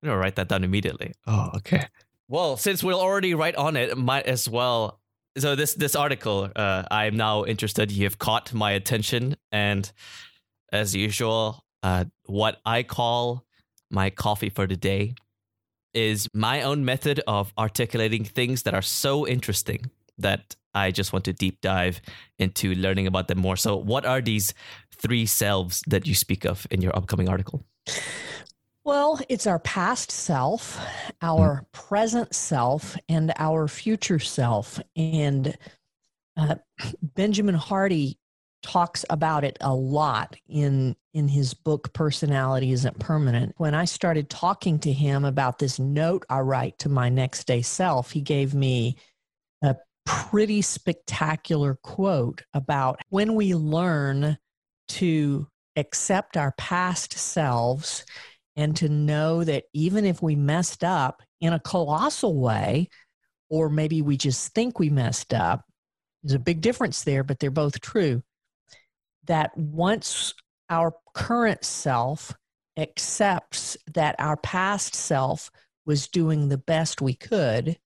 I'm 0.03 0.09
gonna 0.09 0.19
write 0.19 0.35
that 0.35 0.49
down 0.49 0.65
immediately. 0.65 1.13
Oh, 1.25 1.51
okay. 1.57 1.87
Well, 2.27 2.57
since 2.57 2.83
we're 2.83 2.93
already 2.93 3.33
right 3.35 3.55
on 3.55 3.77
it, 3.77 3.97
might 3.97 4.25
as 4.25 4.49
well. 4.49 4.99
So 5.37 5.55
this 5.55 5.75
this 5.75 5.95
article, 5.95 6.49
uh, 6.55 6.83
I'm 6.91 7.15
now 7.15 7.45
interested. 7.45 7.89
You 7.89 8.03
have 8.03 8.19
caught 8.19 8.53
my 8.53 8.71
attention, 8.71 9.37
and 9.51 9.89
as 10.73 10.93
usual, 10.93 11.63
uh, 11.83 12.05
what 12.25 12.59
I 12.65 12.83
call 12.83 13.45
my 13.89 14.09
coffee 14.09 14.49
for 14.49 14.67
the 14.67 14.75
day 14.75 15.15
is 15.93 16.27
my 16.33 16.61
own 16.61 16.85
method 16.85 17.21
of 17.27 17.53
articulating 17.57 18.23
things 18.23 18.63
that 18.63 18.73
are 18.73 18.81
so 18.81 19.27
interesting 19.27 19.89
that 20.17 20.55
I 20.73 20.91
just 20.91 21.13
want 21.13 21.25
to 21.25 21.33
deep 21.33 21.61
dive 21.61 22.01
into 22.39 22.73
learning 22.75 23.07
about 23.07 23.27
them 23.27 23.39
more. 23.39 23.55
So, 23.55 23.75
what 23.75 24.05
are 24.05 24.21
these 24.21 24.53
three 24.95 25.25
selves 25.25 25.83
that 25.87 26.07
you 26.07 26.15
speak 26.15 26.45
of 26.45 26.65
in 26.71 26.81
your 26.81 26.95
upcoming 26.95 27.29
article? 27.29 27.63
Well, 28.85 29.19
it's 29.29 29.47
our 29.47 29.59
past 29.59 30.11
self, 30.11 30.79
our 31.21 31.61
mm. 31.61 31.71
present 31.71 32.35
self, 32.35 32.97
and 33.07 33.31
our 33.37 33.67
future 33.67 34.19
self. 34.19 34.79
And 34.95 35.57
uh, 36.35 36.55
Benjamin 37.01 37.55
Hardy 37.55 38.17
talks 38.63 39.05
about 39.09 39.43
it 39.43 39.57
a 39.61 39.73
lot 39.73 40.35
in 40.47 40.95
in 41.13 41.27
his 41.27 41.53
book 41.53 41.93
personality 41.93 42.71
isn't 42.71 42.97
permanent. 42.97 43.53
When 43.57 43.75
i 43.75 43.85
started 43.85 44.29
talking 44.29 44.79
to 44.79 44.91
him 44.91 45.25
about 45.25 45.59
this 45.59 45.77
note 45.77 46.25
i 46.29 46.39
write 46.39 46.79
to 46.79 46.89
my 46.89 47.09
next 47.09 47.45
day 47.45 47.61
self 47.61 48.11
he 48.11 48.21
gave 48.21 48.55
me 48.55 48.97
a 49.61 49.75
pretty 50.05 50.61
spectacular 50.61 51.77
quote 51.83 52.43
about 52.53 52.99
when 53.09 53.35
we 53.35 53.53
learn 53.53 54.37
to 54.89 55.47
accept 55.75 56.37
our 56.37 56.53
past 56.57 57.13
selves 57.13 58.05
and 58.55 58.75
to 58.77 58.89
know 58.89 59.43
that 59.43 59.63
even 59.73 60.05
if 60.05 60.21
we 60.21 60.35
messed 60.35 60.83
up 60.83 61.21
in 61.41 61.53
a 61.53 61.59
colossal 61.59 62.39
way 62.39 62.87
or 63.49 63.69
maybe 63.69 64.01
we 64.01 64.17
just 64.17 64.53
think 64.53 64.79
we 64.79 64.89
messed 64.89 65.33
up 65.33 65.65
there's 66.21 66.35
a 66.35 66.39
big 66.39 66.61
difference 66.61 67.03
there 67.03 67.23
but 67.23 67.39
they're 67.39 67.51
both 67.51 67.81
true 67.81 68.21
that 69.25 69.57
once 69.57 70.33
our 70.69 70.93
current 71.13 71.63
self 71.63 72.33
accepts 72.77 73.77
that 73.93 74.15
our 74.19 74.37
past 74.37 74.95
self 74.95 75.51
was 75.85 76.07
doing 76.07 76.49
the 76.49 76.57
best 76.57 77.01
we 77.01 77.13
could, 77.13 77.77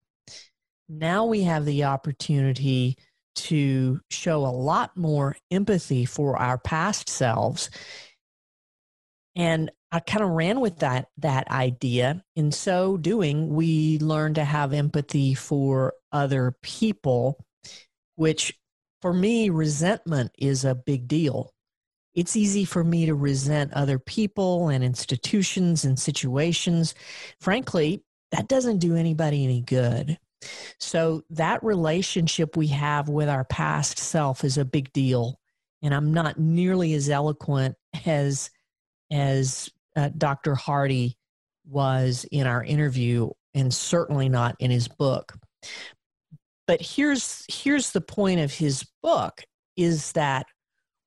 now 0.89 1.25
we 1.25 1.43
have 1.43 1.65
the 1.65 1.83
opportunity 1.83 2.97
to 3.35 3.99
show 4.09 4.45
a 4.45 4.47
lot 4.47 4.95
more 4.97 5.35
empathy 5.51 6.05
for 6.05 6.37
our 6.37 6.57
past 6.57 7.09
selves. 7.09 7.69
And 9.35 9.69
I 9.91 9.99
kind 9.99 10.23
of 10.23 10.31
ran 10.31 10.59
with 10.59 10.79
that 10.79 11.07
that 11.17 11.49
idea. 11.51 12.23
In 12.35 12.51
so 12.51 12.97
doing, 12.97 13.53
we 13.53 13.99
learn 13.99 14.33
to 14.33 14.43
have 14.43 14.73
empathy 14.73 15.33
for 15.33 15.93
other 16.11 16.55
people, 16.61 17.45
which 18.15 18.57
for 19.01 19.13
me, 19.13 19.49
resentment 19.49 20.31
is 20.37 20.65
a 20.65 20.75
big 20.75 21.07
deal. 21.07 21.53
It's 22.15 22.35
easy 22.35 22.65
for 22.65 22.83
me 22.83 23.05
to 23.05 23.13
resent 23.13 23.73
other 23.73 23.99
people 23.99 24.69
and 24.69 24.83
institutions 24.83 25.85
and 25.85 25.99
situations. 25.99 26.95
Frankly, 27.39 28.03
that 28.31 28.47
doesn't 28.47 28.79
do 28.79 28.95
anybody 28.95 29.43
any 29.43 29.61
good. 29.61 30.17
So, 30.79 31.23
that 31.31 31.63
relationship 31.63 32.55
we 32.55 32.67
have 32.67 33.09
with 33.09 33.29
our 33.29 33.43
past 33.45 33.97
self 33.97 34.43
is 34.43 34.57
a 34.57 34.65
big 34.65 34.91
deal. 34.93 35.39
And 35.81 35.93
I'm 35.93 36.13
not 36.13 36.39
nearly 36.39 36.93
as 36.93 37.09
eloquent 37.09 37.75
as, 38.05 38.49
as 39.11 39.69
uh, 39.95 40.09
Dr. 40.17 40.55
Hardy 40.55 41.17
was 41.67 42.25
in 42.31 42.47
our 42.47 42.63
interview, 42.63 43.29
and 43.53 43.73
certainly 43.73 44.29
not 44.29 44.55
in 44.59 44.71
his 44.71 44.87
book. 44.87 45.37
But 46.67 46.81
here's 46.81 47.45
here's 47.49 47.91
the 47.91 48.01
point 48.01 48.41
of 48.41 48.51
his 48.51 48.85
book 49.01 49.43
is 49.75 50.11
that 50.13 50.45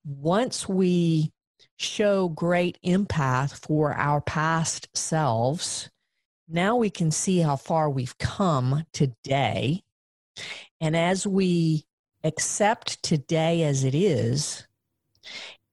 once 0.05 0.67
we 0.67 1.31
show 1.77 2.29
great 2.29 2.77
empath 2.85 3.65
for 3.65 3.93
our 3.93 4.21
past 4.21 4.87
selves, 4.95 5.89
now 6.47 6.75
we 6.75 6.89
can 6.89 7.11
see 7.11 7.39
how 7.39 7.55
far 7.55 7.89
we've 7.89 8.17
come 8.17 8.85
today. 8.93 9.81
And 10.79 10.95
as 10.95 11.27
we 11.27 11.85
accept 12.23 13.01
today 13.03 13.63
as 13.63 13.83
it 13.83 13.95
is, 13.95 14.67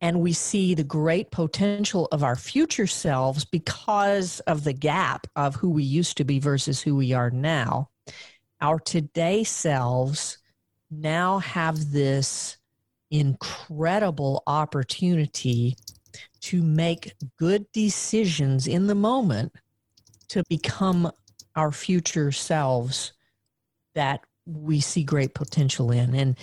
and 0.00 0.20
we 0.20 0.32
see 0.32 0.74
the 0.74 0.84
great 0.84 1.30
potential 1.30 2.08
of 2.12 2.22
our 2.22 2.36
future 2.36 2.86
selves 2.86 3.44
because 3.44 4.40
of 4.40 4.64
the 4.64 4.72
gap 4.72 5.26
of 5.34 5.56
who 5.56 5.70
we 5.70 5.82
used 5.82 6.16
to 6.18 6.24
be 6.24 6.38
versus 6.38 6.80
who 6.80 6.94
we 6.94 7.12
are 7.12 7.30
now, 7.30 7.90
our 8.60 8.78
today 8.78 9.44
selves 9.44 10.38
now 10.90 11.38
have 11.38 11.92
this 11.92 12.56
incredible 13.10 14.42
opportunity 14.46 15.76
to 16.40 16.62
make 16.62 17.14
good 17.38 17.70
decisions 17.72 18.66
in 18.66 18.86
the 18.86 18.94
moment 18.94 19.52
to 20.28 20.42
become 20.48 21.10
our 21.56 21.72
future 21.72 22.32
selves 22.32 23.12
that 23.94 24.20
we 24.46 24.80
see 24.80 25.02
great 25.02 25.34
potential 25.34 25.90
in. 25.90 26.14
And 26.14 26.38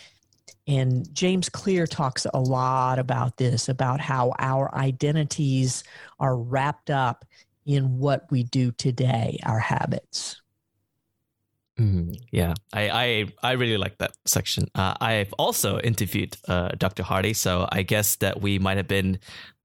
and 0.67 1.13
James 1.13 1.47
Clear 1.47 1.85
talks 1.85 2.25
a 2.33 2.39
lot 2.39 2.97
about 2.97 3.37
this 3.37 3.69
about 3.69 3.99
how 3.99 4.33
our 4.39 4.73
identities 4.75 5.83
are 6.19 6.35
wrapped 6.35 6.89
up 6.89 7.23
in 7.67 7.99
what 7.99 8.25
we 8.31 8.43
do 8.43 8.71
today 8.71 9.39
our 9.43 9.59
habits 9.59 10.41
Mm, 11.79 12.15
yeah, 12.31 12.53
I, 12.71 12.89
I 12.89 13.25
I 13.43 13.51
really 13.53 13.77
like 13.77 13.97
that 13.97 14.13
section. 14.25 14.69
Uh, 14.75 14.93
I've 15.01 15.33
also 15.33 15.79
interviewed 15.79 16.37
uh, 16.47 16.69
Dr. 16.77 17.03
Hardy, 17.03 17.33
so 17.33 17.67
I 17.69 17.83
guess 17.83 18.15
that 18.17 18.41
we 18.41 18.59
might 18.59 18.77
have 18.77 18.87
been 18.87 19.19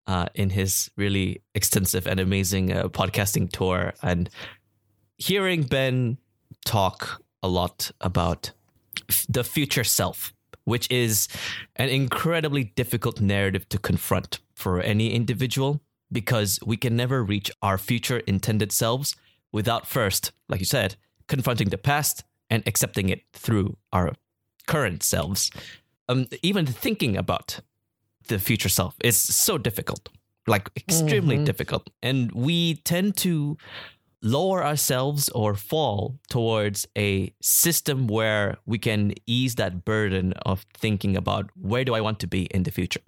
uh, 0.09 0.27
in 0.35 0.51
his 0.51 0.91
really 0.97 1.43
extensive 1.55 2.09
and 2.09 2.19
amazing 2.19 2.73
uh, 2.73 2.89
podcasting 2.89 3.49
tour, 3.53 3.95
and 4.03 4.29
hearing 5.19 5.63
Ben 5.63 6.19
talk 6.65 7.23
a 7.45 7.49
lot 7.49 7.93
about 8.01 8.51
f- 9.09 9.27
the 9.29 9.45
future 9.45 9.85
self, 9.85 10.33
which 10.65 10.91
is 10.91 11.29
an 11.77 11.91
incredibly 11.91 12.65
difficult 12.65 13.21
narrative 13.21 13.69
to 13.69 13.79
confront 13.79 14.41
for 14.53 14.81
any 14.81 15.15
individual 15.15 15.81
because 16.11 16.59
we 16.67 16.77
can 16.77 16.97
never 16.97 17.23
reach 17.23 17.53
our 17.63 17.79
future 17.79 18.19
intended 18.27 18.73
selves 18.73 19.15
without 19.53 19.87
first, 19.87 20.33
like 20.49 20.59
you 20.59 20.67
said 20.67 20.97
confronting 21.31 21.71
the 21.71 21.79
past 21.79 22.25
and 22.51 22.63
accepting 22.67 23.09
it 23.09 23.23
through 23.33 23.77
our 23.93 24.13
current 24.67 25.03
selves. 25.03 25.51
Um, 26.09 26.27
even 26.43 26.67
thinking 26.67 27.17
about 27.17 27.61
the 28.27 28.39
future 28.39 28.69
self 28.69 28.97
is 29.03 29.17
so 29.17 29.57
difficult, 29.57 30.09
like 30.47 30.69
extremely 30.77 31.37
mm-hmm. 31.37 31.45
difficult. 31.45 31.89
And 32.03 32.33
we 32.33 32.75
tend 32.93 33.17
to 33.19 33.57
lower 34.23 34.63
ourselves 34.65 35.29
or 35.31 35.55
fall 35.55 36.19
towards 36.29 36.87
a 36.99 37.33
system 37.41 38.07
where 38.07 38.59
we 38.67 38.79
can 38.79 39.15
ease 39.27 39.55
that 39.55 39.85
burden 39.85 40.35
of 40.45 40.67
thinking 40.75 41.17
about 41.17 41.49
where 41.55 41.85
do 41.85 41.95
I 41.95 42.01
want 42.01 42.19
to 42.21 42.27
be 42.27 42.43
in 42.47 42.65
the 42.65 42.71
future. 42.71 43.01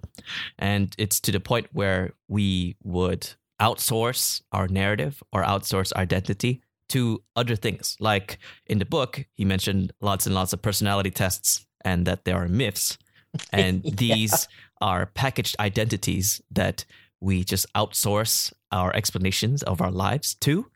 And 0.57 0.95
it's 0.97 1.19
to 1.19 1.31
the 1.31 1.39
point 1.39 1.67
where 1.71 2.13
we 2.27 2.77
would 2.83 3.29
outsource 3.61 4.41
our 4.51 4.67
narrative 4.67 5.21
or 5.31 5.43
outsource 5.43 5.91
our 5.95 6.01
identity 6.01 6.61
to 6.89 7.23
other 7.35 7.55
things. 7.55 7.97
Like 7.99 8.37
in 8.65 8.79
the 8.79 8.85
book, 8.85 9.25
he 9.33 9.45
mentioned 9.45 9.93
lots 10.01 10.25
and 10.25 10.35
lots 10.35 10.53
of 10.53 10.61
personality 10.61 11.11
tests 11.11 11.65
and 11.83 12.05
that 12.05 12.25
there 12.25 12.37
are 12.37 12.47
myths. 12.47 12.97
And 13.51 13.83
yeah. 13.83 13.91
these 13.95 14.47
are 14.79 15.07
packaged 15.07 15.55
identities 15.59 16.39
that 16.51 16.85
we 17.19 17.43
just 17.43 17.65
outsource 17.73 18.53
our 18.71 18.95
explanations 18.95 19.63
of 19.63 19.81
our 19.81 19.89
lives 19.89 20.35
to 20.35 20.67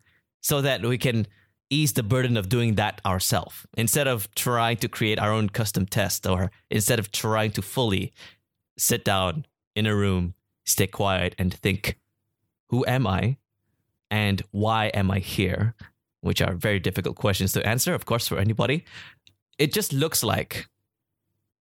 so 0.42 0.62
that 0.62 0.82
we 0.82 0.98
can 0.98 1.28
ease 1.70 1.94
the 1.94 2.04
burden 2.04 2.38
of 2.38 2.50
doing 2.50 2.76
that 2.76 3.02
ourselves 3.06 3.66
instead 3.78 4.08
of 4.08 4.34
trying 4.34 4.78
to 4.78 4.88
create 4.88 5.20
our 5.20 5.32
own 5.32 5.50
custom 5.50 5.86
test 5.86 6.26
or 6.26 6.52
instead 6.72 7.00
of 7.00 7.12
trying 7.12 7.52
to 7.52 7.62
fully 7.62 8.14
sit 8.78 9.04
down 9.04 9.46
in 9.76 9.86
a 9.86 9.96
room, 9.96 10.34
stay 10.66 10.88
quiet, 10.88 11.36
and 11.38 11.54
think, 11.54 12.00
who 12.70 12.86
am 12.86 13.06
I? 13.06 13.38
And 14.10 14.42
why 14.52 14.88
am 14.88 15.12
I 15.12 15.20
here? 15.20 15.76
Which 16.28 16.42
are 16.42 16.54
very 16.54 16.80
difficult 16.80 17.16
questions 17.16 17.54
to 17.54 17.66
answer, 17.66 17.94
of 17.94 18.06
course, 18.06 18.28
for 18.28 18.38
anybody. 18.38 18.84
It 19.58 19.74
just 19.74 19.94
looks 19.94 20.24
like 20.24 20.68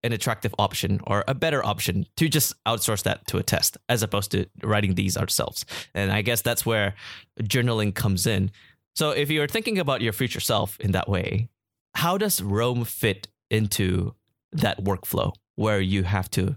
an 0.02 0.12
attractive 0.12 0.54
option 0.58 1.00
or 1.06 1.24
a 1.26 1.34
better 1.34 1.64
option 1.64 2.06
to 2.16 2.28
just 2.28 2.52
outsource 2.64 3.02
that 3.04 3.26
to 3.28 3.38
a 3.38 3.42
test 3.42 3.78
as 3.88 4.02
opposed 4.02 4.30
to 4.32 4.46
writing 4.62 4.94
these 4.94 5.16
ourselves. 5.16 5.64
And 5.94 6.12
I 6.12 6.22
guess 6.22 6.42
that's 6.42 6.66
where 6.66 6.94
journaling 7.42 7.94
comes 7.94 8.26
in. 8.26 8.50
So 8.94 9.10
if 9.10 9.30
you're 9.30 9.48
thinking 9.48 9.78
about 9.78 10.00
your 10.00 10.12
future 10.12 10.40
self 10.40 10.78
in 10.80 10.92
that 10.92 11.08
way, 11.08 11.48
how 11.94 12.18
does 12.18 12.42
Roam 12.42 12.84
fit 12.84 13.28
into 13.50 14.14
that 14.52 14.82
workflow 14.82 15.32
where 15.54 15.80
you 15.80 16.02
have 16.02 16.30
to 16.32 16.56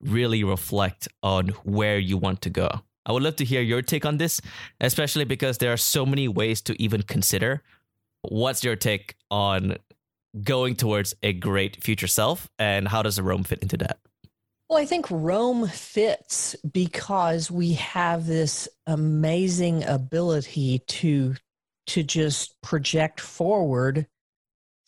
really 0.00 0.44
reflect 0.44 1.08
on 1.22 1.48
where 1.64 1.98
you 1.98 2.16
want 2.16 2.40
to 2.42 2.50
go? 2.50 2.68
I 3.10 3.12
would 3.12 3.24
love 3.24 3.34
to 3.36 3.44
hear 3.44 3.60
your 3.60 3.82
take 3.82 4.06
on 4.06 4.18
this, 4.18 4.40
especially 4.80 5.24
because 5.24 5.58
there 5.58 5.72
are 5.72 5.76
so 5.76 6.06
many 6.06 6.28
ways 6.28 6.60
to 6.62 6.80
even 6.80 7.02
consider. 7.02 7.60
What's 8.22 8.62
your 8.62 8.76
take 8.76 9.16
on 9.32 9.78
going 10.44 10.76
towards 10.76 11.12
a 11.24 11.32
great 11.32 11.82
future 11.82 12.06
self 12.06 12.48
and 12.56 12.86
how 12.86 13.02
does 13.02 13.20
Roam 13.20 13.42
fit 13.42 13.58
into 13.62 13.76
that? 13.78 13.98
Well, 14.68 14.78
I 14.78 14.84
think 14.84 15.06
Roam 15.10 15.66
fits 15.66 16.54
because 16.70 17.50
we 17.50 17.72
have 17.72 18.26
this 18.26 18.68
amazing 18.86 19.82
ability 19.82 20.78
to 20.86 21.34
to 21.88 22.04
just 22.04 22.62
project 22.62 23.18
forward 23.18 24.06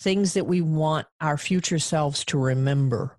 things 0.01 0.35
that 0.35 0.47
we 0.47 0.61
want 0.61 1.09
our 1.21 1.37
future 1.37 1.81
selves 1.81 2.25
to 2.27 2.39
remember. 2.39 3.19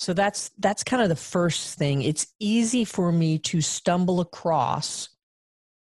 So 0.00 0.14
that's 0.14 0.50
that's 0.58 0.82
kind 0.82 1.02
of 1.02 1.10
the 1.10 1.16
first 1.16 1.78
thing. 1.78 2.00
It's 2.00 2.26
easy 2.40 2.86
for 2.86 3.12
me 3.12 3.38
to 3.40 3.60
stumble 3.60 4.20
across 4.20 5.10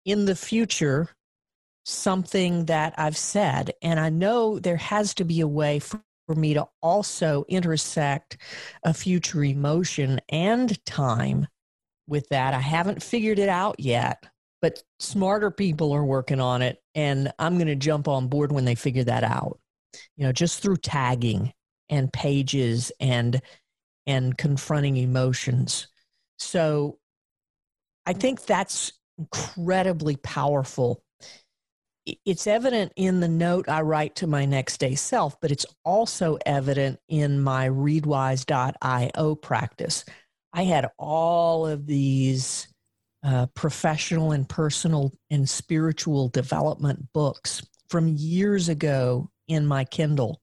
in 0.06 0.26
the 0.26 0.36
future 0.36 1.08
something 1.86 2.66
that 2.66 2.96
I've 2.98 3.16
said. 3.16 3.74
And 3.84 4.00
I 4.00 4.10
know 4.10 4.58
there 4.58 4.78
has 4.78 5.14
to 5.16 5.24
be 5.24 5.42
a 5.42 5.48
way 5.48 5.80
for, 5.80 6.02
me 6.34 6.54
to 6.54 6.66
also 6.82 7.44
intersect 7.50 8.38
a 8.86 8.94
future 8.94 9.44
emotion 9.44 10.22
and 10.30 10.86
time 10.86 11.46
with 12.08 12.26
that. 12.30 12.54
I 12.54 12.62
haven't 12.62 13.04
figured 13.04 13.38
it 13.38 13.50
out 13.50 13.82
yet, 13.82 14.24
but 14.62 14.82
smarter 14.98 15.52
people 15.52 15.92
are 15.92 16.06
working 16.06 16.40
on 16.40 16.62
it. 16.62 16.82
And 16.96 17.34
I'm 17.38 17.58
going 17.58 17.68
to 17.68 17.76
jump 17.76 18.08
on 18.08 18.30
board 18.30 18.54
when 18.54 18.64
they 18.64 18.76
figure 18.76 19.04
that 19.04 19.26
out, 19.26 19.60
you 20.16 20.24
know, 20.24 20.32
just 20.32 20.62
through 20.62 20.78
tagging 20.78 21.52
and 21.90 22.14
pages 22.14 22.94
and 23.02 23.42
and 24.08 24.38
confronting 24.38 24.98
emotions. 24.98 25.88
So 26.40 26.98
I 28.06 28.14
think 28.14 28.46
that's 28.46 28.94
incredibly 29.18 30.16
powerful 30.16 31.04
it's 32.26 32.48
evident 32.48 32.92
in 32.96 33.20
the 33.20 33.28
note 33.28 33.70
I 33.70 33.82
write 33.82 34.16
to 34.18 34.28
my 34.28 34.46
next 34.46 34.80
day 34.80 34.96
self, 34.96 35.40
but 35.40 35.52
it's 35.52 35.66
also 35.86 36.38
evident 36.46 37.00
in 37.08 37.40
my 37.40 37.70
readwise.io 37.70 39.36
practice. 39.36 40.06
I 40.54 40.64
had 40.64 40.90
all 40.98 41.68
of 41.68 41.86
these 41.86 42.68
uh, 43.24 43.46
professional 43.54 44.32
and 44.32 44.50
personal 44.50 45.12
and 45.30 45.48
spiritual 45.48 46.30
development 46.30 47.08
books 47.14 47.62
from 47.90 48.08
years 48.08 48.68
ago 48.68 49.30
in 49.48 49.66
my 49.66 49.86
Kindle. 49.86 50.41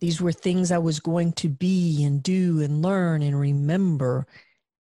These 0.00 0.20
were 0.20 0.32
things 0.32 0.70
I 0.70 0.78
was 0.78 1.00
going 1.00 1.32
to 1.34 1.48
be 1.48 2.04
and 2.04 2.22
do 2.22 2.60
and 2.60 2.82
learn 2.82 3.22
and 3.22 3.38
remember, 3.38 4.26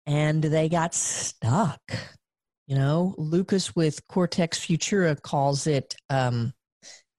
and 0.06 0.42
they 0.42 0.68
got 0.68 0.94
stuck 0.94 1.80
you 2.70 2.76
know, 2.76 3.14
Lucas 3.18 3.74
with 3.74 4.06
Cortex 4.06 4.60
Futura 4.60 5.20
calls 5.20 5.66
it 5.66 5.96
um, 6.08 6.54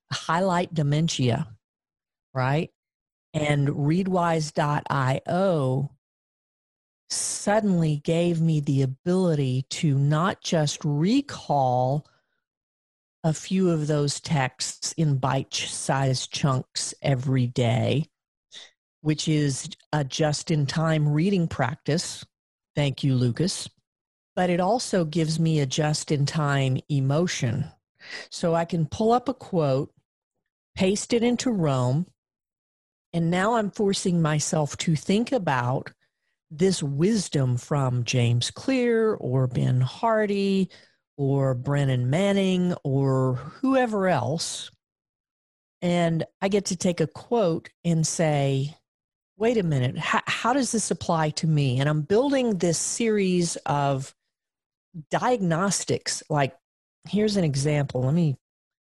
highlight 0.10 0.74
dementia, 0.74 1.46
right? 2.34 2.70
And 3.34 3.68
readwise.io 3.68 4.32
suddenly 7.10 7.98
gave 7.98 8.40
me 8.40 8.62
the 8.62 8.84
ability 8.84 9.66
to 9.72 10.00
not 10.00 10.40
just 10.40 10.80
recall 10.86 12.08
a 13.24 13.34
few 13.34 13.70
of 13.70 13.88
those 13.88 14.20
texts 14.20 14.94
in 14.94 15.18
bite 15.18 15.54
sized 15.54 16.32
chunks 16.32 16.94
every 17.02 17.48
day, 17.48 18.06
which 19.02 19.28
is 19.28 19.70
a 19.94 20.04
just 20.04 20.52
in 20.52 20.66
time 20.66 21.08
reading 21.08 21.48
practice. 21.48 22.26
Thank 22.76 23.04
you, 23.04 23.16
Lucas 23.16 23.70
but 24.36 24.50
it 24.50 24.60
also 24.60 25.06
gives 25.06 25.40
me 25.40 25.60
a 25.60 25.66
just 25.66 26.12
in 26.12 26.26
time 26.26 26.80
emotion. 26.90 27.66
So 28.30 28.56
I 28.56 28.66
can 28.66 28.86
pull 28.86 29.12
up 29.12 29.30
a 29.30 29.34
quote, 29.34 29.94
paste 30.76 31.14
it 31.14 31.24
into 31.24 31.52
Roam, 31.52 32.08
and 33.14 33.30
now 33.30 33.56
I'm 33.56 33.72
forcing 33.72 34.22
myself 34.22 34.78
to 34.78 34.96
think 34.96 35.32
about 35.32 35.92
this 36.50 36.82
wisdom 36.82 37.58
from 37.58 38.04
James 38.04 38.52
Clear 38.52 39.14
or 39.16 39.48
Ben 39.48 39.82
Hardy 39.82 40.70
or 41.22 41.54
Brennan 41.54 42.10
Manning 42.10 42.74
or 42.84 43.36
whoever 43.36 44.08
else. 44.08 44.72
And 45.84 46.24
I 46.42 46.48
get 46.48 46.66
to 46.66 46.76
take 46.76 47.00
a 47.00 47.06
quote 47.06 47.70
and 47.86 48.08
say, 48.08 48.76
wait 49.38 49.58
a 49.58 49.64
minute, 49.64 50.00
how, 50.00 50.22
how 50.26 50.54
does 50.54 50.72
this 50.72 50.90
apply 50.90 51.30
to 51.32 51.46
me? 51.46 51.80
And 51.80 51.88
I'm 51.88 52.02
building 52.02 52.58
this 52.58 52.80
series 52.80 53.56
of 53.68 54.16
diagnostics 55.10 56.24
like 56.30 56.56
here's 57.08 57.38
an 57.38 57.44
example 57.44 58.04
let 58.04 58.14
me 58.14 58.36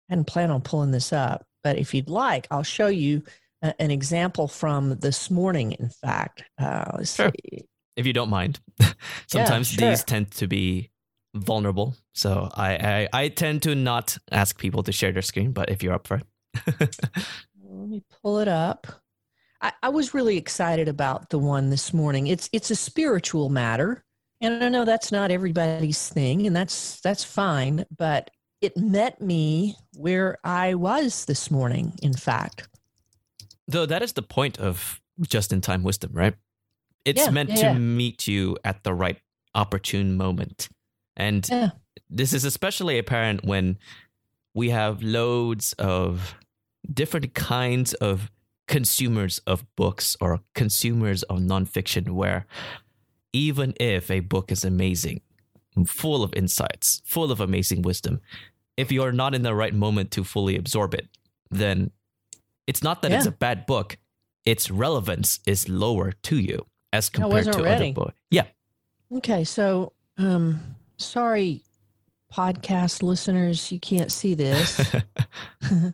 I 0.09 0.13
hadn't 0.13 0.25
planned 0.25 0.51
on 0.51 0.61
pulling 0.61 0.89
this 0.89 1.13
up 1.13 1.45
but 1.63 1.77
if 1.77 1.93
you'd 1.93 2.09
like 2.09 2.47
i'll 2.49 2.63
show 2.63 2.87
you 2.87 3.21
a, 3.61 3.79
an 3.79 3.91
example 3.91 4.47
from 4.47 4.97
this 4.97 5.29
morning 5.29 5.73
in 5.73 5.89
fact 5.89 6.43
uh, 6.59 7.03
sure. 7.03 7.31
See. 7.31 7.65
if 7.95 8.07
you 8.07 8.13
don't 8.13 8.31
mind 8.31 8.59
sometimes 9.27 9.73
yeah, 9.73 9.79
sure. 9.79 9.89
these 9.89 10.03
tend 10.03 10.31
to 10.31 10.47
be 10.47 10.89
vulnerable 11.35 11.95
so 12.13 12.49
I, 12.53 13.07
I, 13.13 13.23
I 13.23 13.27
tend 13.29 13.63
to 13.63 13.75
not 13.75 14.17
ask 14.31 14.59
people 14.59 14.83
to 14.83 14.91
share 14.91 15.11
their 15.11 15.21
screen 15.21 15.51
but 15.51 15.69
if 15.69 15.81
you're 15.81 15.93
up 15.93 16.07
for 16.07 16.17
it 16.17 16.27
let 17.63 17.89
me 17.89 18.03
pull 18.21 18.39
it 18.39 18.47
up 18.47 18.87
I, 19.61 19.71
I 19.81 19.89
was 19.89 20.13
really 20.13 20.37
excited 20.37 20.87
about 20.87 21.29
the 21.29 21.39
one 21.39 21.69
this 21.69 21.93
morning 21.93 22.27
it's 22.27 22.49
it's 22.53 22.69
a 22.69 22.75
spiritual 22.75 23.49
matter 23.49 24.03
and 24.43 24.61
I 24.61 24.67
know 24.67 24.83
that's 24.83 25.09
not 25.09 25.31
everybody's 25.31 26.09
thing, 26.09 26.45
and 26.45 26.55
that's 26.55 26.99
that's 26.99 27.23
fine, 27.23 27.85
but 27.97 28.29
it 28.59 28.75
met 28.75 29.21
me 29.21 29.75
where 29.95 30.37
I 30.43 30.73
was 30.73 31.25
this 31.25 31.49
morning, 31.49 31.93
in 32.01 32.13
fact. 32.13 32.67
Though 33.69 33.85
that 33.85 34.03
is 34.03 34.13
the 34.13 34.21
point 34.21 34.59
of 34.59 34.99
just 35.21 35.53
in 35.53 35.61
time 35.61 35.81
wisdom, 35.81 36.11
right? 36.13 36.35
It's 37.05 37.21
yeah, 37.21 37.29
meant 37.29 37.51
yeah, 37.51 37.55
to 37.55 37.61
yeah. 37.61 37.73
meet 37.77 38.27
you 38.27 38.57
at 38.65 38.83
the 38.83 38.93
right 38.93 39.17
opportune 39.55 40.17
moment. 40.17 40.67
And 41.15 41.47
this 42.09 42.33
is 42.33 42.45
especially 42.45 42.97
apparent 42.97 43.43
when 43.45 43.77
we 44.53 44.69
have 44.69 45.01
loads 45.01 45.73
of 45.73 46.35
different 46.91 47.33
kinds 47.33 47.93
of 47.95 48.31
consumers 48.67 49.39
of 49.45 49.63
books 49.75 50.15
or 50.21 50.41
consumers 50.53 51.23
of 51.23 51.39
nonfiction 51.39 52.11
where 52.11 52.45
even 53.33 53.73
if 53.79 54.09
a 54.11 54.19
book 54.21 54.51
is 54.51 54.63
amazing, 54.63 55.21
full 55.87 56.23
of 56.23 56.33
insights, 56.33 57.01
full 57.03 57.31
of 57.31 57.39
amazing 57.39 57.81
wisdom, 57.81 58.21
if 58.77 58.91
you're 58.91 59.11
not 59.11 59.33
in 59.33 59.41
the 59.41 59.55
right 59.55 59.73
moment 59.73 60.11
to 60.11 60.23
fully 60.23 60.55
absorb 60.55 60.93
it, 60.93 61.07
then 61.49 61.91
it's 62.67 62.83
not 62.83 63.01
that 63.01 63.11
yeah. 63.11 63.17
it's 63.17 63.25
a 63.25 63.31
bad 63.31 63.65
book. 63.65 63.97
Its 64.45 64.69
relevance 64.69 65.39
is 65.45 65.69
lower 65.69 66.11
to 66.23 66.37
you 66.37 66.65
as 66.91 67.09
compared 67.09 67.51
to 67.51 67.63
other 67.63 67.91
books. 67.91 68.15
Yeah. 68.29 68.45
Okay, 69.11 69.43
so 69.43 69.93
um 70.17 70.75
sorry 71.03 71.63
podcast 72.33 73.03
listeners, 73.03 73.71
you 73.71 73.79
can't 73.79 74.11
see 74.11 74.33
this. 74.33 74.95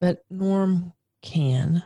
but 0.00 0.24
Norm 0.30 0.92
can. 1.22 1.82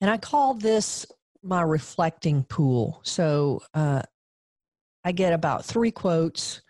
And 0.00 0.10
I 0.10 0.18
call 0.18 0.54
this 0.54 1.06
my 1.42 1.62
reflecting 1.62 2.44
pool. 2.44 3.00
So 3.02 3.62
uh, 3.74 4.02
I 5.04 5.12
get 5.12 5.32
about 5.32 5.64
three 5.64 5.90
quotes, 5.90 6.62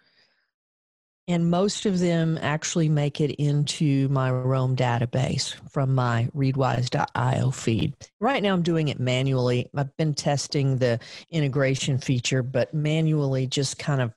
and 1.28 1.50
most 1.50 1.86
of 1.86 1.98
them 1.98 2.38
actually 2.40 2.88
make 2.88 3.20
it 3.20 3.32
into 3.32 4.08
my 4.08 4.30
Roam 4.30 4.76
database 4.76 5.54
from 5.70 5.94
my 5.94 6.28
readwise.io 6.36 7.50
feed. 7.50 7.94
Right 8.20 8.42
now, 8.42 8.52
I'm 8.52 8.62
doing 8.62 8.88
it 8.88 9.00
manually. 9.00 9.68
I've 9.74 9.94
been 9.96 10.14
testing 10.14 10.78
the 10.78 11.00
integration 11.30 11.98
feature, 11.98 12.42
but 12.42 12.72
manually 12.72 13.46
just 13.46 13.78
kind 13.78 14.00
of 14.00 14.12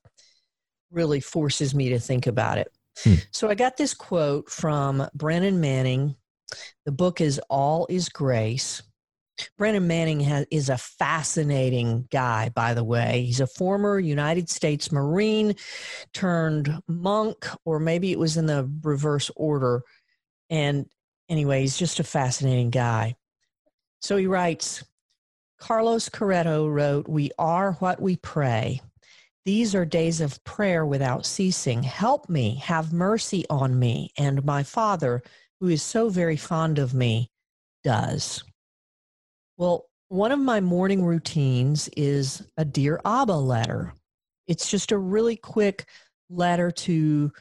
really 0.91 1.19
forces 1.19 1.73
me 1.75 1.89
to 1.89 1.99
think 1.99 2.27
about 2.27 2.57
it. 2.57 2.71
Hmm. 3.03 3.15
So 3.31 3.49
I 3.49 3.55
got 3.55 3.77
this 3.77 3.93
quote 3.93 4.49
from 4.49 5.07
Brennan 5.13 5.59
Manning. 5.59 6.15
The 6.85 6.91
book 6.91 7.21
is 7.21 7.39
All 7.49 7.87
is 7.89 8.09
Grace. 8.09 8.81
Brennan 9.57 9.87
Manning 9.87 10.19
has, 10.21 10.45
is 10.51 10.69
a 10.69 10.77
fascinating 10.77 12.07
guy, 12.11 12.49
by 12.49 12.73
the 12.73 12.83
way. 12.83 13.23
He's 13.25 13.39
a 13.39 13.47
former 13.47 13.99
United 13.99 14.49
States 14.49 14.91
Marine 14.91 15.55
turned 16.13 16.77
monk, 16.87 17.47
or 17.65 17.79
maybe 17.79 18.11
it 18.11 18.19
was 18.19 18.37
in 18.37 18.45
the 18.45 18.69
reverse 18.83 19.31
order. 19.35 19.83
And 20.49 20.87
anyway, 21.29 21.61
he's 21.61 21.77
just 21.77 21.99
a 21.99 22.03
fascinating 22.03 22.69
guy. 22.69 23.15
So 24.01 24.17
he 24.17 24.27
writes 24.27 24.83
Carlos 25.59 26.09
Carretto 26.09 26.71
wrote, 26.71 27.07
We 27.07 27.31
are 27.37 27.73
what 27.73 28.01
we 28.01 28.15
pray. 28.15 28.81
These 29.49 29.73
are 29.73 29.83
days 29.83 30.21
of 30.21 30.43
prayer 30.43 30.85
without 30.85 31.25
ceasing. 31.25 31.81
Help 31.81 32.29
me, 32.29 32.57
have 32.57 32.93
mercy 32.93 33.45
on 33.49 33.79
me, 33.79 34.11
and 34.15 34.45
my 34.45 34.61
Father, 34.61 35.23
who 35.59 35.69
is 35.69 35.81
so 35.81 36.07
very 36.07 36.37
fond 36.37 36.77
of 36.77 36.93
me, 36.93 37.31
does. 37.83 38.43
Well, 39.57 39.87
one 40.09 40.31
of 40.31 40.37
my 40.37 40.59
morning 40.61 41.03
routines 41.03 41.89
is 41.97 42.43
a 42.57 42.63
Dear 42.63 43.01
Abba 43.03 43.33
letter. 43.33 43.95
It's 44.45 44.69
just 44.69 44.91
a 44.91 44.99
really 44.99 45.35
quick 45.35 45.87
letter 46.29 46.69
to 46.69 47.31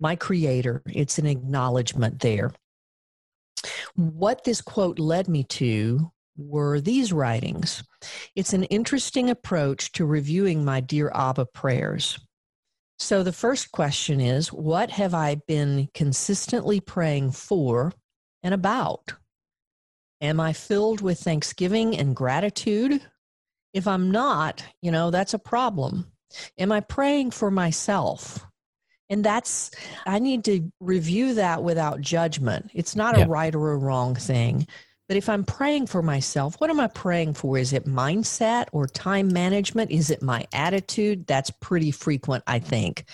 my 0.00 0.16
creator. 0.16 0.82
It's 0.86 1.20
an 1.20 1.26
acknowledgement 1.26 2.18
there. 2.18 2.50
What 3.94 4.42
this 4.42 4.60
quote 4.60 4.98
led 4.98 5.28
me 5.28 5.44
to 5.44 6.10
were 6.36 6.80
these 6.80 7.12
writings. 7.12 7.82
It's 8.34 8.52
an 8.52 8.64
interesting 8.64 9.30
approach 9.30 9.92
to 9.92 10.06
reviewing 10.06 10.64
my 10.64 10.80
Dear 10.80 11.10
Abba 11.14 11.46
prayers. 11.46 12.18
So 12.98 13.22
the 13.22 13.32
first 13.32 13.72
question 13.72 14.20
is 14.20 14.52
What 14.52 14.90
have 14.90 15.14
I 15.14 15.36
been 15.46 15.88
consistently 15.94 16.80
praying 16.80 17.32
for 17.32 17.92
and 18.42 18.54
about? 18.54 19.12
Am 20.20 20.38
I 20.38 20.52
filled 20.52 21.00
with 21.00 21.18
thanksgiving 21.18 21.96
and 21.96 22.14
gratitude? 22.14 23.02
If 23.72 23.88
I'm 23.88 24.10
not, 24.10 24.64
you 24.80 24.92
know, 24.92 25.10
that's 25.10 25.34
a 25.34 25.38
problem. 25.38 26.12
Am 26.58 26.70
I 26.70 26.80
praying 26.80 27.32
for 27.32 27.50
myself? 27.50 28.46
And 29.10 29.24
that's, 29.24 29.72
I 30.06 30.20
need 30.20 30.44
to 30.44 30.72
review 30.80 31.34
that 31.34 31.62
without 31.62 32.00
judgment. 32.00 32.70
It's 32.72 32.96
not 32.96 33.18
yeah. 33.18 33.24
a 33.24 33.28
right 33.28 33.54
or 33.54 33.72
a 33.72 33.76
wrong 33.76 34.14
thing. 34.14 34.66
But 35.12 35.18
if 35.18 35.28
I'm 35.28 35.44
praying 35.44 35.88
for 35.88 36.00
myself, 36.00 36.58
what 36.58 36.70
am 36.70 36.80
I 36.80 36.86
praying 36.86 37.34
for? 37.34 37.58
Is 37.58 37.74
it 37.74 37.84
mindset 37.84 38.68
or 38.72 38.86
time 38.86 39.30
management? 39.30 39.90
Is 39.90 40.08
it 40.08 40.22
my 40.22 40.46
attitude? 40.54 41.26
That's 41.26 41.50
pretty 41.50 41.90
frequent, 41.90 42.42
I 42.46 42.58
think. 42.58 43.04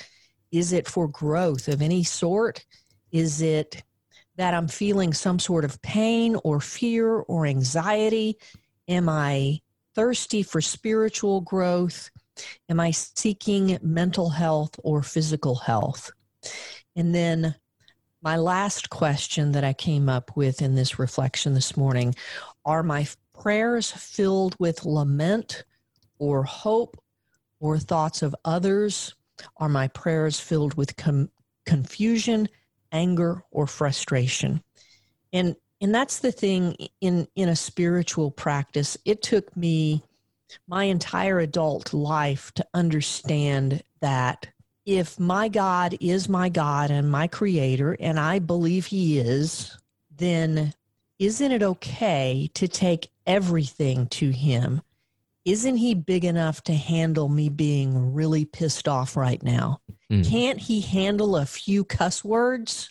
Is 0.52 0.72
it 0.72 0.86
for 0.86 1.08
growth 1.08 1.66
of 1.66 1.82
any 1.82 2.04
sort? 2.04 2.64
Is 3.10 3.42
it 3.42 3.82
that 4.36 4.54
I'm 4.54 4.68
feeling 4.68 5.12
some 5.12 5.40
sort 5.40 5.64
of 5.64 5.82
pain 5.82 6.36
or 6.44 6.60
fear 6.60 7.16
or 7.16 7.46
anxiety? 7.46 8.38
Am 8.86 9.08
I 9.08 9.58
thirsty 9.96 10.44
for 10.44 10.60
spiritual 10.60 11.40
growth? 11.40 12.12
Am 12.68 12.78
I 12.78 12.92
seeking 12.92 13.76
mental 13.82 14.30
health 14.30 14.78
or 14.84 15.02
physical 15.02 15.56
health? 15.56 16.12
And 16.94 17.12
then 17.12 17.56
my 18.22 18.36
last 18.36 18.90
question 18.90 19.52
that 19.52 19.64
I 19.64 19.72
came 19.72 20.08
up 20.08 20.36
with 20.36 20.60
in 20.60 20.74
this 20.74 20.98
reflection 20.98 21.54
this 21.54 21.76
morning 21.76 22.14
are 22.64 22.82
my 22.82 23.06
prayers 23.38 23.90
filled 23.90 24.56
with 24.58 24.84
lament 24.84 25.64
or 26.18 26.42
hope 26.42 27.00
or 27.60 27.78
thoughts 27.78 28.22
of 28.22 28.34
others? 28.44 29.14
Are 29.58 29.68
my 29.68 29.88
prayers 29.88 30.40
filled 30.40 30.74
with 30.74 30.96
com- 30.96 31.30
confusion, 31.64 32.48
anger, 32.90 33.44
or 33.50 33.66
frustration? 33.66 34.62
And 35.32 35.54
and 35.80 35.94
that's 35.94 36.18
the 36.18 36.32
thing 36.32 36.76
in 37.00 37.28
in 37.36 37.48
a 37.48 37.56
spiritual 37.56 38.32
practice. 38.32 38.96
It 39.04 39.22
took 39.22 39.56
me 39.56 40.02
my 40.66 40.84
entire 40.84 41.38
adult 41.38 41.92
life 41.92 42.50
to 42.54 42.66
understand 42.74 43.82
that 44.00 44.48
if 44.88 45.20
my 45.20 45.48
God 45.48 45.98
is 46.00 46.30
my 46.30 46.48
God 46.48 46.90
and 46.90 47.10
my 47.10 47.26
creator, 47.26 47.94
and 48.00 48.18
I 48.18 48.38
believe 48.38 48.86
he 48.86 49.18
is, 49.18 49.76
then 50.16 50.72
isn't 51.18 51.52
it 51.52 51.62
okay 51.62 52.50
to 52.54 52.66
take 52.66 53.10
everything 53.26 54.06
to 54.06 54.30
him? 54.30 54.80
Isn't 55.44 55.76
he 55.76 55.92
big 55.92 56.24
enough 56.24 56.62
to 56.62 56.72
handle 56.72 57.28
me 57.28 57.50
being 57.50 58.14
really 58.14 58.46
pissed 58.46 58.88
off 58.88 59.14
right 59.14 59.42
now? 59.42 59.82
Mm. 60.10 60.26
Can't 60.26 60.58
he 60.58 60.80
handle 60.80 61.36
a 61.36 61.44
few 61.44 61.84
cuss 61.84 62.24
words 62.24 62.88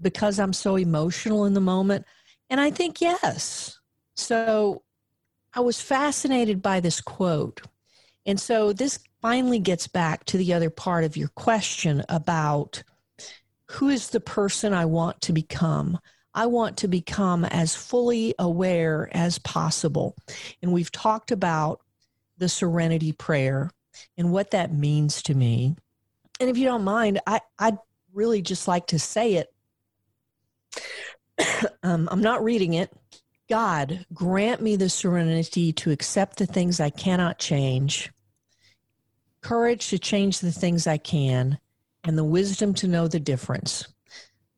because 0.00 0.40
I'm 0.40 0.52
so 0.52 0.74
emotional 0.74 1.44
in 1.44 1.54
the 1.54 1.60
moment? 1.60 2.06
And 2.50 2.60
I 2.60 2.72
think 2.72 3.00
yes. 3.00 3.78
So 4.16 4.82
I 5.54 5.60
was 5.60 5.80
fascinated 5.80 6.60
by 6.60 6.80
this 6.80 7.00
quote. 7.00 7.62
And 8.26 8.40
so 8.40 8.72
this 8.72 8.98
finally 9.22 9.58
gets 9.58 9.86
back 9.88 10.24
to 10.26 10.36
the 10.36 10.52
other 10.52 10.70
part 10.70 11.04
of 11.04 11.16
your 11.16 11.28
question 11.28 12.04
about 12.08 12.82
who 13.70 13.88
is 13.88 14.10
the 14.10 14.20
person 14.20 14.72
I 14.72 14.84
want 14.84 15.20
to 15.22 15.32
become. 15.32 15.98
I 16.34 16.46
want 16.46 16.76
to 16.78 16.88
become 16.88 17.44
as 17.44 17.74
fully 17.74 18.34
aware 18.38 19.08
as 19.12 19.38
possible. 19.38 20.16
And 20.62 20.72
we've 20.72 20.92
talked 20.92 21.30
about 21.30 21.80
the 22.38 22.48
serenity 22.48 23.12
prayer 23.12 23.70
and 24.18 24.30
what 24.30 24.50
that 24.50 24.72
means 24.72 25.22
to 25.22 25.34
me. 25.34 25.76
And 26.38 26.50
if 26.50 26.58
you 26.58 26.66
don't 26.66 26.84
mind, 26.84 27.20
I, 27.26 27.40
I'd 27.58 27.78
really 28.12 28.42
just 28.42 28.68
like 28.68 28.88
to 28.88 28.98
say 28.98 29.34
it. 29.34 29.48
um, 31.82 32.08
I'm 32.12 32.20
not 32.20 32.44
reading 32.44 32.74
it. 32.74 32.92
God, 33.48 34.04
grant 34.12 34.60
me 34.60 34.76
the 34.76 34.90
serenity 34.90 35.72
to 35.74 35.90
accept 35.90 36.36
the 36.36 36.46
things 36.46 36.80
I 36.80 36.90
cannot 36.90 37.38
change 37.38 38.12
courage 39.46 39.90
to 39.90 39.98
change 39.98 40.40
the 40.40 40.50
things 40.50 40.88
I 40.88 40.98
can, 40.98 41.56
and 42.02 42.18
the 42.18 42.24
wisdom 42.24 42.74
to 42.74 42.88
know 42.88 43.06
the 43.06 43.20
difference. 43.20 43.86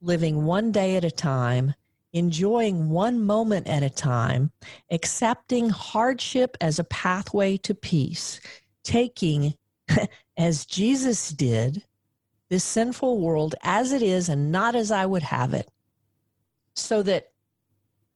Living 0.01 0.47
one 0.47 0.73
day 0.73 0.97
at 0.97 1.05
a 1.05 1.11
time, 1.11 1.75
enjoying 2.15 2.89
one 2.89 3.23
moment 3.23 3.67
at 3.67 3.83
a 3.83 3.91
time, 3.91 4.51
accepting 4.91 5.69
hardship 5.69 6.57
as 6.63 6.79
a 6.79 6.85
pathway 6.85 7.59
to 7.59 7.75
peace, 7.75 8.41
taking, 8.83 9.53
as 10.39 10.65
Jesus 10.65 11.29
did, 11.31 11.85
this 12.49 12.65
sinful 12.65 13.21
world 13.21 13.57
as 13.63 13.93
it 13.93 14.01
is 14.01 14.31
and 14.31 14.51
not 14.51 14.75
as 14.75 14.91
I 14.91 15.05
would 15.05 15.23
have 15.23 15.53
it, 15.53 15.71
so 16.75 17.03
that 17.03 17.33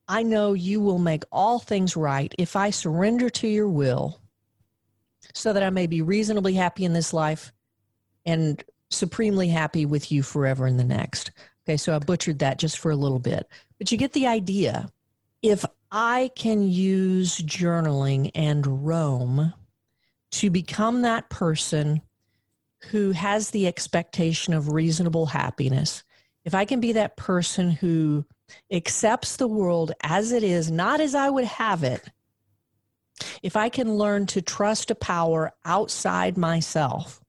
I 0.09 0.23
know 0.23 0.55
you 0.55 0.81
will 0.81 0.99
make 0.99 1.25
all 1.31 1.59
things 1.59 1.99
right 1.99 2.35
if 2.39 2.57
I 2.57 2.71
surrender 2.71 3.29
to 3.29 3.47
your 3.47 3.69
will 3.69 4.22
so 5.35 5.53
that 5.53 5.63
I 5.63 5.71
may 5.71 5.87
be 5.87 6.03
reasonably 6.03 6.55
happy 6.55 6.85
in 6.85 6.93
this 6.93 7.13
life 7.13 7.53
and 8.27 8.63
supremely 8.91 9.49
happy 9.49 9.87
with 9.87 10.13
you 10.13 10.23
forever 10.23 10.67
in 10.67 10.77
the 10.77 10.85
next. 10.85 11.33
Okay, 11.67 11.77
so 11.77 11.95
I 11.95 11.99
butchered 11.99 12.41
that 12.41 12.59
just 12.59 12.79
for 12.79 12.91
a 12.91 12.97
little 12.97 13.19
bit. 13.19 13.49
But 13.79 13.91
you 13.93 13.99
get 13.99 14.13
the 14.13 14.27
idea. 14.27 14.89
If 15.43 15.65
I 15.91 16.31
can 16.37 16.63
use 16.63 17.39
journaling 17.39 18.31
and 18.35 18.87
roam 18.87 19.53
to 20.33 20.51
become 20.51 21.03
that 21.03 21.29
person 21.31 22.03
who 22.91 23.13
has 23.13 23.51
the 23.51 23.67
expectation 23.67 24.55
of 24.55 24.73
reasonable 24.73 25.27
happiness, 25.27 26.03
if 26.45 26.55
I 26.55 26.65
can 26.65 26.81
be 26.81 26.93
that 26.93 27.17
person 27.17 27.71
who 27.71 28.25
accepts 28.71 29.37
the 29.37 29.49
world 29.49 29.93
as 30.03 30.33
it 30.33 30.43
is, 30.43 30.71
not 30.71 31.01
as 31.01 31.15
I 31.15 31.31
would 31.31 31.45
have 31.45 31.85
it, 31.85 32.11
if 33.43 33.57
I 33.57 33.69
can 33.69 33.97
learn 33.97 34.27
to 34.27 34.43
trust 34.43 34.91
a 34.91 34.95
power 34.95 35.53
outside 35.65 36.37
myself, 36.37 37.21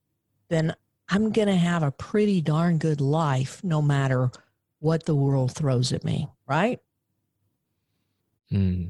then 0.49 0.75
I'm 1.09 1.31
going 1.31 1.47
to 1.47 1.55
have 1.55 1.83
a 1.83 1.91
pretty 1.91 2.41
darn 2.41 2.77
good 2.77 3.01
life 3.01 3.63
no 3.63 3.81
matter 3.81 4.31
what 4.79 5.05
the 5.05 5.15
world 5.15 5.53
throws 5.53 5.93
at 5.93 6.03
me, 6.03 6.27
right? 6.47 6.79
Hmm. 8.49 8.83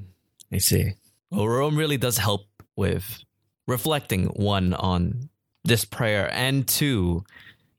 I 0.52 0.58
see. 0.60 0.94
Well, 1.32 1.48
Roam 1.48 1.78
really 1.78 1.98
does 1.98 2.18
help 2.18 2.42
with 2.76 3.24
reflecting 3.68 4.26
one 4.28 4.74
on 4.74 5.30
this 5.64 5.86
prayer 5.86 6.30
and 6.32 6.68
two, 6.68 7.24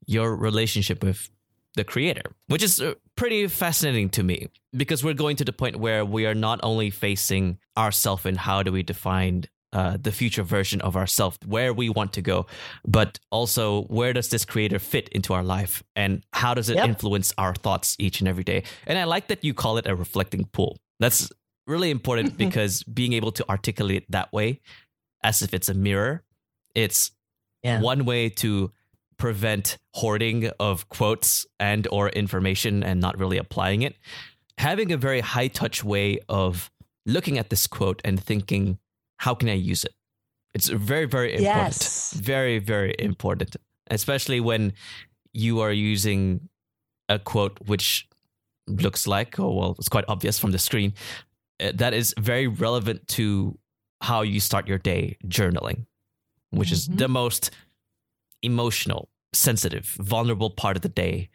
your 0.07 0.35
relationship 0.35 1.03
with 1.03 1.31
the 1.77 1.85
creator, 1.85 2.23
which 2.47 2.63
is 2.63 2.81
uh, 2.81 2.95
pretty 3.17 3.47
fascinating 3.47 4.11
to 4.11 4.23
me 4.23 4.49
because 4.77 5.05
we're 5.05 5.15
going 5.15 5.37
to 5.37 5.45
the 5.45 5.53
point 5.53 5.77
where 5.77 6.05
we 6.05 6.27
are 6.27 6.35
not 6.35 6.61
only 6.63 6.91
facing 6.91 7.59
ourself 7.77 8.25
and 8.25 8.37
how 8.37 8.63
do 8.63 8.73
we 8.73 8.83
define 8.83 9.45
uh, 9.75 9.97
the 10.01 10.13
future 10.13 10.45
version 10.45 10.81
of 10.83 10.97
ourself, 10.97 11.37
where 11.45 11.73
we 11.73 11.89
want 11.89 12.13
to 12.13 12.23
go, 12.23 12.47
but 12.87 13.19
also 13.33 13.83
where 13.85 14.13
does 14.13 14.29
this 14.29 14.45
creator 14.45 14.79
fit 14.79 15.09
into 15.09 15.35
our 15.35 15.43
life 15.43 15.83
and 15.97 16.23
how 16.33 16.55
does 16.55 16.69
it 16.71 16.77
yep. 16.77 16.89
influence 16.89 17.33
our 17.39 17.55
thoughts 17.55 17.97
each 17.99 18.21
and 18.21 18.29
every 18.29 18.45
day? 18.45 18.63
And 18.87 18.97
I 18.97 19.05
like 19.05 19.27
that 19.29 19.45
you 19.45 19.53
call 19.53 19.77
it 19.77 19.89
a 19.89 19.97
reflecting 19.97 20.45
pool. 20.45 20.79
That's 21.01 21.29
really 21.67 21.91
important 21.91 22.37
because 22.45 22.85
being 22.85 23.13
able 23.15 23.33
to 23.33 23.49
articulate 23.51 23.97
it 23.97 24.11
that 24.11 24.33
way, 24.33 24.61
as 25.25 25.43
if 25.43 25.53
it's 25.53 25.69
a 25.69 25.75
mirror, 25.75 26.23
it's 26.77 27.11
yeah. 27.65 27.81
one 27.81 28.05
way 28.05 28.29
to 28.29 28.71
prevent 29.17 29.77
hoarding 29.95 30.51
of 30.59 30.89
quotes 30.89 31.47
and 31.59 31.87
or 31.91 32.09
information 32.11 32.83
and 32.83 33.01
not 33.01 33.19
really 33.19 33.39
applying 33.39 33.83
it 33.83 33.97
having 34.59 34.93
a 34.93 34.97
very 34.97 35.21
high 35.21 35.49
touch 35.49 35.83
way 35.85 36.19
of 36.29 36.71
looking 37.07 37.39
at 37.39 37.51
this 37.51 37.67
quote 37.67 38.01
and 38.05 38.23
thinking 38.23 38.79
how 39.19 39.35
can 39.35 39.49
i 39.49 39.55
use 39.55 39.85
it 39.85 39.95
it's 40.55 40.69
very 40.69 41.07
very 41.07 41.33
important 41.35 41.57
Yes. 41.75 42.13
very 42.15 42.59
very 42.59 42.95
important 42.99 43.57
especially 43.91 44.41
when 44.41 44.73
you 45.33 45.61
are 45.61 45.73
using 45.73 46.49
a 47.09 47.19
quote 47.19 47.59
which 47.67 48.09
looks 48.67 49.07
like 49.07 49.39
oh 49.39 49.53
well 49.53 49.75
it's 49.79 49.89
quite 49.89 50.05
obvious 50.09 50.39
from 50.39 50.53
the 50.53 50.59
screen 50.59 50.95
uh, 51.61 51.73
that 51.75 51.93
is 51.95 52.15
very 52.19 52.47
relevant 52.47 53.07
to 53.09 53.59
how 54.03 54.23
you 54.23 54.41
start 54.41 54.69
your 54.69 54.79
day 54.79 55.17
journaling 55.27 55.87
which 56.51 56.71
is 56.73 56.89
Mhm. 56.89 56.99
the 56.99 57.09
most 57.09 57.51
emotional 58.45 59.09
sensitive 59.33 59.87
vulnerable 59.99 60.51
part 60.51 60.77
of 60.77 60.83
the 60.83 60.89
day 60.89 61.29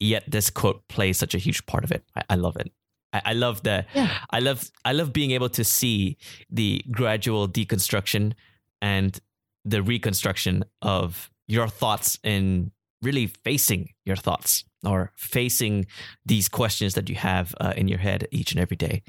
yet 0.00 0.24
this 0.26 0.50
quote 0.50 0.86
plays 0.88 1.16
such 1.16 1.34
a 1.34 1.38
huge 1.38 1.64
part 1.66 1.84
of 1.84 1.92
it. 1.92 2.04
I, 2.14 2.22
I 2.30 2.34
love 2.36 2.56
it. 2.56 2.70
I, 3.12 3.22
I 3.26 3.32
love 3.32 3.62
the 3.62 3.84
Yeah. 3.94 4.10
I 4.30 4.40
love 4.40 4.70
I 4.84 4.92
love 4.92 5.12
being 5.12 5.30
able 5.30 5.48
to 5.50 5.64
see 5.64 6.16
the 6.50 6.84
gradual 6.90 7.48
deconstruction 7.48 8.34
and 8.82 9.18
the 9.64 9.82
reconstruction 9.82 10.64
of 10.82 11.30
your 11.48 11.68
thoughts 11.68 12.18
and 12.24 12.70
really 13.02 13.26
facing 13.44 13.90
your 14.04 14.16
thoughts 14.16 14.64
or 14.84 15.12
facing 15.16 15.86
these 16.24 16.48
questions 16.48 16.94
that 16.94 17.08
you 17.08 17.14
have 17.16 17.54
uh, 17.60 17.72
in 17.76 17.88
your 17.88 17.98
head 17.98 18.26
each 18.30 18.52
and 18.52 18.60
every 18.60 18.76
day 18.76 19.02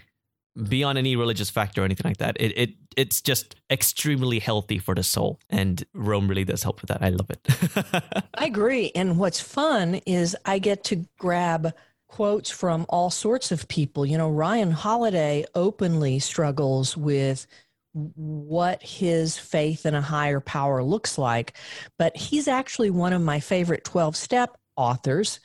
beyond 0.67 0.97
any 0.97 1.15
religious 1.15 1.49
factor 1.49 1.81
or 1.81 1.85
anything 1.85 2.09
like 2.09 2.17
that 2.17 2.35
it, 2.39 2.57
it 2.57 2.69
it's 2.97 3.21
just 3.21 3.55
extremely 3.69 4.39
healthy 4.39 4.79
for 4.79 4.95
the 4.95 5.03
soul. 5.03 5.39
And 5.51 5.85
roam 5.93 6.27
really 6.27 6.43
does 6.43 6.63
help 6.63 6.81
with 6.81 6.89
that. 6.89 7.03
I 7.03 7.09
love 7.09 7.29
it. 7.29 8.27
I 8.33 8.45
agree. 8.45 8.91
And 8.95 9.19
what's 9.19 9.39
fun 9.39 10.01
is 10.07 10.35
I 10.45 10.57
get 10.59 10.83
to 10.85 11.05
grab 11.19 11.73
quotes 12.07 12.49
from 12.49 12.85
all 12.89 13.11
sorts 13.11 13.51
of 13.51 13.67
people. 13.67 14.05
You 14.05 14.17
know, 14.17 14.31
Ryan 14.31 14.71
Holiday 14.71 15.45
openly 15.53 16.17
struggles 16.17 16.97
with 16.97 17.45
what 17.93 18.81
his 18.81 19.37
faith 19.37 19.85
in 19.85 19.93
a 19.93 20.01
higher 20.01 20.39
power 20.39 20.83
looks 20.83 21.17
like, 21.17 21.55
but 21.99 22.17
he's 22.17 22.47
actually 22.47 22.89
one 22.89 23.13
of 23.13 23.21
my 23.21 23.39
favorite 23.39 23.83
12 23.83 24.15
step 24.15 24.57
authors 24.75 25.39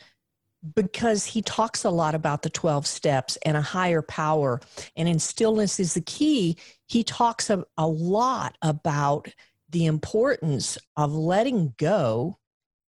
because 0.75 1.25
he 1.27 1.43
talks 1.43 1.85
a 1.85 1.91
lot 1.91 2.15
about 2.15 2.43
the 2.43 2.51
12 2.51 2.87
steps 2.87 3.37
and 3.45 3.57
a 3.57 3.63
higher 3.63 4.03
power 4.03 4.61
and 4.97 5.09
in 5.09 5.19
stillness 5.19 5.81
is 5.81 5.95
the 5.95 6.01
key 6.01 6.57
he 6.87 7.03
talks 7.03 7.51
a, 7.51 7.65
a 7.77 7.87
lot 7.87 8.57
about 8.63 9.29
the 9.71 9.87
importance 9.87 10.79
of 10.97 11.13
letting 11.13 11.75
go 11.79 12.39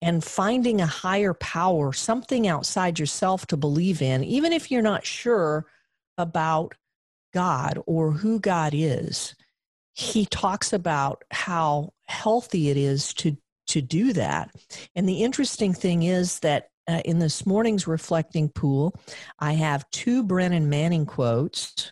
and 0.02 0.24
finding 0.24 0.80
a 0.80 0.86
higher 0.86 1.34
power, 1.34 1.92
something 1.92 2.48
outside 2.48 3.00
yourself 3.00 3.48
to 3.48 3.58
believe 3.58 4.02
in, 4.02 4.24
even 4.24 4.54
if 4.54 4.70
you're 4.70 4.82
not 4.82 5.06
sure 5.06 5.66
about 6.18 6.76
God 7.34 7.80
or 7.86 8.12
who 8.12 8.40
God 8.40 8.74
is. 8.74 9.36
He 9.94 10.28
talks 10.28 10.74
about 10.74 11.24
how 11.32 11.94
healthy 12.08 12.70
it 12.70 12.78
is 12.78 13.14
to 13.16 13.38
to 13.68 13.82
do 13.82 14.14
that. 14.14 14.50
And 14.96 15.10
the 15.10 15.24
interesting 15.24 15.74
thing 15.74 16.04
is 16.04 16.40
that 16.40 16.70
uh, 16.88 17.02
in 17.06 17.20
this 17.20 17.46
morning's 17.46 17.88
reflecting 17.88 18.50
pool, 18.50 18.96
I 19.40 19.54
have 19.54 19.90
two 19.92 20.24
Brennan 20.24 20.70
Manning 20.70 21.06
quotes. 21.06 21.92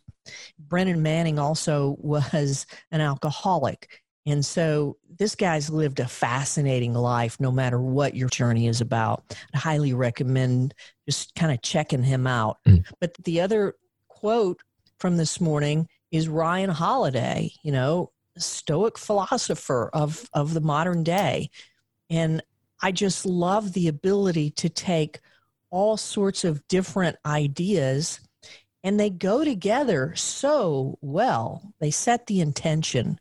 Brennan 0.57 1.01
Manning 1.01 1.39
also 1.39 1.97
was 1.99 2.65
an 2.91 3.01
alcoholic. 3.01 4.01
And 4.27 4.43
so 4.43 4.97
this 5.19 5.35
guy's 5.35 5.69
lived 5.69 5.99
a 5.99 6.07
fascinating 6.07 6.93
life 6.93 7.39
no 7.39 7.51
matter 7.51 7.79
what 7.79 8.15
your 8.15 8.29
journey 8.29 8.67
is 8.67 8.81
about. 8.81 9.35
I 9.53 9.59
highly 9.59 9.93
recommend 9.93 10.73
just 11.07 11.35
kind 11.35 11.51
of 11.51 11.61
checking 11.61 12.03
him 12.03 12.25
out. 12.25 12.57
Mm. 12.67 12.85
But 12.99 13.13
the 13.23 13.41
other 13.41 13.75
quote 14.07 14.59
from 14.99 15.17
this 15.17 15.39
morning 15.39 15.87
is 16.11 16.27
Ryan 16.27 16.71
Holiday, 16.71 17.51
you 17.61 17.71
know, 17.71 18.11
stoic 18.37 18.97
philosopher 18.97 19.89
of 19.93 20.27
of 20.33 20.53
the 20.53 20.61
modern 20.61 21.03
day. 21.03 21.49
And 22.09 22.41
I 22.85 22.91
just 22.91 23.25
love 23.25 23.73
the 23.73 23.87
ability 23.87 24.51
to 24.51 24.69
take 24.69 25.19
all 25.71 25.97
sorts 25.97 26.43
of 26.43 26.67
different 26.67 27.17
ideas 27.25 28.19
and 28.83 28.99
they 28.99 29.09
go 29.09 29.43
together 29.43 30.13
so 30.15 30.99
well. 31.01 31.73
They 31.79 31.89
set 31.89 32.27
the 32.27 32.41
intention. 32.41 33.19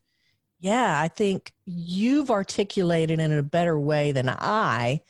Yeah, 0.60 1.00
I 1.00 1.08
think 1.08 1.54
you've 1.64 2.30
articulated 2.30 3.20
in 3.20 3.32
a 3.32 3.42
better 3.42 3.80
way 3.80 4.12
than 4.12 4.28
I 4.28 5.00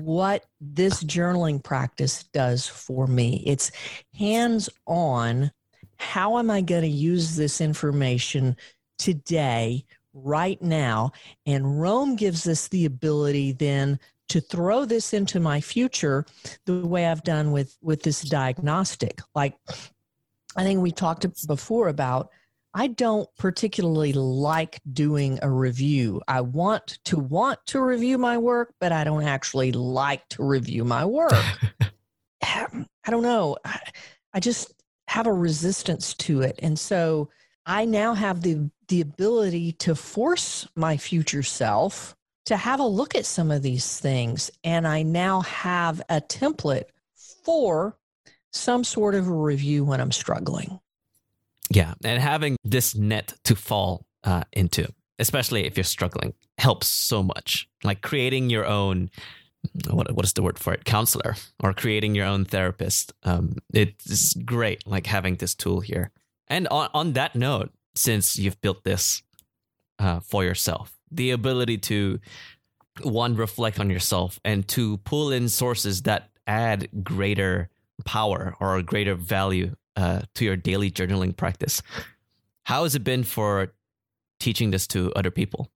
what 0.00 0.44
this 0.60 1.04
journaling 1.04 1.62
practice 1.62 2.24
does 2.24 2.66
for 2.66 3.06
me. 3.06 3.44
It's 3.46 3.70
hands 4.12 4.68
on. 4.88 5.52
How 5.98 6.38
am 6.38 6.50
I 6.50 6.62
going 6.62 6.82
to 6.82 6.88
use 6.88 7.36
this 7.36 7.60
information 7.60 8.56
today, 8.98 9.84
right 10.14 10.60
now? 10.62 11.12
And 11.44 11.80
Roam 11.80 12.16
gives 12.16 12.48
us 12.48 12.68
the 12.68 12.86
ability 12.86 13.52
then 13.52 13.98
to 14.28 14.40
throw 14.40 14.84
this 14.84 15.12
into 15.12 15.38
my 15.40 15.60
future 15.60 16.24
the 16.64 16.86
way 16.86 17.06
I've 17.06 17.24
done 17.24 17.52
with 17.52 17.76
with 17.82 18.02
this 18.02 18.22
diagnostic. 18.22 19.20
Like 19.34 19.54
I 20.56 20.62
think 20.62 20.80
we 20.80 20.92
talked 20.92 21.26
before 21.46 21.88
about 21.88 22.30
I 22.76 22.88
don't 22.88 23.28
particularly 23.38 24.12
like 24.12 24.80
doing 24.92 25.38
a 25.42 25.50
review. 25.50 26.20
I 26.26 26.40
want 26.40 26.98
to 27.04 27.18
want 27.18 27.60
to 27.66 27.80
review 27.80 28.18
my 28.18 28.36
work, 28.36 28.74
but 28.80 28.90
I 28.90 29.04
don't 29.04 29.22
actually 29.22 29.70
like 29.70 30.28
to 30.30 30.42
review 30.42 30.84
my 30.84 31.04
work. 31.04 31.32
I 32.42 33.10
don't 33.10 33.22
know. 33.22 33.56
I, 33.64 33.78
I 34.32 34.40
just 34.40 34.72
have 35.06 35.26
a 35.28 35.32
resistance 35.32 36.14
to 36.14 36.42
it. 36.42 36.58
And 36.62 36.76
so 36.76 37.28
I 37.66 37.84
now 37.84 38.14
have 38.14 38.42
the 38.42 38.70
the 38.88 39.00
ability 39.00 39.72
to 39.72 39.94
force 39.94 40.68
my 40.76 40.96
future 40.96 41.42
self 41.42 42.14
to 42.44 42.56
have 42.56 42.80
a 42.80 42.86
look 42.86 43.14
at 43.14 43.24
some 43.24 43.50
of 43.50 43.62
these 43.62 43.98
things 43.98 44.50
and 44.62 44.86
I 44.86 45.02
now 45.02 45.40
have 45.40 46.02
a 46.10 46.20
template 46.20 46.84
for 47.44 47.96
some 48.52 48.84
sort 48.84 49.14
of 49.14 49.26
a 49.26 49.32
review 49.32 49.84
when 49.84 50.00
I'm 50.00 50.12
struggling. 50.12 50.80
Yeah, 51.70 51.94
and 52.04 52.20
having 52.20 52.56
this 52.62 52.94
net 52.94 53.32
to 53.44 53.56
fall 53.56 54.06
uh, 54.22 54.44
into, 54.52 54.86
especially 55.18 55.66
if 55.66 55.76
you're 55.76 55.84
struggling, 55.84 56.34
helps 56.58 56.88
so 56.88 57.22
much. 57.22 57.68
Like 57.82 58.02
creating 58.02 58.50
your 58.50 58.66
own, 58.66 59.10
what 59.90 60.12
what 60.14 60.24
is 60.24 60.34
the 60.34 60.42
word 60.42 60.58
for 60.58 60.72
it, 60.74 60.84
counselor, 60.84 61.36
or 61.62 61.72
creating 61.72 62.14
your 62.14 62.26
own 62.26 62.44
therapist. 62.44 63.12
Um, 63.22 63.56
it's 63.72 64.34
great, 64.34 64.86
like 64.86 65.06
having 65.06 65.36
this 65.36 65.54
tool 65.54 65.80
here. 65.80 66.12
And 66.54 66.68
on 66.68 66.88
on 66.94 67.14
that 67.14 67.34
note, 67.34 67.72
since 67.96 68.38
you've 68.38 68.60
built 68.60 68.84
this 68.84 69.22
uh, 69.98 70.20
for 70.20 70.44
yourself, 70.44 70.96
the 71.10 71.32
ability 71.32 71.78
to 71.78 72.20
one 73.02 73.34
reflect 73.34 73.80
on 73.80 73.90
yourself 73.90 74.38
and 74.44 74.66
to 74.68 74.98
pull 74.98 75.32
in 75.32 75.48
sources 75.48 76.02
that 76.02 76.30
add 76.46 76.88
greater 77.02 77.70
power 78.04 78.54
or 78.60 78.80
greater 78.82 79.16
value 79.16 79.74
uh, 79.96 80.20
to 80.36 80.44
your 80.44 80.54
daily 80.54 80.92
journaling 80.92 81.36
practice. 81.36 81.82
How 82.66 82.84
has 82.84 82.94
it 82.94 83.02
been 83.02 83.24
for 83.24 83.74
teaching 84.38 84.70
this 84.70 84.86
to 84.88 85.12
other 85.14 85.32
people? 85.32 85.72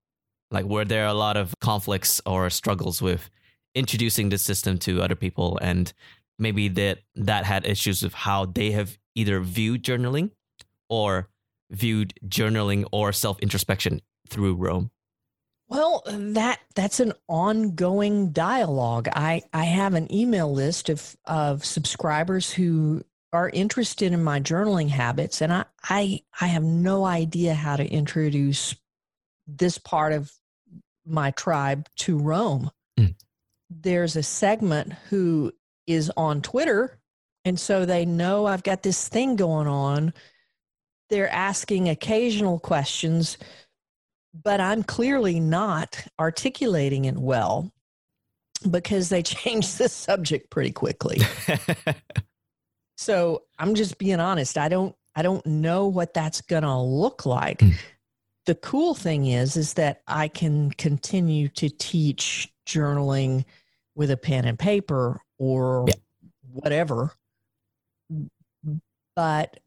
Like, 0.53 0.65
were 0.65 0.85
there 0.85 1.07
a 1.07 1.13
lot 1.13 1.37
of 1.37 1.55
conflicts 1.61 2.21
or 2.25 2.51
struggles 2.51 3.03
with 3.03 3.31
introducing 3.75 4.29
this 4.29 4.43
system 4.43 4.79
to 4.79 5.03
other 5.03 5.17
people, 5.17 5.59
and 5.61 5.93
maybe 6.39 6.69
that 6.69 6.99
that 7.17 7.47
had 7.47 7.67
issues 7.67 8.05
with 8.05 8.15
how 8.15 8.47
they 8.47 8.71
have 8.71 8.97
either 9.17 9.41
viewed 9.41 9.83
journaling 9.83 10.31
or 10.89 11.29
viewed 11.71 12.15
journaling 12.27 12.87
or 12.93 13.13
self 13.13 13.39
introspection 13.41 14.01
through 14.29 14.55
Roam? 14.55 14.91
Well, 15.69 16.03
that 16.07 16.61
that's 16.75 16.99
an 16.99 17.13
ongoing 17.29 18.31
dialogue. 18.31 19.09
I 19.13 19.43
I 19.53 19.65
have 19.65 19.95
an 19.95 20.13
email 20.13 20.53
list 20.53 20.89
of 20.89 21.17
of 21.27 21.65
subscribers 21.65 22.51
who 22.51 23.05
are 23.33 23.51
interested 23.51 24.13
in 24.13 24.25
my 24.25 24.41
journaling 24.41 24.89
habits 24.89 25.43
and 25.43 25.53
I 25.53 25.67
I 25.83 26.23
I 26.41 26.47
have 26.47 26.65
no 26.65 27.05
idea 27.05 27.53
how 27.53 27.77
to 27.77 27.87
introduce 27.87 28.75
this 29.47 29.77
part 29.77 30.15
of 30.15 30.33
my 31.05 31.31
tribe 31.33 31.87
to 31.97 32.19
Roam. 32.19 32.71
Mm. 32.99 33.15
There's 33.69 34.17
a 34.17 34.23
segment 34.23 34.95
who 35.11 35.53
is 35.87 36.11
on 36.17 36.41
Twitter 36.41 36.99
and 37.45 37.61
so 37.61 37.85
they 37.85 38.07
know 38.07 38.47
I've 38.47 38.63
got 38.63 38.83
this 38.83 39.09
thing 39.09 39.37
going 39.37 39.67
on. 39.67 40.15
They're 41.11 41.33
asking 41.33 41.89
occasional 41.89 42.59
questions 42.59 43.39
but 44.43 44.61
I'm 44.61 44.83
clearly 44.83 45.41
not 45.41 46.07
articulating 46.19 47.07
it 47.07 47.17
well 47.17 47.73
because 48.71 49.09
they 49.09 49.23
changed 49.23 49.79
the 49.79 49.89
subject 49.89 50.51
pretty 50.51 50.73
quickly. 50.73 51.19
so 52.97 53.43
I'm 53.59 53.75
just 53.75 53.99
being 53.99 54.21
honest. 54.21 54.59
I 54.59 54.69
don't 54.69 54.95
I 55.15 55.23
don't 55.23 55.45
know 55.47 55.89
what 55.89 56.15
that's 56.15 56.41
gonna 56.41 56.83
look 56.83 57.27
like. 57.27 57.59
Mm. 57.59 57.75
the 58.47 58.55
cool 58.55 58.95
thing 58.95 59.27
is 59.27 59.57
is 59.57 59.75
that 59.75 60.03
I 60.07 60.29
can 60.29 60.71
continue 60.73 61.49
to 61.49 61.69
teach 61.69 62.53
journaling 62.67 63.45
with 63.95 64.11
a 64.11 64.17
pen 64.17 64.45
and 64.45 64.59
paper 64.59 65.21
or 65.39 65.87
yeah. 65.89 65.95
whatever. 66.53 67.13
But 69.17 69.59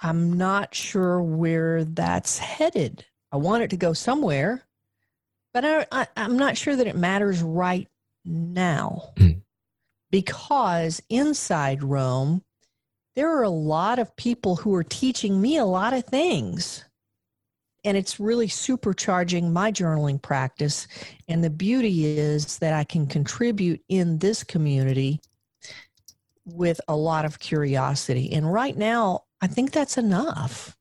I'm 0.00 0.34
not 0.34 0.74
sure 0.74 1.22
where 1.22 1.84
that's 1.84 2.38
headed. 2.38 3.04
I 3.32 3.38
want 3.38 3.62
it 3.62 3.70
to 3.70 3.76
go 3.76 3.92
somewhere, 3.92 4.66
but 5.52 5.64
I, 5.90 6.06
am 6.16 6.36
not 6.36 6.56
sure 6.56 6.76
that 6.76 6.86
it 6.86 6.96
matters 6.96 7.42
right 7.42 7.88
now 8.24 9.12
mm. 9.16 9.40
because 10.10 11.02
inside 11.08 11.82
Roam, 11.82 12.42
there 13.14 13.34
are 13.36 13.42
a 13.42 13.48
lot 13.48 13.98
of 13.98 14.14
people 14.16 14.56
who 14.56 14.74
are 14.74 14.84
teaching 14.84 15.40
me 15.40 15.56
a 15.56 15.64
lot 15.64 15.94
of 15.94 16.04
things. 16.04 16.84
And 17.84 17.96
it's 17.96 18.20
really 18.20 18.48
supercharging 18.48 19.52
my 19.52 19.70
journaling 19.70 20.20
practice. 20.20 20.88
And 21.28 21.42
the 21.42 21.50
beauty 21.50 22.18
is 22.18 22.58
that 22.58 22.74
I 22.74 22.84
can 22.84 23.06
contribute 23.06 23.80
in 23.88 24.18
this 24.18 24.44
community 24.44 25.20
with 26.44 26.80
a 26.88 26.96
lot 26.96 27.24
of 27.24 27.38
curiosity. 27.38 28.32
And 28.32 28.52
right 28.52 28.76
now, 28.76 29.25
I 29.40 29.46
think 29.46 29.72
that's 29.72 29.98
enough. 29.98 30.76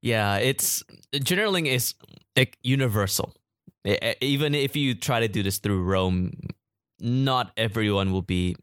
Yeah, 0.00 0.36
it's 0.36 0.82
journaling 1.14 1.66
is 1.66 1.94
like 2.36 2.58
universal. 2.62 3.34
Even 4.20 4.54
if 4.54 4.76
you 4.76 4.94
try 4.94 5.20
to 5.20 5.28
do 5.28 5.42
this 5.42 5.58
through 5.58 5.82
Roam, 5.82 6.32
not 7.00 7.52
everyone 7.56 8.12
will 8.12 8.22
be 8.22 8.56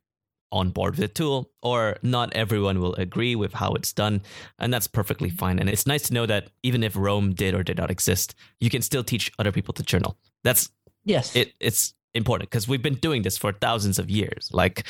on 0.51 0.69
board 0.69 0.95
with 0.95 1.01
the 1.01 1.07
tool, 1.07 1.51
or 1.61 1.97
not 2.01 2.33
everyone 2.33 2.79
will 2.79 2.95
agree 2.95 3.35
with 3.35 3.53
how 3.53 3.73
it's 3.73 3.93
done, 3.93 4.21
and 4.57 4.73
that's 4.73 4.87
perfectly 4.87 5.29
fine. 5.29 5.59
And 5.59 5.69
it's 5.69 5.85
nice 5.85 6.03
to 6.07 6.13
know 6.13 6.25
that 6.25 6.49
even 6.63 6.83
if 6.83 6.95
Roam 6.95 7.33
did 7.33 7.53
or 7.53 7.63
did 7.63 7.77
not 7.77 7.91
exist, 7.91 8.35
you 8.59 8.69
can 8.69 8.81
still 8.81 9.03
teach 9.03 9.31
other 9.37 9.51
people 9.51 9.73
to 9.75 9.83
journal. 9.83 10.17
That's 10.43 10.69
yes, 11.05 11.35
it, 11.35 11.53
it's 11.59 11.93
important 12.13 12.49
because 12.49 12.67
we've 12.67 12.81
been 12.81 12.95
doing 12.95 13.21
this 13.21 13.37
for 13.37 13.51
thousands 13.51 13.99
of 13.99 14.09
years. 14.09 14.49
Like 14.51 14.87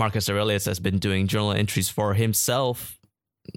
Marcus 0.00 0.30
Aurelius 0.30 0.64
has 0.64 0.80
been 0.80 0.98
doing 0.98 1.26
journal 1.26 1.52
entries 1.52 1.90
for 1.90 2.14
himself 2.14 2.98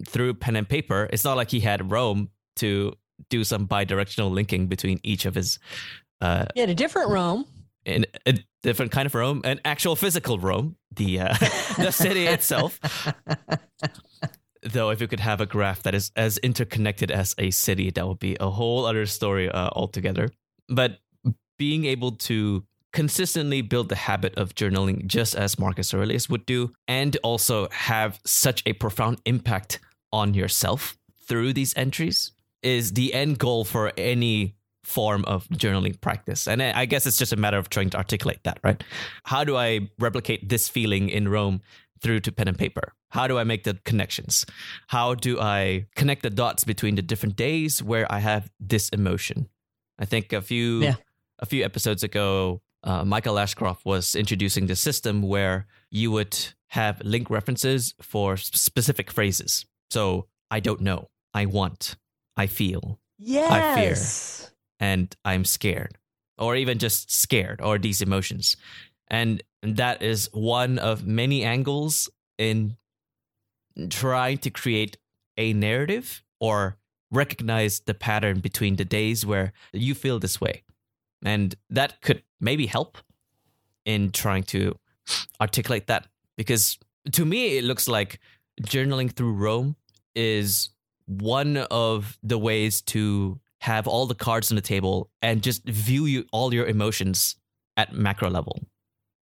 through 0.05 0.33
pen 0.33 0.57
and 0.57 0.67
paper. 0.67 1.09
It's 1.13 1.23
not 1.23 1.37
like 1.37 1.49
he 1.49 1.61
had 1.61 1.89
Roam 1.89 2.29
to 2.57 2.93
do 3.29 3.45
some 3.45 3.65
bi-directional 3.65 4.29
linking 4.29 4.67
between 4.67 4.99
each 5.03 5.25
of 5.25 5.35
his. 5.35 5.57
Uh, 6.19 6.47
yeah, 6.53 6.65
a 6.65 6.75
different 6.75 7.11
Rome. 7.11 7.45
In 7.85 8.05
a 8.25 8.37
different 8.61 8.91
kind 8.91 9.05
of 9.05 9.15
Rome, 9.15 9.39
an 9.45 9.61
actual 9.63 9.95
physical 9.95 10.37
Rome, 10.37 10.75
the 10.93 11.21
uh, 11.21 11.33
the 11.77 11.91
city 11.91 12.27
itself. 12.27 12.77
Though, 14.63 14.89
if 14.89 14.99
you 14.99 15.07
could 15.07 15.21
have 15.21 15.39
a 15.39 15.45
graph 15.45 15.83
that 15.83 15.95
is 15.95 16.11
as 16.17 16.39
interconnected 16.39 17.09
as 17.09 17.35
a 17.37 17.51
city, 17.51 17.89
that 17.91 18.05
would 18.05 18.19
be 18.19 18.35
a 18.41 18.49
whole 18.49 18.85
other 18.85 19.05
story 19.05 19.49
uh, 19.49 19.69
altogether. 19.71 20.29
But 20.67 20.99
being 21.57 21.85
able 21.85 22.11
to 22.27 22.65
consistently 22.93 23.61
build 23.61 23.89
the 23.89 23.95
habit 23.95 24.37
of 24.37 24.55
journaling 24.55 25.05
just 25.05 25.35
as 25.35 25.59
Marcus 25.59 25.93
Aurelius 25.93 26.29
would 26.29 26.45
do, 26.45 26.71
and 26.87 27.17
also 27.23 27.67
have 27.71 28.19
such 28.25 28.63
a 28.65 28.73
profound 28.73 29.19
impact 29.25 29.79
on 30.11 30.33
yourself 30.33 30.97
through 31.27 31.53
these 31.53 31.75
entries 31.75 32.31
is 32.61 32.93
the 32.93 33.13
end 33.13 33.39
goal 33.39 33.65
for 33.65 33.91
any 33.97 34.55
form 34.83 35.23
of 35.25 35.47
journaling 35.49 35.99
practice. 35.99 36.47
And 36.47 36.61
I 36.61 36.85
guess 36.85 37.05
it's 37.05 37.17
just 37.17 37.33
a 37.33 37.37
matter 37.37 37.57
of 37.57 37.69
trying 37.69 37.89
to 37.91 37.97
articulate 37.97 38.39
that, 38.43 38.59
right? 38.63 38.81
How 39.23 39.43
do 39.43 39.55
I 39.55 39.89
replicate 39.99 40.49
this 40.49 40.67
feeling 40.67 41.09
in 41.09 41.27
Roam 41.29 41.61
through 42.01 42.19
to 42.21 42.31
pen 42.31 42.47
and 42.47 42.57
paper? 42.57 42.93
How 43.09 43.27
do 43.27 43.37
I 43.37 43.43
make 43.43 43.63
the 43.63 43.75
connections? 43.85 44.45
How 44.87 45.15
do 45.15 45.39
I 45.39 45.87
connect 45.95 46.23
the 46.23 46.29
dots 46.29 46.63
between 46.63 46.95
the 46.95 47.01
different 47.01 47.35
days 47.35 47.81
where 47.81 48.11
I 48.11 48.19
have 48.19 48.51
this 48.59 48.89
emotion? 48.89 49.49
I 49.99 50.05
think 50.05 50.33
a 50.33 50.41
few 50.41 50.81
yeah. 50.81 50.95
a 51.39 51.45
few 51.45 51.63
episodes 51.63 52.03
ago, 52.03 52.61
uh, 52.83 53.05
Michael 53.05 53.39
Ashcroft 53.39 53.85
was 53.85 54.15
introducing 54.15 54.67
the 54.67 54.75
system 54.75 55.21
where 55.21 55.67
you 55.89 56.11
would 56.11 56.37
have 56.69 57.01
link 57.03 57.29
references 57.29 57.93
for 58.01 58.35
specific 58.37 59.11
phrases. 59.11 59.65
So 59.91 60.27
I 60.51 60.59
don't 60.59 60.81
know, 60.81 61.09
I 61.33 61.45
want, 61.45 61.95
I 62.35 62.47
feel, 62.47 62.99
yes. 63.17 63.51
I 63.51 63.75
fear, 63.75 64.51
and 64.79 65.15
I'm 65.23 65.45
scared, 65.45 65.97
or 66.37 66.55
even 66.55 66.79
just 66.79 67.11
scared, 67.11 67.61
or 67.61 67.77
these 67.77 68.01
emotions. 68.01 68.57
And 69.07 69.43
that 69.61 70.01
is 70.01 70.29
one 70.33 70.79
of 70.79 71.05
many 71.05 71.43
angles 71.43 72.09
in 72.37 72.77
trying 73.89 74.39
to 74.39 74.49
create 74.49 74.97
a 75.37 75.53
narrative 75.53 76.23
or 76.39 76.77
recognize 77.11 77.81
the 77.81 77.93
pattern 77.93 78.39
between 78.39 78.75
the 78.75 78.85
days 78.85 79.25
where 79.25 79.53
you 79.71 79.93
feel 79.93 80.19
this 80.19 80.41
way. 80.41 80.62
And 81.23 81.55
that 81.69 82.01
could 82.01 82.23
maybe 82.39 82.65
help 82.65 82.97
in 83.85 84.11
trying 84.11 84.43
to 84.43 84.77
articulate 85.39 85.87
that. 85.87 86.07
Because 86.37 86.77
to 87.11 87.25
me, 87.25 87.57
it 87.57 87.63
looks 87.63 87.87
like 87.87 88.19
journaling 88.61 89.11
through 89.11 89.33
Roam 89.33 89.75
is 90.15 90.69
one 91.05 91.57
of 91.57 92.17
the 92.23 92.37
ways 92.37 92.81
to 92.81 93.39
have 93.61 93.87
all 93.87 94.05
the 94.05 94.15
cards 94.15 94.51
on 94.51 94.55
the 94.55 94.61
table 94.61 95.09
and 95.21 95.41
just 95.41 95.63
view 95.65 96.05
you, 96.05 96.25
all 96.31 96.53
your 96.53 96.65
emotions 96.65 97.35
at 97.77 97.93
macro 97.93 98.29
level. 98.29 98.59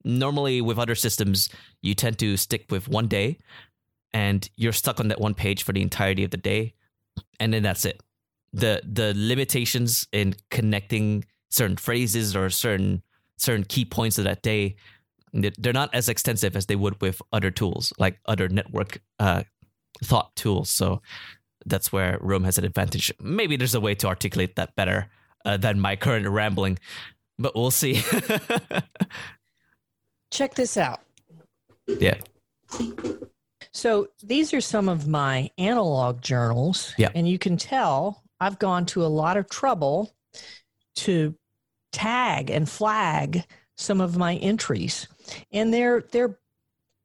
Normally, 0.04 0.62
with 0.62 0.80
other 0.80 0.95
systems, 0.95 1.49
you 1.82 1.93
tend 1.93 2.18
to 2.20 2.38
stick 2.38 2.66
with 2.72 2.88
one 2.88 3.08
day 3.08 3.38
and 4.14 4.49
you're 4.56 4.74
stuck 4.74 4.99
on 4.99 5.10
that 5.10 5.22
one 5.22 5.36
page 5.36 5.64
for 5.64 5.74
the 5.74 5.82
entirety 5.82 6.24
of 6.24 6.32
the 6.32 6.38
day. 6.38 6.74
And 7.39 7.54
then 7.54 7.64
that's 7.64 7.86
it. 7.86 8.02
The 8.54 8.82
the 8.84 9.14
limitations 9.16 10.08
in 10.12 10.36
connecting 10.49 11.26
certain 11.52 11.78
phrases 11.78 12.36
or 12.36 12.49
certain 12.49 13.04
certain 13.38 13.64
key 13.64 13.86
points 13.86 14.18
of 14.18 14.24
that 14.24 14.41
day 14.41 14.76
they're 15.34 15.72
not 15.72 15.93
as 15.95 16.10
extensive 16.10 16.56
as 16.58 16.66
they 16.66 16.76
would 16.76 16.99
with 17.02 17.22
other 17.32 17.49
tools 17.49 17.93
like 17.97 18.20
other 18.26 18.49
network 18.49 19.02
uh, 19.18 19.43
thought 20.04 20.36
tools. 20.36 20.70
So 20.70 21.02
that's 21.66 21.91
where 21.91 22.18
Roam 22.20 22.43
has 22.43 22.58
an 22.58 22.66
advantage. 22.66 23.14
Maybe 23.22 23.56
there's 23.56 23.76
a 23.76 23.80
way 23.80 23.95
to 23.95 24.08
articulate 24.08 24.58
that 24.58 24.76
better 24.76 25.10
uh, 25.45 25.56
than 25.56 25.80
my 25.80 25.95
current 25.95 26.28
rambling 26.28 26.80
but 27.41 27.56
we'll 27.56 27.72
see. 27.72 28.02
Check 30.32 30.54
this 30.54 30.78
out. 30.78 31.02
Yeah. 31.88 32.20
So 33.74 34.08
these 34.24 34.54
are 34.54 34.62
some 34.62 34.88
of 34.88 35.08
my 35.08 35.49
analog 35.58 36.22
journals 36.22 36.93
yeah. 36.97 37.10
and 37.16 37.28
you 37.28 37.39
can 37.39 37.58
tell 37.58 38.24
i've 38.39 38.60
gone 38.60 38.86
to 38.86 39.04
a 39.04 39.08
lot 39.08 39.38
of 39.38 39.49
trouble 39.49 40.14
to 40.95 41.36
tag 41.92 42.50
and 42.50 42.70
flag 42.70 43.46
some 43.76 44.02
of 44.02 44.18
my 44.18 44.36
entries. 44.36 45.08
And 45.52 45.74
they're 45.74 46.02
they're 46.12 46.38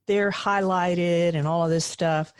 they're 0.06 0.30
highlighted 0.30 1.34
and 1.34 1.46
all 1.46 1.64
of 1.64 1.70
this 1.70 1.84
stuff. 1.84 2.32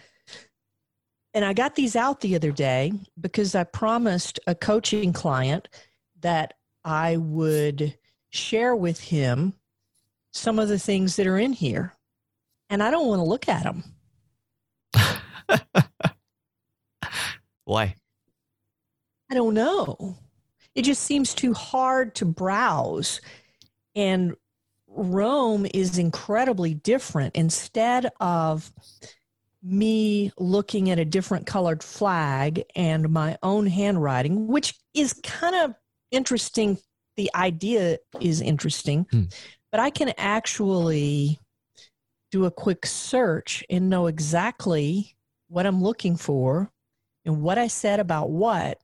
And 1.35 1.45
i 1.45 1.53
got 1.53 1.75
these 1.75 1.97
out 1.97 2.21
the 2.21 2.35
other 2.35 2.53
day 2.53 2.93
because 3.21 3.55
i 3.55 3.65
promised 3.65 4.41
a 4.47 4.55
coaching 4.55 5.13
client 5.13 5.69
that 6.21 6.55
i 6.85 7.17
would 7.17 7.97
share 8.31 8.75
with 8.75 9.01
him 9.01 9.53
some 10.33 10.59
of 10.59 10.69
the 10.69 10.79
things 10.79 11.17
that 11.17 11.27
are 11.27 11.39
in 11.39 11.53
here. 11.53 11.93
And 12.71 12.83
i 12.83 12.91
don't 12.91 13.09
want 13.09 13.21
to 13.21 13.25
look 13.25 13.49
at 13.49 13.65
them. 13.65 13.85
Why? 17.65 17.95
I 19.31 19.35
don't 19.35 19.55
know 19.55 20.17
it 20.77 20.83
just 20.83 21.03
seems 21.03 21.35
too 21.35 21.55
hard 21.55 22.15
to 22.17 22.27
browse. 22.27 23.21
And 23.97 24.37
Roam 24.87 25.67
is 25.73 25.99
incredibly 25.99 26.75
different. 26.75 27.35
Instead 27.35 28.11
of 28.21 28.71
me 29.63 30.31
looking 30.39 30.91
at 30.91 30.99
a 30.99 31.05
different 31.05 31.47
colored 31.47 31.83
flag 31.83 32.63
and 32.77 33.09
my 33.09 33.39
own 33.43 33.67
handwriting, 33.67 34.47
which 34.47 34.75
is 34.95 35.15
kind 35.25 35.57
of 35.57 35.75
interesting. 36.11 36.79
The 37.17 37.31
idea 37.35 37.99
is 38.21 38.43
interesting, 38.43 39.07
hmm. 39.11 39.23
but 39.71 39.81
I 39.81 39.89
can 39.89 40.13
actually 40.19 41.41
do 42.31 42.45
a 42.45 42.51
quick 42.51 42.85
search 42.85 43.65
and 43.71 43.89
know 43.89 44.07
exactly 44.07 45.17
what 45.49 45.65
I'm 45.65 45.83
looking 45.83 46.17
for 46.17 46.71
and 47.25 47.41
what 47.41 47.57
I 47.57 47.69
said 47.69 47.99
about 47.99 48.29
what 48.29 48.79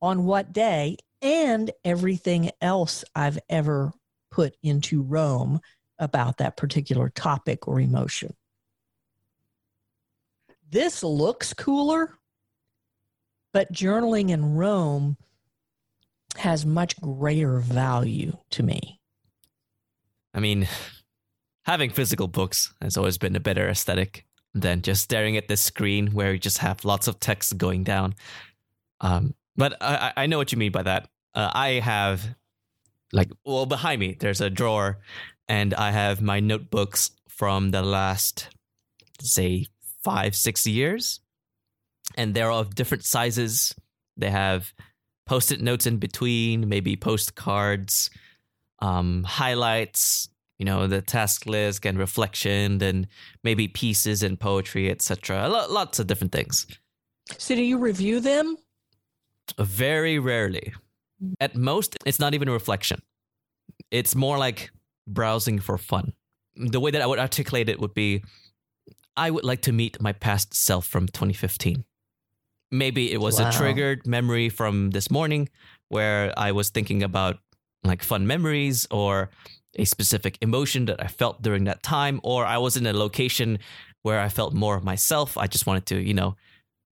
on 0.00 0.24
what 0.24 0.52
day 0.52 0.96
and 1.22 1.70
everything 1.84 2.50
else 2.60 3.04
I've 3.14 3.38
ever 3.48 3.92
put 4.30 4.54
into 4.62 5.02
Roam 5.02 5.60
about 5.98 6.38
that 6.38 6.56
particular 6.56 7.08
topic 7.08 7.68
or 7.68 7.80
emotion. 7.80 8.34
This 10.70 11.02
looks 11.02 11.54
cooler, 11.54 12.18
but 13.52 13.72
journaling 13.72 14.30
in 14.30 14.54
Roam 14.54 15.16
has 16.36 16.66
much 16.66 16.98
greater 17.00 17.58
value 17.58 18.36
to 18.50 18.62
me. 18.62 18.98
I 20.34 20.40
mean, 20.40 20.66
having 21.66 21.90
physical 21.90 22.26
books 22.26 22.74
has 22.80 22.96
always 22.96 23.18
been 23.18 23.36
a 23.36 23.40
better 23.40 23.68
aesthetic. 23.68 24.26
than 24.54 24.82
just 24.82 25.02
staring 25.02 25.36
at 25.36 25.48
the 25.48 25.56
screen 25.56 26.08
where 26.08 26.32
you 26.32 26.38
just 26.38 26.58
have 26.58 26.84
lots 26.84 27.08
of 27.08 27.18
text 27.18 27.56
going 27.56 27.84
down. 27.84 28.14
Um, 29.00 29.34
but 29.56 29.76
I, 29.80 30.12
I 30.16 30.26
know 30.26 30.38
what 30.38 30.52
you 30.52 30.58
mean 30.58 30.72
by 30.72 30.82
that. 30.82 31.08
Uh, 31.34 31.50
I 31.52 31.68
have, 31.80 32.34
like, 33.12 33.30
well, 33.44 33.66
behind 33.66 34.00
me, 34.00 34.16
there's 34.18 34.40
a 34.40 34.50
drawer, 34.50 34.98
and 35.48 35.74
I 35.74 35.90
have 35.90 36.20
my 36.22 36.40
notebooks 36.40 37.10
from 37.28 37.70
the 37.70 37.82
last, 37.82 38.48
say, 39.20 39.66
five, 40.04 40.34
six 40.34 40.66
years. 40.66 41.20
And 42.16 42.34
they're 42.34 42.50
of 42.50 42.74
different 42.74 43.04
sizes. 43.04 43.74
They 44.16 44.30
have 44.30 44.72
post 45.26 45.52
it 45.52 45.60
notes 45.60 45.86
in 45.86 45.98
between, 45.98 46.68
maybe 46.68 46.96
postcards, 46.96 48.10
um, 48.80 49.24
highlights, 49.24 50.28
you 50.58 50.66
know, 50.66 50.86
the 50.86 51.00
task 51.00 51.46
list 51.46 51.86
and 51.86 51.98
reflection, 51.98 52.82
and 52.82 53.06
maybe 53.42 53.68
pieces 53.68 54.22
and 54.22 54.38
poetry, 54.38 54.90
etc. 54.90 55.48
Lots 55.48 55.98
of 55.98 56.06
different 56.06 56.32
things. 56.32 56.66
So, 57.38 57.54
do 57.54 57.62
you 57.62 57.78
review 57.78 58.20
them? 58.20 58.56
Very 59.58 60.18
rarely. 60.18 60.72
At 61.40 61.56
most, 61.56 61.96
it's 62.04 62.18
not 62.18 62.34
even 62.34 62.48
a 62.48 62.52
reflection. 62.52 63.02
It's 63.90 64.14
more 64.14 64.38
like 64.38 64.70
browsing 65.06 65.58
for 65.58 65.78
fun. 65.78 66.12
The 66.56 66.80
way 66.80 66.90
that 66.90 67.02
I 67.02 67.06
would 67.06 67.18
articulate 67.18 67.68
it 67.68 67.80
would 67.80 67.94
be 67.94 68.22
I 69.16 69.30
would 69.30 69.44
like 69.44 69.62
to 69.62 69.72
meet 69.72 70.00
my 70.00 70.12
past 70.12 70.54
self 70.54 70.86
from 70.86 71.06
2015. 71.06 71.84
Maybe 72.70 73.12
it 73.12 73.20
was 73.20 73.38
wow. 73.38 73.48
a 73.48 73.52
triggered 73.52 74.06
memory 74.06 74.48
from 74.48 74.90
this 74.90 75.10
morning 75.10 75.50
where 75.88 76.32
I 76.38 76.52
was 76.52 76.70
thinking 76.70 77.02
about 77.02 77.38
like 77.84 78.02
fun 78.02 78.26
memories 78.26 78.86
or 78.90 79.30
a 79.76 79.84
specific 79.84 80.38
emotion 80.40 80.86
that 80.86 81.02
I 81.02 81.08
felt 81.08 81.42
during 81.42 81.64
that 81.64 81.82
time, 81.82 82.20
or 82.22 82.46
I 82.46 82.58
was 82.58 82.76
in 82.76 82.86
a 82.86 82.92
location 82.92 83.58
where 84.02 84.20
I 84.20 84.28
felt 84.28 84.54
more 84.54 84.76
of 84.76 84.84
myself. 84.84 85.36
I 85.36 85.46
just 85.46 85.66
wanted 85.66 85.86
to, 85.86 86.00
you 86.00 86.14
know, 86.14 86.36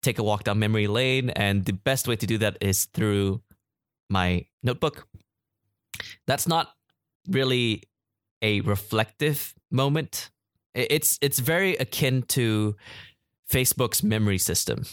take 0.02 0.20
a 0.20 0.24
walk 0.24 0.44
down 0.44 0.60
memory 0.60 0.88
lane. 0.88 1.30
And 1.32 1.66
the 1.66 1.74
best 1.74 2.08
way 2.08 2.16
to 2.16 2.26
do 2.26 2.38
that 2.40 2.58
is 2.62 2.86
through 2.86 3.42
my 4.10 4.46
notebook. 4.64 5.08
That's 6.28 6.48
not 6.48 6.70
really 7.28 7.84
a 8.42 8.62
reflective 8.62 9.54
moment. 9.72 10.32
It's 10.74 11.18
it's 11.22 11.40
very 11.40 11.76
akin 11.76 12.24
to 12.30 12.76
Facebook's 13.52 14.04
memory 14.04 14.38
system 14.38 14.86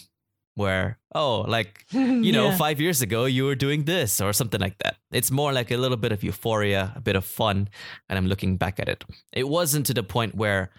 where 0.57 0.99
oh 1.15 1.43
like 1.43 1.85
you 1.91 2.33
know 2.33 2.49
yeah. 2.49 2.57
5 2.57 2.81
years 2.81 3.03
ago 3.03 3.27
you 3.27 3.45
were 3.45 3.55
doing 3.55 3.85
this 3.85 4.21
or 4.21 4.33
something 4.33 4.61
like 4.61 4.79
that 4.79 4.97
it's 5.13 5.31
more 5.31 5.53
like 5.53 5.71
a 5.71 5.77
little 5.77 5.99
bit 5.99 6.13
of 6.13 6.25
euphoria 6.25 6.93
a 6.97 7.01
bit 7.01 7.15
of 7.15 7.25
fun 7.25 7.69
and 8.09 8.19
i'm 8.19 8.27
looking 8.27 8.57
back 8.57 8.81
at 8.81 8.89
it 8.89 9.05
it 9.33 9.49
wasn't 9.49 9.85
to 9.87 9.95
the 9.95 10.03
point 10.03 10.35
where 10.35 10.71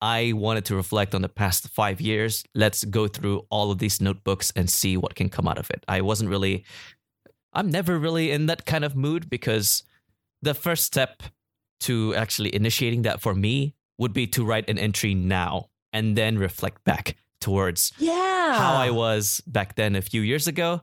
i 0.00 0.32
wanted 0.32 0.64
to 0.64 0.76
reflect 0.76 1.14
on 1.14 1.22
the 1.22 1.28
past 1.28 1.68
5 1.68 2.00
years 2.00 2.44
let's 2.54 2.84
go 2.84 3.08
through 3.08 3.46
all 3.50 3.70
of 3.70 3.78
these 3.78 4.00
notebooks 4.00 4.52
and 4.54 4.70
see 4.70 4.96
what 4.96 5.14
can 5.14 5.28
come 5.28 5.48
out 5.48 5.58
of 5.58 5.70
it 5.70 5.84
i 5.88 6.00
wasn't 6.00 6.30
really 6.30 6.64
i'm 7.52 7.70
never 7.70 7.98
really 7.98 8.30
in 8.30 8.46
that 8.46 8.64
kind 8.66 8.84
of 8.84 8.96
mood 8.96 9.28
because 9.28 9.82
the 10.42 10.54
first 10.54 10.84
step 10.84 11.22
to 11.80 12.14
actually 12.14 12.54
initiating 12.54 13.02
that 13.02 13.20
for 13.20 13.34
me 13.34 13.74
would 13.98 14.12
be 14.12 14.26
to 14.26 14.44
write 14.44 14.68
an 14.68 14.78
entry 14.78 15.14
now 15.14 15.68
and 15.92 16.16
then 16.16 16.38
reflect 16.38 16.84
back 16.84 17.16
towards 17.40 17.92
yeah. 17.98 18.54
how 18.54 18.74
I 18.74 18.90
was 18.90 19.40
back 19.46 19.74
then 19.76 19.96
a 19.96 20.02
few 20.02 20.20
years 20.20 20.46
ago. 20.46 20.82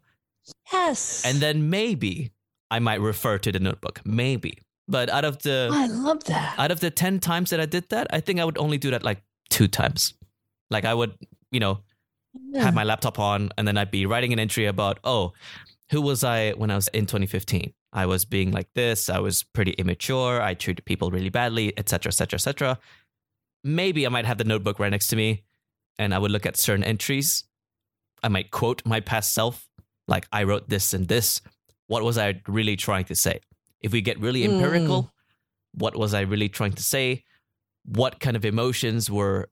Yes. 0.71 1.23
And 1.25 1.39
then 1.39 1.69
maybe 1.69 2.31
I 2.69 2.79
might 2.79 3.01
refer 3.01 3.37
to 3.39 3.51
the 3.51 3.59
notebook. 3.59 4.01
Maybe. 4.05 4.59
But 4.87 5.09
out 5.09 5.25
of 5.25 5.41
the 5.41 5.69
I 5.71 5.87
love 5.87 6.23
that. 6.25 6.59
Out 6.59 6.71
of 6.71 6.79
the 6.79 6.91
10 6.91 7.19
times 7.19 7.49
that 7.49 7.59
I 7.59 7.65
did 7.65 7.89
that, 7.89 8.07
I 8.11 8.19
think 8.19 8.39
I 8.39 8.45
would 8.45 8.57
only 8.57 8.77
do 8.77 8.91
that 8.91 9.03
like 9.03 9.23
two 9.49 9.67
times. 9.67 10.13
Like 10.69 10.85
I 10.85 10.93
would, 10.93 11.13
you 11.51 11.59
know, 11.59 11.79
yeah. 12.49 12.63
have 12.63 12.73
my 12.73 12.83
laptop 12.83 13.19
on 13.19 13.49
and 13.57 13.67
then 13.67 13.77
I'd 13.77 13.91
be 13.91 14.05
writing 14.05 14.33
an 14.33 14.39
entry 14.39 14.65
about, 14.65 14.99
oh, 15.03 15.33
who 15.91 16.01
was 16.01 16.23
I 16.23 16.51
when 16.51 16.71
I 16.71 16.75
was 16.75 16.87
in 16.89 17.05
2015? 17.05 17.73
I 17.93 18.05
was 18.05 18.25
being 18.25 18.51
like 18.51 18.67
this. 18.73 19.09
I 19.09 19.19
was 19.19 19.43
pretty 19.43 19.71
immature. 19.71 20.41
I 20.41 20.53
treated 20.53 20.83
people 20.85 21.11
really 21.11 21.29
badly, 21.29 21.73
etc., 21.77 22.09
etc., 22.09 22.37
etc. 22.37 22.79
Maybe 23.63 24.05
I 24.05 24.09
might 24.09 24.25
have 24.25 24.37
the 24.37 24.43
notebook 24.43 24.79
right 24.79 24.91
next 24.91 25.07
to 25.07 25.15
me 25.15 25.43
and 25.97 26.13
I 26.13 26.19
would 26.19 26.31
look 26.31 26.45
at 26.45 26.57
certain 26.57 26.83
entries. 26.83 27.45
I 28.21 28.27
might 28.27 28.51
quote 28.51 28.81
my 28.85 28.99
past 28.99 29.33
self, 29.33 29.67
like 30.07 30.27
I 30.31 30.43
wrote 30.43 30.69
this 30.69 30.93
and 30.93 31.07
this. 31.07 31.41
What 31.87 32.03
was 32.03 32.17
I 32.17 32.41
really 32.47 32.75
trying 32.75 33.05
to 33.05 33.15
say? 33.15 33.39
If 33.85 33.93
we 33.93 34.01
get 34.01 34.19
really 34.19 34.43
empirical, 34.43 35.03
mm. 35.03 35.09
what 35.73 35.95
was 35.95 36.15
I 36.15 36.21
really 36.21 36.49
trying 36.49 36.73
to 36.73 36.81
say? 36.81 37.23
What 37.83 38.19
kind 38.19 38.35
of 38.35 38.43
emotions 38.43 39.11
were 39.11 39.47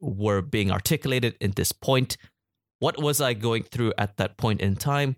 were 0.00 0.42
being 0.42 0.72
articulated 0.72 1.36
in 1.40 1.52
this 1.52 1.70
point? 1.70 2.16
What 2.80 3.00
was 3.00 3.20
I 3.20 3.34
going 3.34 3.62
through 3.62 3.92
at 3.96 4.16
that 4.16 4.36
point 4.36 4.60
in 4.60 4.74
time 4.74 5.14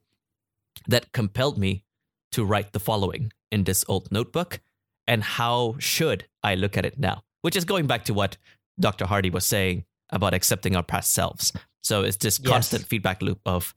that 0.86 1.12
compelled 1.12 1.56
me 1.56 1.86
to 2.32 2.44
write 2.44 2.72
the 2.72 2.78
following 2.80 3.32
in 3.50 3.64
this 3.64 3.82
old 3.88 4.12
notebook? 4.12 4.60
And 5.06 5.24
how 5.24 5.76
should 5.78 6.26
I 6.42 6.54
look 6.54 6.76
at 6.76 6.84
it 6.84 6.98
now? 6.98 7.22
Which 7.40 7.56
is 7.56 7.64
going 7.64 7.86
back 7.86 8.04
to 8.04 8.14
what 8.14 8.36
Dr. 8.78 9.06
Hardy 9.06 9.30
was 9.30 9.46
saying 9.46 9.86
about 10.10 10.34
accepting 10.34 10.76
our 10.76 10.82
past 10.82 11.14
selves. 11.14 11.50
So 11.82 12.02
it's 12.02 12.18
this 12.18 12.38
yes. 12.38 12.52
constant 12.52 12.84
feedback 12.84 13.22
loop 13.22 13.40
of 13.46 13.74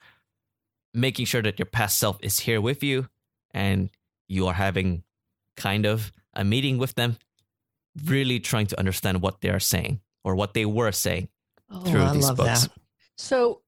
making 0.93 1.25
sure 1.25 1.41
that 1.41 1.57
your 1.57 1.67
past 1.67 1.97
self 1.97 2.17
is 2.21 2.41
here 2.41 2.59
with 2.59 2.83
you 2.83 3.07
and 3.53 3.89
you 4.31 4.47
are 4.47 4.53
having 4.53 5.03
kind 5.57 5.85
of 5.85 6.11
a 6.33 6.43
meeting 6.43 6.77
with 6.77 6.95
them, 6.95 7.17
really 8.05 8.39
trying 8.39 8.67
to 8.67 8.79
understand 8.79 9.21
what 9.21 9.41
they 9.41 9.49
are 9.49 9.59
saying 9.59 9.99
or 10.23 10.35
what 10.35 10.53
they 10.53 10.65
were 10.65 10.91
saying 10.91 11.27
oh, 11.69 11.81
through 11.81 12.03
I 12.03 12.13
these 12.13 12.31
books. 12.31 12.61
That. 12.63 12.71
So 13.17 13.61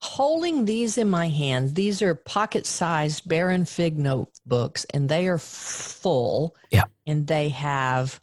holding 0.00 0.64
these 0.64 0.98
in 0.98 1.08
my 1.08 1.28
hand, 1.28 1.74
these 1.74 2.02
are 2.02 2.14
pocket 2.14 2.66
sized 2.66 3.28
Baron 3.28 3.64
Fig 3.64 3.98
notebooks 3.98 4.84
and 4.92 5.08
they 5.08 5.28
are 5.28 5.38
full. 5.38 6.56
Yeah. 6.70 6.84
And 7.06 7.26
they 7.26 7.48
have 7.50 8.20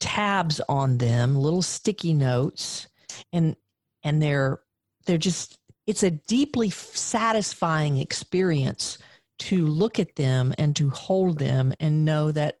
tabs 0.00 0.60
on 0.68 0.98
them, 0.98 1.36
little 1.36 1.62
sticky 1.62 2.14
notes 2.14 2.86
and 3.32 3.56
and 4.04 4.22
they're 4.22 4.60
they're 5.06 5.18
just 5.18 5.58
it's 5.86 6.02
a 6.02 6.10
deeply 6.10 6.70
satisfying 6.70 7.96
experience 7.96 8.98
to 9.38 9.66
look 9.66 9.98
at 9.98 10.16
them 10.16 10.54
and 10.58 10.74
to 10.76 10.90
hold 10.90 11.38
them 11.38 11.72
and 11.80 12.04
know 12.04 12.32
that 12.32 12.58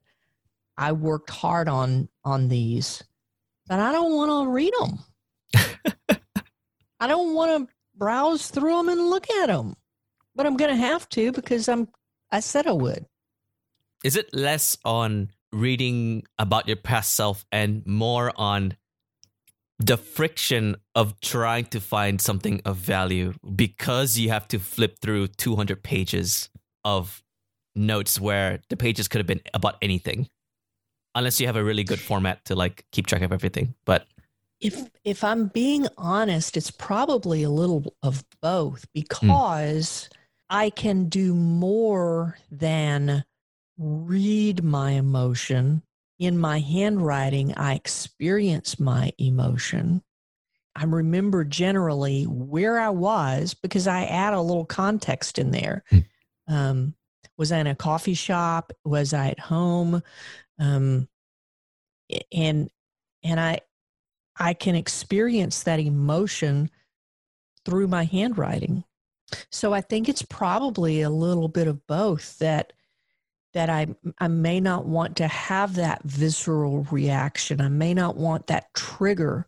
I 0.76 0.92
worked 0.92 1.30
hard 1.30 1.68
on 1.68 2.08
on 2.24 2.48
these, 2.48 3.02
but 3.66 3.80
I 3.80 3.92
don't 3.92 4.14
want 4.14 4.30
to 4.30 4.52
read 4.52 4.72
them. 4.78 6.18
I 7.00 7.06
don't 7.06 7.34
want 7.34 7.68
to 7.68 7.74
browse 7.96 8.48
through 8.48 8.76
them 8.76 8.88
and 8.88 9.10
look 9.10 9.28
at 9.30 9.46
them, 9.46 9.74
but 10.34 10.46
I'm 10.46 10.56
going 10.56 10.70
to 10.70 10.76
have 10.76 11.08
to 11.10 11.32
because 11.32 11.68
I'm 11.68 11.88
I 12.30 12.40
said 12.40 12.66
I 12.66 12.72
would. 12.72 13.06
Is 14.04 14.16
it 14.16 14.32
less 14.32 14.76
on 14.84 15.30
reading 15.52 16.24
about 16.38 16.68
your 16.68 16.76
past 16.76 17.14
self 17.14 17.44
and 17.50 17.84
more 17.86 18.32
on 18.36 18.76
the 19.78 19.96
friction 19.96 20.76
of 20.94 21.20
trying 21.20 21.64
to 21.66 21.80
find 21.80 22.20
something 22.20 22.60
of 22.64 22.76
value 22.76 23.32
because 23.54 24.18
you 24.18 24.28
have 24.28 24.46
to 24.48 24.58
flip 24.58 24.98
through 25.00 25.28
200 25.28 25.82
pages 25.82 26.50
of 26.96 27.22
notes 27.74 28.20
where 28.20 28.60
the 28.70 28.76
pages 28.76 29.08
could 29.08 29.18
have 29.18 29.26
been 29.26 29.40
about 29.54 29.76
anything 29.82 30.28
unless 31.14 31.40
you 31.40 31.46
have 31.46 31.56
a 31.56 31.64
really 31.64 31.84
good 31.84 32.00
format 32.00 32.44
to 32.44 32.54
like 32.54 32.84
keep 32.92 33.06
track 33.06 33.22
of 33.22 33.32
everything 33.32 33.74
but 33.84 34.06
if 34.60 34.88
if 35.04 35.22
i'm 35.22 35.46
being 35.48 35.86
honest 35.96 36.56
it's 36.56 36.70
probably 36.70 37.42
a 37.42 37.50
little 37.50 37.94
of 38.02 38.24
both 38.42 38.86
because 38.92 40.08
mm. 40.10 40.16
i 40.50 40.70
can 40.70 41.08
do 41.08 41.34
more 41.34 42.36
than 42.50 43.24
read 43.78 44.64
my 44.64 44.92
emotion 44.92 45.82
in 46.18 46.38
my 46.38 46.58
handwriting, 46.58 47.54
I 47.56 47.74
experience 47.74 48.80
my 48.80 49.12
emotion. 49.18 50.02
I 50.74 50.84
remember 50.84 51.44
generally 51.44 52.24
where 52.24 52.78
I 52.78 52.90
was 52.90 53.54
because 53.54 53.86
I 53.86 54.04
add 54.04 54.34
a 54.34 54.40
little 54.40 54.64
context 54.64 55.38
in 55.38 55.50
there. 55.50 55.84
Hmm. 55.90 55.98
Um, 56.48 56.94
was 57.36 57.52
I 57.52 57.58
in 57.58 57.66
a 57.66 57.74
coffee 57.74 58.14
shop? 58.14 58.72
Was 58.84 59.14
I 59.14 59.28
at 59.28 59.38
home? 59.38 60.02
Um, 60.58 61.08
and 62.32 62.70
and 63.22 63.38
I 63.40 63.60
I 64.38 64.54
can 64.54 64.74
experience 64.74 65.62
that 65.64 65.80
emotion 65.80 66.70
through 67.64 67.88
my 67.88 68.04
handwriting. 68.04 68.84
So 69.50 69.72
I 69.72 69.80
think 69.80 70.08
it's 70.08 70.22
probably 70.22 71.02
a 71.02 71.10
little 71.10 71.48
bit 71.48 71.68
of 71.68 71.86
both 71.86 72.38
that 72.38 72.72
that 73.54 73.70
I, 73.70 73.86
I 74.18 74.28
may 74.28 74.60
not 74.60 74.86
want 74.86 75.16
to 75.16 75.26
have 75.26 75.74
that 75.76 76.02
visceral 76.04 76.86
reaction. 76.90 77.60
I 77.60 77.68
may 77.68 77.94
not 77.94 78.16
want 78.16 78.46
that 78.48 78.72
trigger 78.74 79.46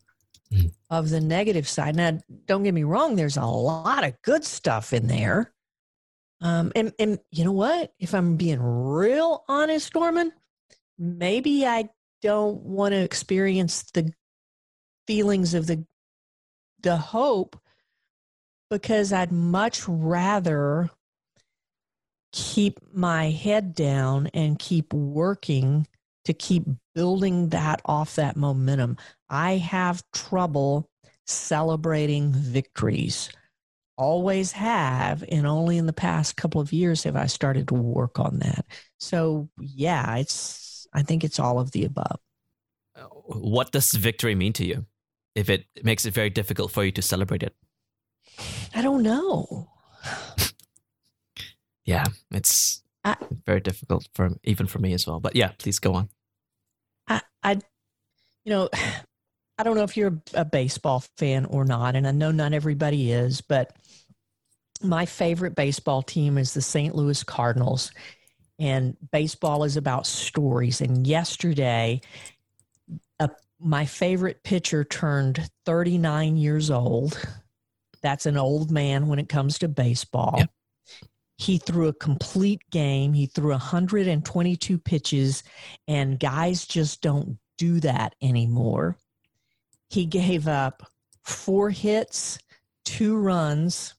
mm. 0.51 0.71
of 0.89 1.09
the 1.09 1.21
negative 1.21 1.67
side. 1.67 1.95
Now, 1.95 2.17
don't 2.47 2.63
get 2.63 2.73
me 2.73 2.83
wrong, 2.83 3.15
there's 3.15 3.37
a 3.37 3.45
lot 3.45 4.03
of 4.03 4.19
good 4.23 4.43
stuff 4.43 4.91
in 4.91 5.07
there. 5.07 5.53
Um, 6.41 6.71
and, 6.75 6.91
and 6.97 7.19
you 7.31 7.43
know 7.45 7.51
what? 7.51 7.93
If 7.99 8.13
I'm 8.13 8.35
being 8.35 8.59
real 8.61 9.43
honest, 9.47 9.93
Norman, 9.93 10.31
maybe 10.97 11.65
I 11.65 11.89
don't 12.21 12.61
want 12.61 12.93
to 12.93 13.01
experience 13.01 13.83
the 13.93 14.11
feelings 15.07 15.53
of 15.53 15.67
the 15.67 15.85
the 16.81 16.97
hope 16.97 17.59
because 18.71 19.13
I'd 19.13 19.31
much 19.31 19.87
rather 19.87 20.89
keep 22.31 22.79
my 22.93 23.29
head 23.29 23.75
down 23.75 24.27
and 24.33 24.57
keep 24.57 24.93
working 24.93 25.85
to 26.25 26.33
keep 26.33 26.63
building 26.95 27.49
that 27.49 27.81
off 27.85 28.15
that 28.15 28.37
momentum. 28.37 28.97
I 29.29 29.57
have 29.57 30.03
trouble 30.13 30.89
celebrating 31.25 32.31
victories. 32.31 33.29
Always 34.01 34.51
have, 34.53 35.23
and 35.29 35.45
only 35.45 35.77
in 35.77 35.85
the 35.85 35.93
past 35.93 36.35
couple 36.35 36.59
of 36.59 36.73
years 36.73 37.03
have 37.03 37.15
I 37.15 37.27
started 37.27 37.67
to 37.67 37.75
work 37.75 38.19
on 38.19 38.39
that. 38.39 38.65
So, 38.99 39.47
yeah, 39.59 40.15
it's 40.15 40.87
I 40.91 41.03
think 41.03 41.23
it's 41.23 41.39
all 41.39 41.59
of 41.59 41.69
the 41.71 41.85
above. 41.85 42.19
Uh, 42.95 43.03
what 43.03 43.71
does 43.71 43.91
victory 43.91 44.33
mean 44.33 44.53
to 44.53 44.65
you? 44.65 44.87
If 45.35 45.51
it 45.51 45.65
makes 45.83 46.05
it 46.05 46.15
very 46.15 46.31
difficult 46.31 46.71
for 46.71 46.83
you 46.83 46.91
to 46.93 47.01
celebrate 47.03 47.43
it? 47.43 47.55
I 48.73 48.81
don't 48.81 49.03
know. 49.03 49.69
yeah, 51.85 52.05
it's 52.31 52.81
I, 53.03 53.15
very 53.45 53.59
difficult 53.59 54.09
for 54.15 54.31
even 54.43 54.65
for 54.65 54.79
me 54.79 54.93
as 54.93 55.05
well. 55.05 55.19
But 55.19 55.35
yeah, 55.35 55.51
please 55.59 55.77
go 55.77 55.93
on. 55.93 56.09
I, 57.07 57.21
I, 57.43 57.51
you 58.45 58.49
know, 58.49 58.69
I 59.61 59.63
don't 59.63 59.75
know 59.75 59.83
if 59.83 59.95
you're 59.95 60.19
a 60.33 60.43
baseball 60.43 61.03
fan 61.17 61.45
or 61.45 61.63
not, 61.63 61.95
and 61.95 62.07
I 62.07 62.11
know 62.11 62.31
not 62.31 62.51
everybody 62.51 63.11
is, 63.11 63.41
but 63.41 63.75
my 64.81 65.05
favorite 65.05 65.53
baseball 65.53 66.01
team 66.01 66.39
is 66.39 66.55
the 66.55 66.63
St. 66.63 66.95
Louis 66.95 67.23
Cardinals. 67.23 67.91
And 68.57 68.97
baseball 69.11 69.63
is 69.63 69.77
about 69.77 70.07
stories. 70.07 70.81
And 70.81 71.05
yesterday, 71.05 72.01
a, 73.19 73.29
my 73.59 73.85
favorite 73.85 74.41
pitcher 74.41 74.83
turned 74.83 75.47
39 75.65 76.37
years 76.37 76.71
old 76.71 77.19
that's 78.01 78.25
an 78.25 78.37
old 78.37 78.71
man 78.71 79.05
when 79.05 79.19
it 79.19 79.29
comes 79.29 79.59
to 79.59 79.67
baseball. 79.67 80.37
Yep. 80.39 80.49
He 81.37 81.59
threw 81.59 81.87
a 81.87 81.93
complete 81.93 82.61
game. 82.71 83.13
He 83.13 83.27
threw 83.27 83.51
122 83.51 84.79
pitches, 84.79 85.43
and 85.87 86.19
guys 86.19 86.65
just 86.65 87.01
don't 87.01 87.37
do 87.59 87.79
that 87.81 88.15
anymore. 88.23 88.97
He 89.91 90.05
gave 90.05 90.47
up 90.47 90.83
four 91.25 91.69
hits, 91.69 92.39
two 92.85 93.17
runs, 93.17 93.93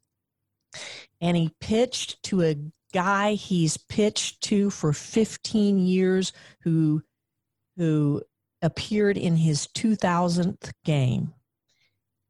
and 1.21 1.37
he 1.37 1.55
pitched 1.61 2.23
to 2.25 2.43
a 2.43 2.57
guy 2.95 3.35
he's 3.35 3.77
pitched 3.77 4.43
to 4.45 4.71
for 4.71 4.95
15 4.95 5.79
years 5.79 6.33
who 6.63 7.03
who 7.77 8.23
appeared 8.63 9.19
in 9.19 9.37
his 9.37 9.67
2000th 9.75 10.73
game. 10.85 11.35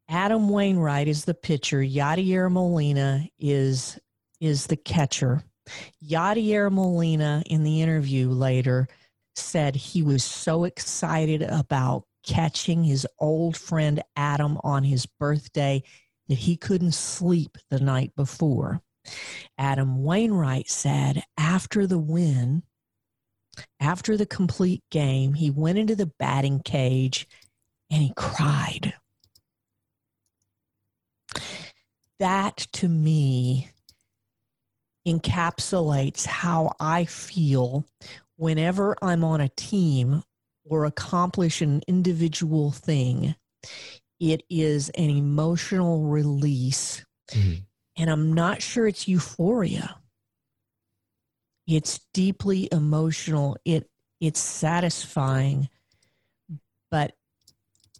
Adam 0.09 0.49
Wainwright 0.49 1.07
is 1.07 1.25
the 1.25 1.33
pitcher. 1.33 1.79
Yadier 1.79 2.51
Molina 2.51 3.27
is 3.39 3.97
is 4.41 4.67
the 4.67 4.75
catcher. 4.75 5.41
Yadier 6.05 6.69
Molina 6.69 7.43
in 7.45 7.63
the 7.63 7.81
interview 7.81 8.29
later 8.29 8.89
said 9.35 9.75
he 9.75 10.03
was 10.03 10.23
so 10.23 10.65
excited 10.65 11.41
about 11.43 12.03
catching 12.23 12.83
his 12.83 13.07
old 13.19 13.57
friend 13.57 14.01
Adam 14.15 14.57
on 14.63 14.83
his 14.83 15.05
birthday 15.05 15.83
that 16.27 16.37
he 16.37 16.55
couldn't 16.57 16.93
sleep 16.93 17.57
the 17.69 17.79
night 17.79 18.15
before. 18.15 18.81
Adam 19.57 20.03
Wainwright 20.03 20.69
said 20.69 21.23
after 21.37 21.85
the 21.85 21.99
win, 21.99 22.63
after 23.79 24.17
the 24.17 24.25
complete 24.25 24.83
game, 24.89 25.33
he 25.33 25.49
went 25.49 25.77
into 25.77 25.95
the 25.95 26.11
batting 26.17 26.61
cage 26.61 27.27
and 27.91 28.01
he 28.01 28.13
cried 28.15 28.93
that 32.23 32.55
to 32.71 32.87
me 32.87 33.69
encapsulates 35.05 36.25
how 36.25 36.73
I 36.79 37.03
feel 37.03 37.85
whenever 38.37 38.95
I'm 39.01 39.25
on 39.25 39.41
a 39.41 39.49
team 39.49 40.23
or 40.65 40.85
accomplish 40.85 41.61
an 41.61 41.81
individual 41.87 42.71
thing. 42.71 43.35
It 44.19 44.43
is 44.49 44.89
an 44.89 45.09
emotional 45.09 46.03
release. 46.03 47.05
Mm-hmm. 47.31 47.61
And 47.97 48.09
I'm 48.09 48.33
not 48.33 48.61
sure 48.61 48.87
it's 48.87 49.07
euphoria. 49.07 49.97
It's 51.67 51.99
deeply 52.13 52.67
emotional. 52.71 53.57
It 53.65 53.89
it's 54.19 54.39
satisfying, 54.39 55.69
but 56.89 57.13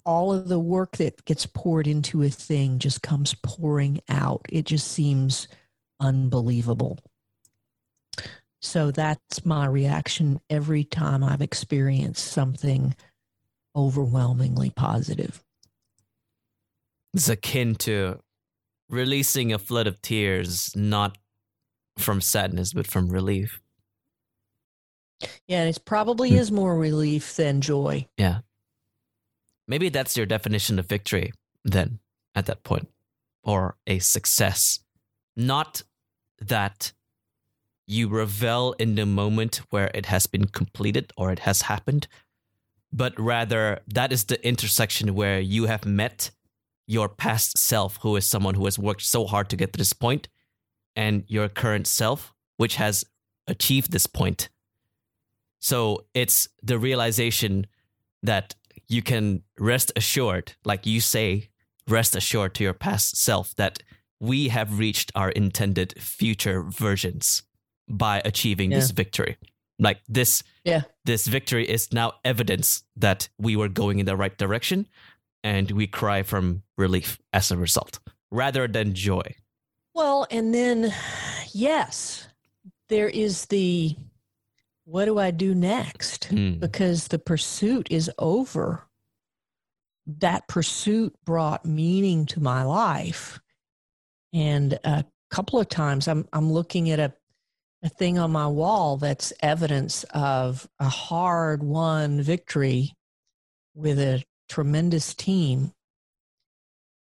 all 0.06 0.34
of 0.34 0.48
the 0.48 0.60
work 0.60 0.98
that 0.98 1.26
gets 1.26 1.46
poured 1.46 1.88
into 1.88 2.24
a 2.24 2.30
thing 2.30 2.80
just 2.80 3.02
comes 3.02 3.36
pouring 3.44 4.02
out. 4.10 4.46
It 4.50 4.66
just 4.66 4.88
seems 4.88 5.48
unbelievable. 6.00 7.00
So 8.64 8.92
that's 8.92 9.46
my 9.46 9.66
reaction 9.66 10.40
every 10.50 10.86
time 10.86 11.22
I've 11.22 11.42
experienced 11.42 12.26
something 12.26 12.96
overwhelmingly 13.76 14.70
positive. 14.70 15.44
It's 17.14 17.28
akin 17.28 17.76
to 17.76 18.20
releasing 18.90 19.52
a 19.52 19.60
flood 19.60 19.86
of 19.86 20.02
tears, 20.02 20.74
not 20.76 21.18
from 21.98 22.22
sadness, 22.22 22.74
but 22.74 22.88
from 22.88 23.10
relief. 23.10 23.60
Yeah, 25.48 25.62
and 25.62 25.76
it 25.76 25.84
probably 25.86 26.32
mm. 26.32 26.38
is 26.38 26.52
more 26.52 26.78
relief 26.78 27.36
than 27.36 27.60
joy. 27.60 28.08
Yeah. 28.18 28.40
Maybe 29.68 29.90
that's 29.90 30.16
your 30.16 30.26
definition 30.26 30.80
of 30.80 30.86
victory 30.86 31.34
then 31.66 32.00
at 32.34 32.46
that 32.46 32.64
point, 32.64 32.88
or 33.44 33.76
a 33.88 34.00
success. 34.00 34.80
Not 35.36 35.84
that 36.40 36.94
you 37.86 38.08
revel 38.08 38.74
in 38.80 38.96
the 38.96 39.06
moment 39.06 39.62
where 39.70 39.92
it 39.94 40.06
has 40.08 40.28
been 40.28 40.46
completed 40.46 41.12
or 41.18 41.32
it 41.32 41.40
has 41.40 41.64
happened, 41.64 42.08
but 42.92 43.18
rather 43.20 43.80
that 43.88 44.12
is 44.12 44.26
the 44.26 44.46
intersection 44.48 45.16
where 45.16 45.40
you 45.40 45.66
have 45.66 45.86
met 45.86 46.32
your 46.88 47.10
past 47.10 47.58
self, 47.58 47.98
who 48.02 48.16
is 48.16 48.26
someone 48.26 48.56
who 48.56 48.66
has 48.66 48.78
worked 48.78 49.02
so 49.02 49.26
hard 49.26 49.50
to 49.50 49.56
get 49.56 49.74
to 49.74 49.78
this 49.78 49.94
point, 49.94 50.28
and 50.96 51.24
your 51.28 51.50
current 51.50 51.88
self, 51.88 52.34
which 52.58 52.76
has 52.76 53.04
achieved 53.48 53.92
this 53.92 54.08
point. 54.08 54.50
So 55.60 56.06
it's 56.14 56.48
the 56.62 56.78
realization 56.78 57.68
that 58.22 58.56
you 58.88 59.02
can 59.02 59.44
rest 59.58 59.92
assured, 59.96 60.54
like 60.66 60.86
you 60.86 61.02
say, 61.02 61.50
rest 61.88 62.16
assured 62.16 62.54
to 62.56 62.64
your 62.64 62.74
past 62.74 63.18
self 63.18 63.56
that 63.56 63.82
we 64.20 64.50
have 64.50 64.80
reached 64.80 65.12
our 65.16 65.32
intended 65.32 65.94
future 66.02 66.64
versions 66.64 67.44
by 67.90 68.22
achieving 68.26 68.72
yeah. 68.72 68.80
this 68.80 68.92
victory. 68.92 69.38
Like 69.80 70.02
this, 70.08 70.44
yeah. 70.64 70.84
this 71.06 71.28
victory 71.28 71.68
is 71.70 71.92
now 71.92 72.14
evidence 72.24 72.84
that 72.96 73.28
we 73.38 73.56
were 73.56 73.70
going 73.70 74.00
in 74.00 74.06
the 74.06 74.16
right 74.16 74.38
direction, 74.38 74.88
and 75.44 75.72
we 75.72 75.88
cry 75.88 76.24
from 76.24 76.64
relief 76.78 77.20
as 77.34 77.52
a 77.52 77.58
result, 77.58 78.00
rather 78.32 78.68
than 78.68 78.94
joy. 78.94 79.36
Well, 79.96 80.28
and 80.32 80.54
then, 80.54 80.94
yes, 81.54 82.28
there 82.90 83.10
is 83.10 83.46
the 83.46 83.96
what 84.86 85.06
do 85.06 85.18
I 85.18 85.32
do 85.32 85.56
next? 85.56 86.30
Mm. 86.30 86.60
Because 86.60 87.08
the 87.08 87.20
pursuit 87.20 87.88
is 87.90 88.12
over. 88.20 88.84
That 90.06 90.48
pursuit 90.48 91.16
brought 91.26 91.66
meaning 91.66 92.26
to 92.28 92.42
my 92.42 92.64
life. 92.64 93.40
And 94.34 94.78
a 94.84 95.06
couple 95.30 95.60
of 95.60 95.70
times 95.70 96.08
I'm, 96.08 96.28
I'm 96.34 96.52
looking 96.52 96.90
at 96.90 97.00
a, 97.00 97.14
a 97.84 97.90
thing 97.90 98.18
on 98.18 98.32
my 98.32 98.48
wall 98.48 98.98
that's 98.98 99.34
evidence 99.42 100.06
of 100.14 100.68
a 100.80 100.88
hard 100.88 101.62
won 101.62 102.22
victory 102.22 102.94
with 103.76 104.00
a 104.00 104.24
tremendous 104.48 105.14
team. 105.14 105.74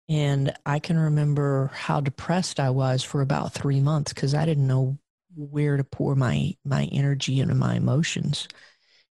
And 0.09 0.53
I 0.65 0.79
can 0.79 0.97
remember 0.97 1.71
how 1.73 2.01
depressed 2.01 2.59
I 2.59 2.71
was 2.71 3.03
for 3.03 3.21
about 3.21 3.53
three 3.53 3.79
months 3.79 4.11
because 4.11 4.33
I 4.33 4.45
didn't 4.45 4.67
know 4.67 4.97
where 5.35 5.77
to 5.77 5.83
pour 5.83 6.15
my 6.15 6.55
my 6.65 6.85
energy 6.91 7.39
and 7.39 7.57
my 7.57 7.75
emotions. 7.75 8.47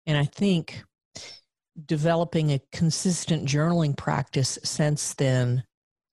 And 0.06 0.18
i 0.18 0.24
think 0.24 0.82
developing 1.86 2.50
a 2.52 2.60
consistent 2.72 3.46
journaling 3.46 3.96
practice 3.96 4.58
since 4.62 5.14
then 5.14 5.64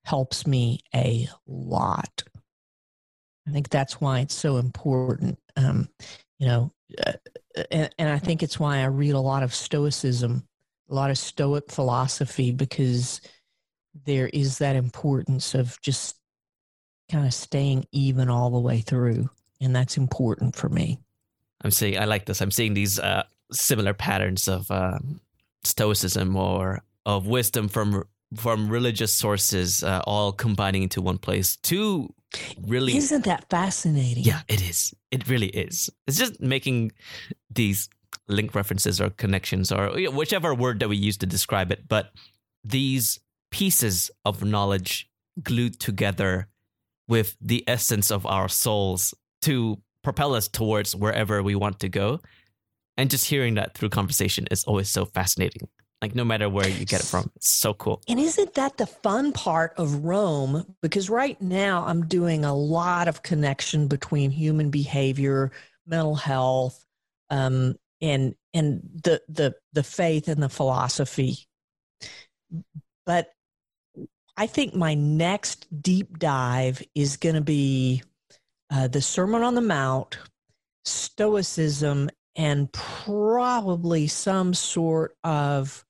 helps 0.04 0.46
me 0.46 0.80
a 0.94 1.28
lot. 1.46 2.22
I 3.46 3.50
think 3.50 3.68
that's 3.68 4.00
why 4.00 4.20
it's 4.20 4.34
so 4.34 4.56
important 4.56 5.38
um, 5.58 5.88
you 6.38 6.46
know 6.46 6.70
uh, 7.06 7.12
and, 7.70 7.90
and 7.98 8.08
i 8.08 8.18
think 8.18 8.42
it's 8.42 8.58
why 8.58 8.78
i 8.78 8.84
read 8.84 9.14
a 9.14 9.20
lot 9.20 9.42
of 9.42 9.54
stoicism 9.54 10.42
a 10.90 10.94
lot 10.94 11.10
of 11.10 11.18
stoic 11.18 11.70
philosophy 11.70 12.50
because 12.50 13.20
there 14.06 14.28
is 14.28 14.58
that 14.58 14.76
importance 14.76 15.54
of 15.54 15.78
just 15.82 16.16
kind 17.10 17.26
of 17.26 17.34
staying 17.34 17.84
even 17.92 18.30
all 18.30 18.50
the 18.50 18.58
way 18.58 18.80
through 18.80 19.28
and 19.60 19.74
that's 19.74 19.96
important 19.96 20.56
for 20.56 20.68
me. 20.68 20.98
I'm 21.62 21.70
seeing. 21.70 21.98
I 21.98 22.04
like 22.04 22.26
this. 22.26 22.40
I'm 22.40 22.50
seeing 22.50 22.74
these 22.74 22.98
uh, 22.98 23.24
similar 23.52 23.94
patterns 23.94 24.48
of 24.48 24.70
uh, 24.70 24.98
stoicism 25.64 26.36
or 26.36 26.82
of 27.04 27.26
wisdom 27.26 27.68
from 27.68 28.04
from 28.36 28.68
religious 28.68 29.12
sources, 29.14 29.82
uh, 29.82 30.02
all 30.06 30.32
combining 30.32 30.82
into 30.82 31.00
one 31.00 31.18
place 31.18 31.56
to 31.56 32.12
really. 32.66 32.96
Isn't 32.96 33.24
that 33.24 33.48
fascinating? 33.48 34.24
Yeah, 34.24 34.42
it 34.48 34.62
is. 34.62 34.94
It 35.10 35.28
really 35.28 35.48
is. 35.48 35.90
It's 36.06 36.18
just 36.18 36.40
making 36.40 36.92
these 37.50 37.88
link 38.28 38.54
references 38.54 39.00
or 39.00 39.10
connections 39.10 39.72
or 39.72 39.90
whichever 40.10 40.54
word 40.54 40.80
that 40.80 40.88
we 40.88 40.96
use 40.96 41.16
to 41.18 41.26
describe 41.26 41.72
it, 41.72 41.88
but 41.88 42.12
these 42.62 43.18
pieces 43.50 44.10
of 44.24 44.44
knowledge 44.44 45.08
glued 45.42 45.80
together 45.80 46.48
with 47.06 47.36
the 47.40 47.64
essence 47.66 48.10
of 48.10 48.26
our 48.26 48.48
souls 48.48 49.14
to 49.40 49.78
propel 50.04 50.34
us 50.34 50.48
towards 50.48 50.94
wherever 50.94 51.42
we 51.42 51.54
want 51.54 51.80
to 51.80 51.88
go. 51.88 52.20
And 52.96 53.08
just 53.08 53.26
hearing 53.26 53.54
that 53.54 53.74
through 53.74 53.90
conversation 53.90 54.46
is 54.50 54.64
always 54.64 54.90
so 54.90 55.04
fascinating. 55.04 55.68
Like 56.00 56.14
no 56.14 56.24
matter 56.24 56.48
where 56.48 56.68
you 56.68 56.84
get 56.84 57.00
it 57.00 57.06
from, 57.06 57.30
it's 57.34 57.48
so 57.48 57.74
cool. 57.74 58.00
And 58.08 58.20
isn't 58.20 58.54
that 58.54 58.76
the 58.76 58.86
fun 58.86 59.32
part 59.32 59.74
of 59.76 60.04
roam 60.04 60.76
Because 60.80 61.10
right 61.10 61.40
now 61.42 61.84
I'm 61.86 62.06
doing 62.06 62.44
a 62.44 62.54
lot 62.54 63.08
of 63.08 63.22
connection 63.22 63.88
between 63.88 64.30
human 64.30 64.70
behavior, 64.70 65.50
mental 65.86 66.14
health, 66.14 66.84
um, 67.30 67.74
and 68.00 68.36
and 68.54 68.80
the 69.02 69.20
the 69.28 69.56
the 69.72 69.82
faith 69.82 70.28
and 70.28 70.40
the 70.40 70.48
philosophy. 70.48 71.48
But 73.04 73.32
I 74.36 74.46
think 74.46 74.74
my 74.74 74.94
next 74.94 75.66
deep 75.82 76.20
dive 76.20 76.80
is 76.94 77.16
going 77.16 77.34
to 77.34 77.40
be 77.40 78.04
uh, 78.70 78.86
the 78.86 79.02
Sermon 79.02 79.42
on 79.42 79.56
the 79.56 79.60
Mount, 79.60 80.18
Stoicism, 80.84 82.08
and 82.36 82.72
probably 82.72 84.06
some 84.06 84.54
sort 84.54 85.16
of 85.24 85.84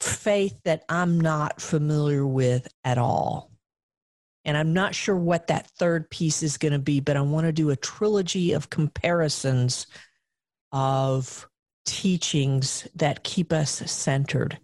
faith 0.00 0.60
that 0.64 0.84
I'm 0.88 1.20
not 1.20 1.60
familiar 1.60 2.26
with 2.26 2.68
at 2.84 2.98
all. 2.98 3.50
And 4.44 4.56
I'm 4.56 4.72
not 4.72 4.94
sure 4.94 5.16
what 5.16 5.48
that 5.48 5.66
third 5.78 6.08
piece 6.10 6.42
is 6.42 6.56
going 6.56 6.72
to 6.72 6.78
be, 6.78 7.00
but 7.00 7.16
I 7.16 7.20
want 7.20 7.46
to 7.46 7.52
do 7.52 7.70
a 7.70 7.76
trilogy 7.76 8.52
of 8.52 8.70
comparisons 8.70 9.86
of 10.72 11.48
teachings 11.84 12.86
that 12.94 13.24
keep 13.24 13.52
us 13.52 13.70
centered. 13.90 14.58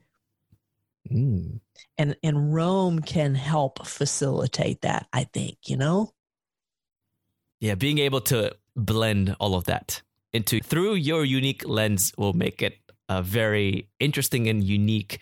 Mm. 1.10 1.60
And 1.98 2.16
and 2.22 2.54
Roam 2.54 3.00
can 3.00 3.34
help 3.34 3.86
facilitate 3.86 4.82
that, 4.82 5.06
I 5.12 5.24
think, 5.24 5.58
you 5.66 5.76
know? 5.76 6.12
Yeah, 7.60 7.74
being 7.74 7.98
able 7.98 8.20
to 8.22 8.56
blend 8.76 9.36
all 9.38 9.54
of 9.54 9.64
that 9.64 10.02
into 10.32 10.60
through 10.60 10.94
your 10.94 11.24
unique 11.24 11.66
lens 11.66 12.12
will 12.18 12.32
make 12.32 12.62
it 12.62 12.78
a 13.08 13.22
very 13.22 13.88
interesting 14.00 14.48
and 14.48 14.62
unique 14.62 15.18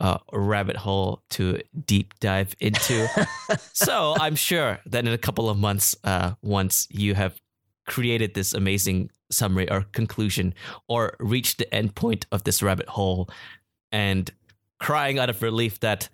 uh, 0.00 0.18
rabbit 0.32 0.76
hole 0.76 1.22
to 1.30 1.60
deep 1.84 2.18
dive 2.20 2.54
into. 2.60 3.06
so 3.72 4.14
I'm 4.18 4.36
sure 4.36 4.78
that 4.86 5.06
in 5.06 5.12
a 5.12 5.18
couple 5.18 5.50
of 5.50 5.58
months, 5.58 5.96
uh, 6.04 6.32
once 6.42 6.86
you 6.90 7.14
have 7.14 7.40
created 7.86 8.34
this 8.34 8.52
amazing 8.52 9.10
summary 9.30 9.68
or 9.70 9.82
conclusion 9.92 10.54
or 10.88 11.16
reached 11.18 11.58
the 11.58 11.74
end 11.74 11.94
point 11.94 12.26
of 12.30 12.44
this 12.44 12.62
rabbit 12.62 12.88
hole 12.88 13.28
and 13.90 14.30
crying 14.78 15.18
out 15.18 15.30
of 15.30 15.42
relief 15.42 15.80
that 15.80 16.08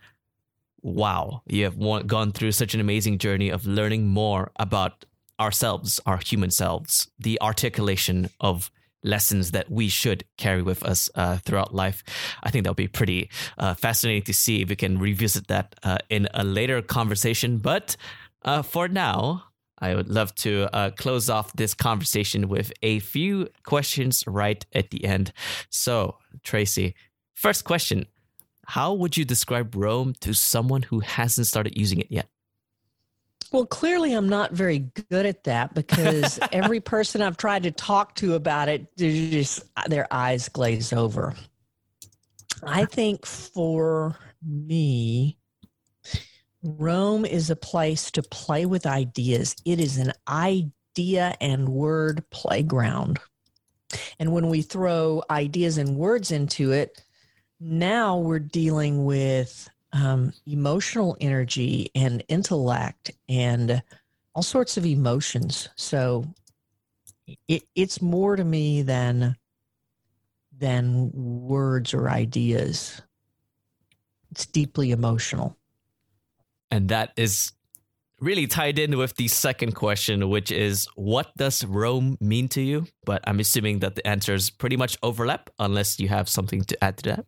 wow 0.82 1.43
you 1.47 1.65
have 1.65 1.78
gone 2.07 2.32
through 2.32 2.53
such 2.53 2.74
an 2.74 2.81
amazing 2.81 3.19
journey 3.19 3.51
of 3.51 3.66
learning 3.66 4.07
more 4.07 4.51
about 4.57 5.05
ourselves 5.41 6.01
our 6.07 6.19
human 6.19 6.51
selves 6.51 7.09
the 7.19 7.41
articulation 7.41 8.28
of 8.41 8.70
lessons 9.05 9.52
that 9.52 9.70
we 9.70 9.89
should 9.89 10.24
carry 10.36 10.62
with 10.62 10.82
us 10.82 11.09
uh, 11.14 11.36
throughout 11.39 11.74
life. 11.74 12.02
I 12.43 12.51
think 12.51 12.64
that 12.64 12.70
would 12.70 12.76
be 12.76 12.89
pretty 12.89 13.31
uh, 13.59 13.74
fascinating 13.74 14.22
to 14.22 14.35
see 14.35 14.62
if 14.62 14.68
we 14.68 14.76
can 14.76 14.98
revisit 14.98 15.47
that 15.48 15.76
uh, 15.82 15.98
in 16.09 16.28
a 16.35 16.44
later 16.44 16.82
conversation. 16.82 17.59
But 17.59 17.97
uh, 18.43 18.62
for 18.62 18.89
now, 18.89 19.44
I 19.78 19.94
would 19.94 20.09
love 20.09 20.35
to 20.36 20.68
uh, 20.72 20.90
close 20.90 21.28
off 21.28 21.52
this 21.52 21.74
conversation 21.74 22.48
with 22.48 22.72
a 22.82 23.01
few 23.01 23.48
questions 23.64 24.24
right 24.26 24.64
at 24.72 24.90
the 24.90 25.05
end. 25.05 25.32
So, 25.68 26.16
Tracy, 26.43 26.94
first 27.35 27.64
question 27.64 28.06
How 28.66 28.94
would 28.94 29.16
you 29.16 29.24
describe 29.24 29.74
Roam 29.74 30.14
to 30.20 30.32
someone 30.32 30.82
who 30.82 31.01
hasn't 31.01 31.47
started 31.47 31.76
using 31.76 32.01
it 32.01 32.10
yet? 32.10 32.28
Well, 33.55 33.66
clearly, 33.66 34.12
I'm 34.14 34.28
not 34.28 34.51
very 34.51 34.90
good 35.10 35.26
at 35.26 35.44
that 35.44 35.74
because 35.74 36.40
every 36.52 36.81
person 36.81 37.22
I've 37.22 37.36
tried 37.36 37.62
to 37.62 37.70
talk 37.70 38.16
to 38.16 38.35
about 38.35 38.68
it, 38.68 38.89
just 38.97 39.62
their 39.86 40.12
eyes 40.12 40.48
glaze 40.48 40.93
over. 40.93 41.36
I 42.64 42.85
think 42.85 43.24
for 43.24 44.16
me, 44.44 45.39
Roam 46.64 47.24
is 47.24 47.48
a 47.48 47.55
place 47.55 48.10
to 48.10 48.24
play 48.24 48.66
with 48.66 48.86
ideas. 48.86 49.55
It 49.64 49.78
is 49.78 49.98
an 49.98 50.14
idea 50.26 51.36
and 51.40 51.68
word 51.68 52.28
playground. 52.31 53.20
And 54.18 54.32
when 54.32 54.48
we 54.48 54.62
throw 54.62 55.22
ideas 55.31 55.78
and 55.78 55.94
words 55.94 56.32
into 56.32 56.72
it, 56.72 57.01
now 57.60 58.18
we're 58.18 58.40
dealing 58.40 59.05
with 59.05 59.70
um, 59.95 60.33
emotional 60.47 61.16
energy 61.21 61.91
and 61.95 62.23
intellect 62.29 63.12
and 63.29 63.83
all 64.35 64.43
sorts 64.43 64.77
of 64.77 64.85
emotions. 64.85 65.69
So 65.77 66.27
it, 67.49 67.62
it's 67.75 68.03
more 68.03 68.37
to 68.37 68.45
me 68.45 68.83
than 68.83 69.37
than 70.57 71.11
words 71.15 71.95
or 71.95 72.11
ideas. 72.11 73.01
It's 74.31 74.47
deeply 74.47 74.91
emotional. 74.91 75.57
And 76.71 76.89
that 76.89 77.12
is 77.16 77.53
really 78.21 78.47
tied 78.47 78.79
in 78.79 78.97
with 78.97 79.15
the 79.16 79.29
second 79.29 79.75
question, 79.75 80.29
which 80.29 80.51
is 80.51 80.89
what 80.97 81.37
does 81.37 81.65
Roam 81.65 82.16
mean 82.21 82.49
to 82.49 82.61
you? 82.61 82.87
But 83.05 83.23
I'm 83.27 83.39
assuming 83.39 83.81
that 83.81 83.95
the 83.95 84.07
answers 84.07 84.51
pretty 84.51 84.77
much 84.77 84.97
overlap 85.03 85.51
unless 85.59 86.01
you 86.01 86.09
have 86.09 86.29
something 86.29 86.62
to 86.62 86.85
add 86.85 86.97
to 86.99 87.11
that. 87.11 87.27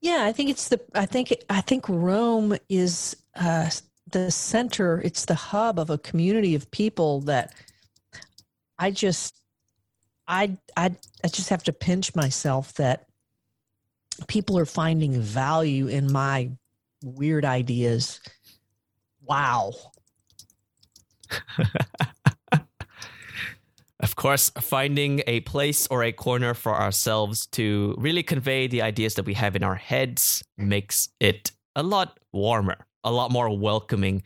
Yeah, 0.00 0.24
I 0.24 0.32
think 0.32 0.50
it's 0.50 0.68
the 0.68 0.80
I 0.94 1.06
think 1.06 1.34
I 1.50 1.60
think 1.60 1.88
Roam 1.88 2.56
is 2.68 3.16
uh, 3.34 3.70
the 4.10 4.30
center. 4.30 5.00
It's 5.00 5.24
the 5.24 5.34
hub 5.34 5.78
of 5.78 5.90
a 5.90 5.98
community 5.98 6.54
of 6.54 6.70
people 6.70 7.20
that 7.22 7.54
I 8.78 8.90
just 8.90 9.40
I 10.26 10.56
I 10.76 10.96
I 11.24 11.28
just 11.28 11.48
have 11.48 11.64
to 11.64 11.72
pinch 11.72 12.14
myself 12.14 12.74
that 12.74 13.06
people 14.26 14.58
are 14.58 14.66
finding 14.66 15.20
value 15.20 15.88
in 15.88 16.10
my 16.12 16.50
weird 17.02 17.44
ideas. 17.44 18.20
Wow. 19.22 19.72
of 24.00 24.14
course, 24.14 24.50
finding 24.60 25.22
a 25.26 25.40
place 25.40 25.86
or 25.88 26.04
a 26.04 26.12
corner 26.12 26.54
for 26.54 26.74
ourselves 26.74 27.46
to 27.46 27.94
really 27.98 28.22
convey 28.22 28.66
the 28.66 28.82
ideas 28.82 29.14
that 29.14 29.24
we 29.24 29.34
have 29.34 29.56
in 29.56 29.64
our 29.64 29.74
heads 29.74 30.44
makes 30.56 31.08
it 31.18 31.50
a 31.74 31.82
lot 31.82 32.18
warmer, 32.32 32.76
a 33.02 33.10
lot 33.10 33.32
more 33.32 33.56
welcoming, 33.56 34.22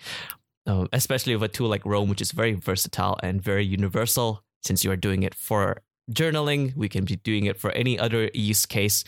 uh, 0.66 0.86
especially 0.92 1.34
with 1.34 1.50
a 1.50 1.52
tool 1.52 1.68
like 1.68 1.86
Roam, 1.86 2.08
which 2.08 2.20
is 2.20 2.32
very 2.32 2.52
versatile 2.52 3.18
and 3.22 3.42
very 3.42 3.64
universal. 3.64 4.42
Since 4.62 4.84
you 4.84 4.90
are 4.90 4.96
doing 4.96 5.22
it 5.22 5.34
for 5.34 5.78
journaling, 6.10 6.76
we 6.76 6.88
can 6.88 7.04
be 7.04 7.16
doing 7.16 7.46
it 7.46 7.58
for 7.58 7.70
any 7.72 7.98
other 7.98 8.30
use 8.34 8.66
case. 8.66 9.04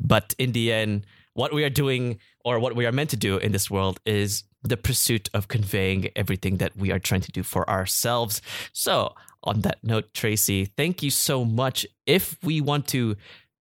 But 0.00 0.34
in 0.38 0.52
the 0.52 0.72
end, 0.72 1.06
what 1.34 1.54
we 1.54 1.62
are 1.62 1.70
doing 1.70 2.18
or 2.44 2.58
what 2.58 2.74
we 2.74 2.86
are 2.86 2.92
meant 2.92 3.10
to 3.10 3.16
do 3.16 3.38
in 3.38 3.52
this 3.52 3.70
world 3.70 4.00
is 4.04 4.42
the 4.62 4.76
pursuit 4.76 5.30
of 5.32 5.46
conveying 5.46 6.08
everything 6.16 6.56
that 6.56 6.76
we 6.76 6.90
are 6.90 6.98
trying 6.98 7.20
to 7.20 7.30
do 7.30 7.44
for 7.44 7.68
ourselves. 7.70 8.42
So, 8.72 9.14
on 9.44 9.60
that 9.62 9.78
note, 9.82 10.12
Tracy, 10.14 10.66
thank 10.66 11.02
you 11.02 11.10
so 11.10 11.44
much. 11.44 11.86
If 12.06 12.36
we 12.42 12.60
want 12.60 12.88
to 12.88 13.16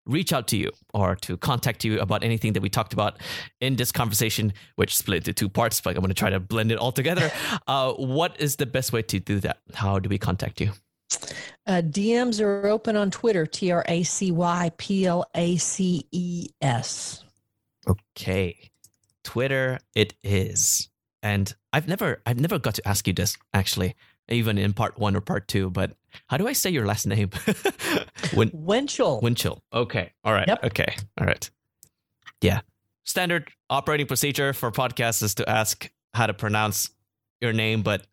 reach 0.07 0.31
out 0.33 0.47
to 0.47 0.57
you 0.57 0.71
or 0.93 1.15
to 1.17 1.37
contact 1.37 1.83
you 1.83 1.99
about 1.99 2.23
anything 2.23 2.53
that 2.53 2.61
we 2.61 2.69
talked 2.69 2.93
about 2.93 3.17
in 3.59 3.75
this 3.75 3.91
conversation, 3.91 4.53
which 4.75 4.95
split 4.95 5.17
into 5.17 5.33
two 5.33 5.49
parts, 5.49 5.81
but 5.81 5.91
I'm 5.95 6.01
going 6.01 6.09
to 6.09 6.15
try 6.15 6.29
to 6.29 6.39
blend 6.39 6.71
it 6.71 6.77
all 6.77 6.91
together. 6.91 7.31
Uh, 7.67 7.91
what 7.93 8.39
is 8.39 8.55
the 8.55 8.65
best 8.65 8.93
way 8.93 9.01
to 9.01 9.19
do 9.19 9.39
that? 9.39 9.57
How 9.73 9.99
do 9.99 10.07
we 10.07 10.17
contact 10.17 10.61
you? 10.61 10.71
Uh, 11.65 11.81
DMs 11.81 12.41
are 12.41 12.67
open 12.67 12.95
on 12.95 13.11
Twitter, 13.11 13.45
T 13.45 13.71
R 13.71 13.83
A 13.87 14.03
C 14.03 14.31
Y 14.31 14.71
P 14.77 15.05
L 15.05 15.25
A 15.35 15.57
C 15.57 16.07
E 16.11 16.47
S. 16.61 17.23
Okay. 17.87 18.71
Twitter 19.23 19.79
it 19.95 20.13
is. 20.23 20.89
And 21.21 21.53
I've 21.73 21.87
never 21.87 22.21
I've 22.25 22.39
never 22.39 22.57
got 22.59 22.75
to 22.75 22.87
ask 22.87 23.07
you 23.07 23.13
this 23.13 23.37
actually, 23.53 23.95
even 24.29 24.57
in 24.57 24.73
part 24.73 24.97
1 24.99 25.15
or 25.15 25.21
part 25.21 25.47
2, 25.47 25.69
but 25.69 25.91
how 26.27 26.37
do 26.37 26.47
I 26.47 26.53
say 26.53 26.69
your 26.69 26.85
last 26.85 27.05
name? 27.07 27.29
Win- 28.33 28.51
Winchell. 28.53 29.21
Winchell. 29.21 29.61
Okay. 29.73 30.11
All 30.23 30.33
right. 30.33 30.47
Yep. 30.47 30.63
Okay. 30.65 30.95
All 31.19 31.25
right. 31.27 31.49
Yeah. 32.41 32.61
Standard 33.05 33.49
operating 33.69 34.07
procedure 34.07 34.53
for 34.53 34.71
podcasts 34.71 35.23
is 35.23 35.35
to 35.35 35.49
ask 35.49 35.89
how 36.13 36.27
to 36.27 36.33
pronounce 36.33 36.89
your 37.41 37.53
name, 37.53 37.81
but 37.83 38.05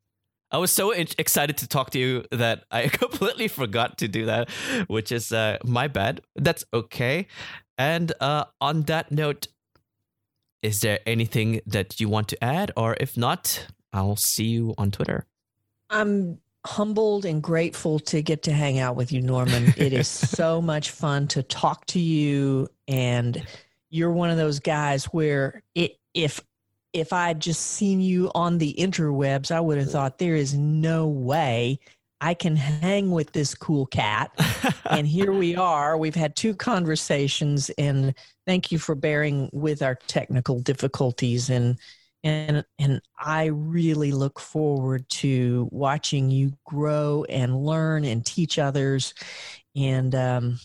I 0.50 0.58
was 0.58 0.70
so 0.70 0.92
excited 0.92 1.56
to 1.58 1.66
talk 1.66 1.90
to 1.90 1.98
you 1.98 2.24
that 2.30 2.64
I 2.70 2.88
completely 3.02 3.48
forgot 3.48 3.98
to 3.98 4.08
do 4.08 4.26
that, 4.26 4.50
which 4.86 5.10
is 5.10 5.32
uh, 5.32 5.58
my 5.64 5.88
bad. 5.88 6.20
That's 6.36 6.64
okay. 6.72 7.26
And 7.76 8.12
uh, 8.20 8.44
on 8.60 8.82
that 8.82 9.10
note, 9.10 9.48
is 10.62 10.80
there 10.80 11.00
anything 11.06 11.60
that 11.66 12.00
you 12.00 12.08
want 12.08 12.28
to 12.28 12.44
add? 12.44 12.70
Or 12.76 12.96
if 13.00 13.16
not, 13.16 13.66
I'll 13.92 14.16
see 14.16 14.44
you 14.44 14.74
on 14.78 14.92
Twitter. 14.92 15.26
I'm 15.90 16.38
humbled 16.66 17.24
and 17.24 17.42
grateful 17.42 17.98
to 18.00 18.22
get 18.22 18.42
to 18.44 18.52
hang 18.52 18.78
out 18.78 18.96
with 18.96 19.12
you, 19.12 19.20
Norman. 19.20 19.74
It 19.76 19.92
is 19.92 20.08
so 20.08 20.62
much 20.62 20.90
fun 20.90 21.28
to 21.28 21.42
talk 21.42 21.86
to 21.86 22.00
you. 22.00 22.68
And 22.88 23.46
you're 23.90 24.12
one 24.12 24.30
of 24.30 24.36
those 24.36 24.60
guys 24.60 25.04
where 25.06 25.62
it, 25.74 25.98
if 26.14 26.40
if 26.92 27.12
I'd 27.12 27.40
just 27.40 27.60
seen 27.60 28.00
you 28.00 28.30
on 28.36 28.58
the 28.58 28.72
interwebs, 28.78 29.50
I 29.50 29.60
would 29.60 29.78
have 29.78 29.90
thought 29.90 30.18
there 30.18 30.36
is 30.36 30.54
no 30.54 31.08
way 31.08 31.80
I 32.20 32.34
can 32.34 32.56
hang 32.56 33.10
with 33.10 33.32
this 33.32 33.54
cool 33.54 33.84
cat. 33.86 34.30
and 34.88 35.06
here 35.06 35.32
we 35.32 35.56
are. 35.56 35.98
We've 35.98 36.14
had 36.14 36.36
two 36.36 36.54
conversations, 36.54 37.68
and 37.70 38.14
thank 38.46 38.70
you 38.70 38.78
for 38.78 38.94
bearing 38.94 39.50
with 39.52 39.82
our 39.82 39.96
technical 40.06 40.60
difficulties. 40.60 41.50
And 41.50 41.78
and 42.24 42.64
and 42.78 43.02
I 43.20 43.46
really 43.46 44.10
look 44.10 44.40
forward 44.40 45.08
to 45.10 45.68
watching 45.70 46.30
you 46.30 46.52
grow 46.64 47.24
and 47.28 47.64
learn 47.64 48.04
and 48.04 48.24
teach 48.24 48.58
others. 48.58 49.14
And 49.76 50.14
um, 50.14 50.58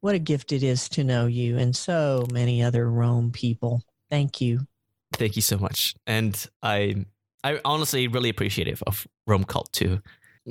what 0.00 0.14
a 0.14 0.18
gift 0.18 0.50
it 0.52 0.62
is 0.62 0.88
to 0.90 1.04
know 1.04 1.26
you 1.26 1.58
and 1.58 1.76
so 1.76 2.26
many 2.32 2.62
other 2.62 2.90
Roam 2.90 3.30
people. 3.30 3.82
Thank 4.10 4.40
you. 4.40 4.66
Thank 5.12 5.36
you 5.36 5.42
so 5.42 5.58
much. 5.58 5.94
And 6.06 6.34
I 6.62 7.04
I 7.44 7.60
honestly 7.64 8.08
really 8.08 8.30
appreciative 8.30 8.82
of 8.86 9.06
Roam 9.26 9.44
Cult 9.44 9.72
too 9.72 10.00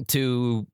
to 0.08 0.68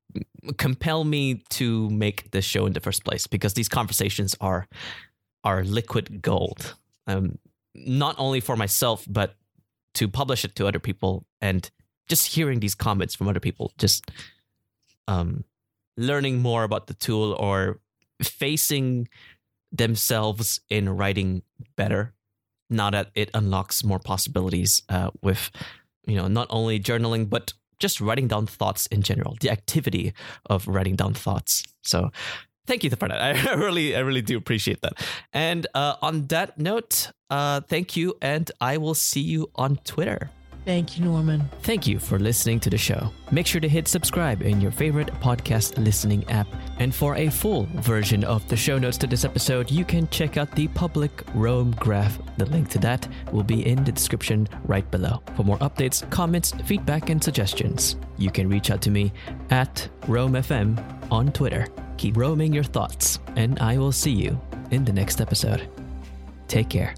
compel 0.57 1.03
me 1.03 1.43
to 1.49 1.89
make 1.89 2.31
this 2.31 2.45
show 2.45 2.65
in 2.65 2.73
the 2.73 2.79
first 2.79 3.05
place 3.05 3.27
because 3.27 3.53
these 3.53 3.69
conversations 3.69 4.35
are 4.41 4.67
are 5.45 5.63
liquid 5.63 6.21
gold. 6.21 6.75
Um, 7.07 7.39
not 7.75 8.15
only 8.17 8.41
for 8.41 8.57
myself, 8.57 9.05
but 9.07 9.35
to 9.95 10.07
publish 10.07 10.45
it 10.45 10.55
to 10.55 10.67
other 10.67 10.79
people 10.79 11.25
and 11.41 11.69
just 12.07 12.33
hearing 12.33 12.59
these 12.59 12.75
comments 12.75 13.15
from 13.15 13.27
other 13.27 13.39
people, 13.39 13.71
just 13.77 14.09
um, 15.07 15.43
learning 15.97 16.39
more 16.39 16.63
about 16.63 16.87
the 16.87 16.93
tool 16.93 17.33
or 17.33 17.79
facing 18.21 19.07
themselves 19.71 20.59
in 20.69 20.89
writing 20.89 21.43
better 21.75 22.13
now 22.69 22.89
that 22.89 23.09
it 23.15 23.29
unlocks 23.33 23.83
more 23.83 23.99
possibilities 23.99 24.83
uh, 24.89 25.09
with 25.21 25.51
you 26.05 26.15
know 26.15 26.27
not 26.27 26.47
only 26.49 26.79
journaling 26.79 27.29
but 27.29 27.53
just 27.79 28.01
writing 28.01 28.27
down 28.27 28.45
thoughts 28.45 28.85
in 28.87 29.01
general, 29.01 29.37
the 29.39 29.49
activity 29.49 30.13
of 30.49 30.67
writing 30.67 30.95
down 30.95 31.13
thoughts. 31.13 31.63
So 31.81 32.11
thank 32.69 32.83
you 32.83 32.89
for 32.91 33.07
that. 33.07 33.21
I 33.49 33.53
really, 33.55 33.95
I 33.95 33.99
really 33.99 34.21
do 34.21 34.37
appreciate 34.37 34.81
that. 34.81 34.93
And 35.33 35.67
uh, 35.73 35.95
on 36.01 36.27
that 36.27 36.57
note, 36.57 37.11
uh, 37.29 37.61
thank 37.61 37.97
you, 37.97 38.15
and 38.21 38.49
I 38.61 38.77
will 38.77 38.95
see 38.95 39.21
you 39.21 39.49
on 39.55 39.77
Twitter. 39.77 40.29
Thank 40.65 40.97
you, 40.97 41.05
Norman. 41.05 41.49
Thank 41.63 41.87
you 41.87 41.97
for 41.97 42.19
listening 42.19 42.59
to 42.59 42.69
the 42.69 42.77
show. 42.77 43.11
Make 43.31 43.47
sure 43.47 43.61
to 43.61 43.67
hit 43.67 43.87
subscribe 43.87 44.43
in 44.43 44.61
your 44.61 44.71
favorite 44.71 45.07
podcast 45.19 45.83
listening 45.83 46.29
app. 46.29 46.47
And 46.77 46.93
for 46.93 47.15
a 47.15 47.29
full 47.29 47.67
version 47.75 48.23
of 48.23 48.47
the 48.49 48.57
show 48.57 48.77
notes 48.77 48.97
to 48.97 49.07
this 49.07 49.25
episode, 49.25 49.71
you 49.71 49.83
can 49.83 50.07
check 50.09 50.37
out 50.37 50.51
the 50.51 50.67
public 50.67 51.23
Roam 51.33 51.71
graph. 51.79 52.19
The 52.37 52.45
link 52.45 52.69
to 52.69 52.77
that 52.79 53.07
will 53.31 53.43
be 53.43 53.65
in 53.65 53.83
the 53.83 53.91
description 53.91 54.47
right 54.65 54.89
below. 54.91 55.23
For 55.35 55.43
more 55.43 55.57
updates, 55.59 56.07
comments, 56.11 56.51
feedback, 56.65 57.09
and 57.09 57.23
suggestions, 57.23 57.95
you 58.17 58.29
can 58.29 58.47
reach 58.47 58.69
out 58.69 58.81
to 58.83 58.91
me 58.91 59.11
at 59.49 59.89
RoamFM 60.01 61.09
on 61.09 61.31
Twitter. 61.31 61.67
Keep 61.99 62.15
roaming 62.15 62.53
your 62.53 62.63
thoughts, 62.63 63.19
and 63.35 63.59
I 63.59 63.77
will 63.77 63.91
see 63.91 64.13
you 64.13 64.39
in 64.71 64.85
the 64.85 64.93
next 64.93 65.19
episode. 65.19 65.67
Take 66.47 66.69
care. 66.69 66.95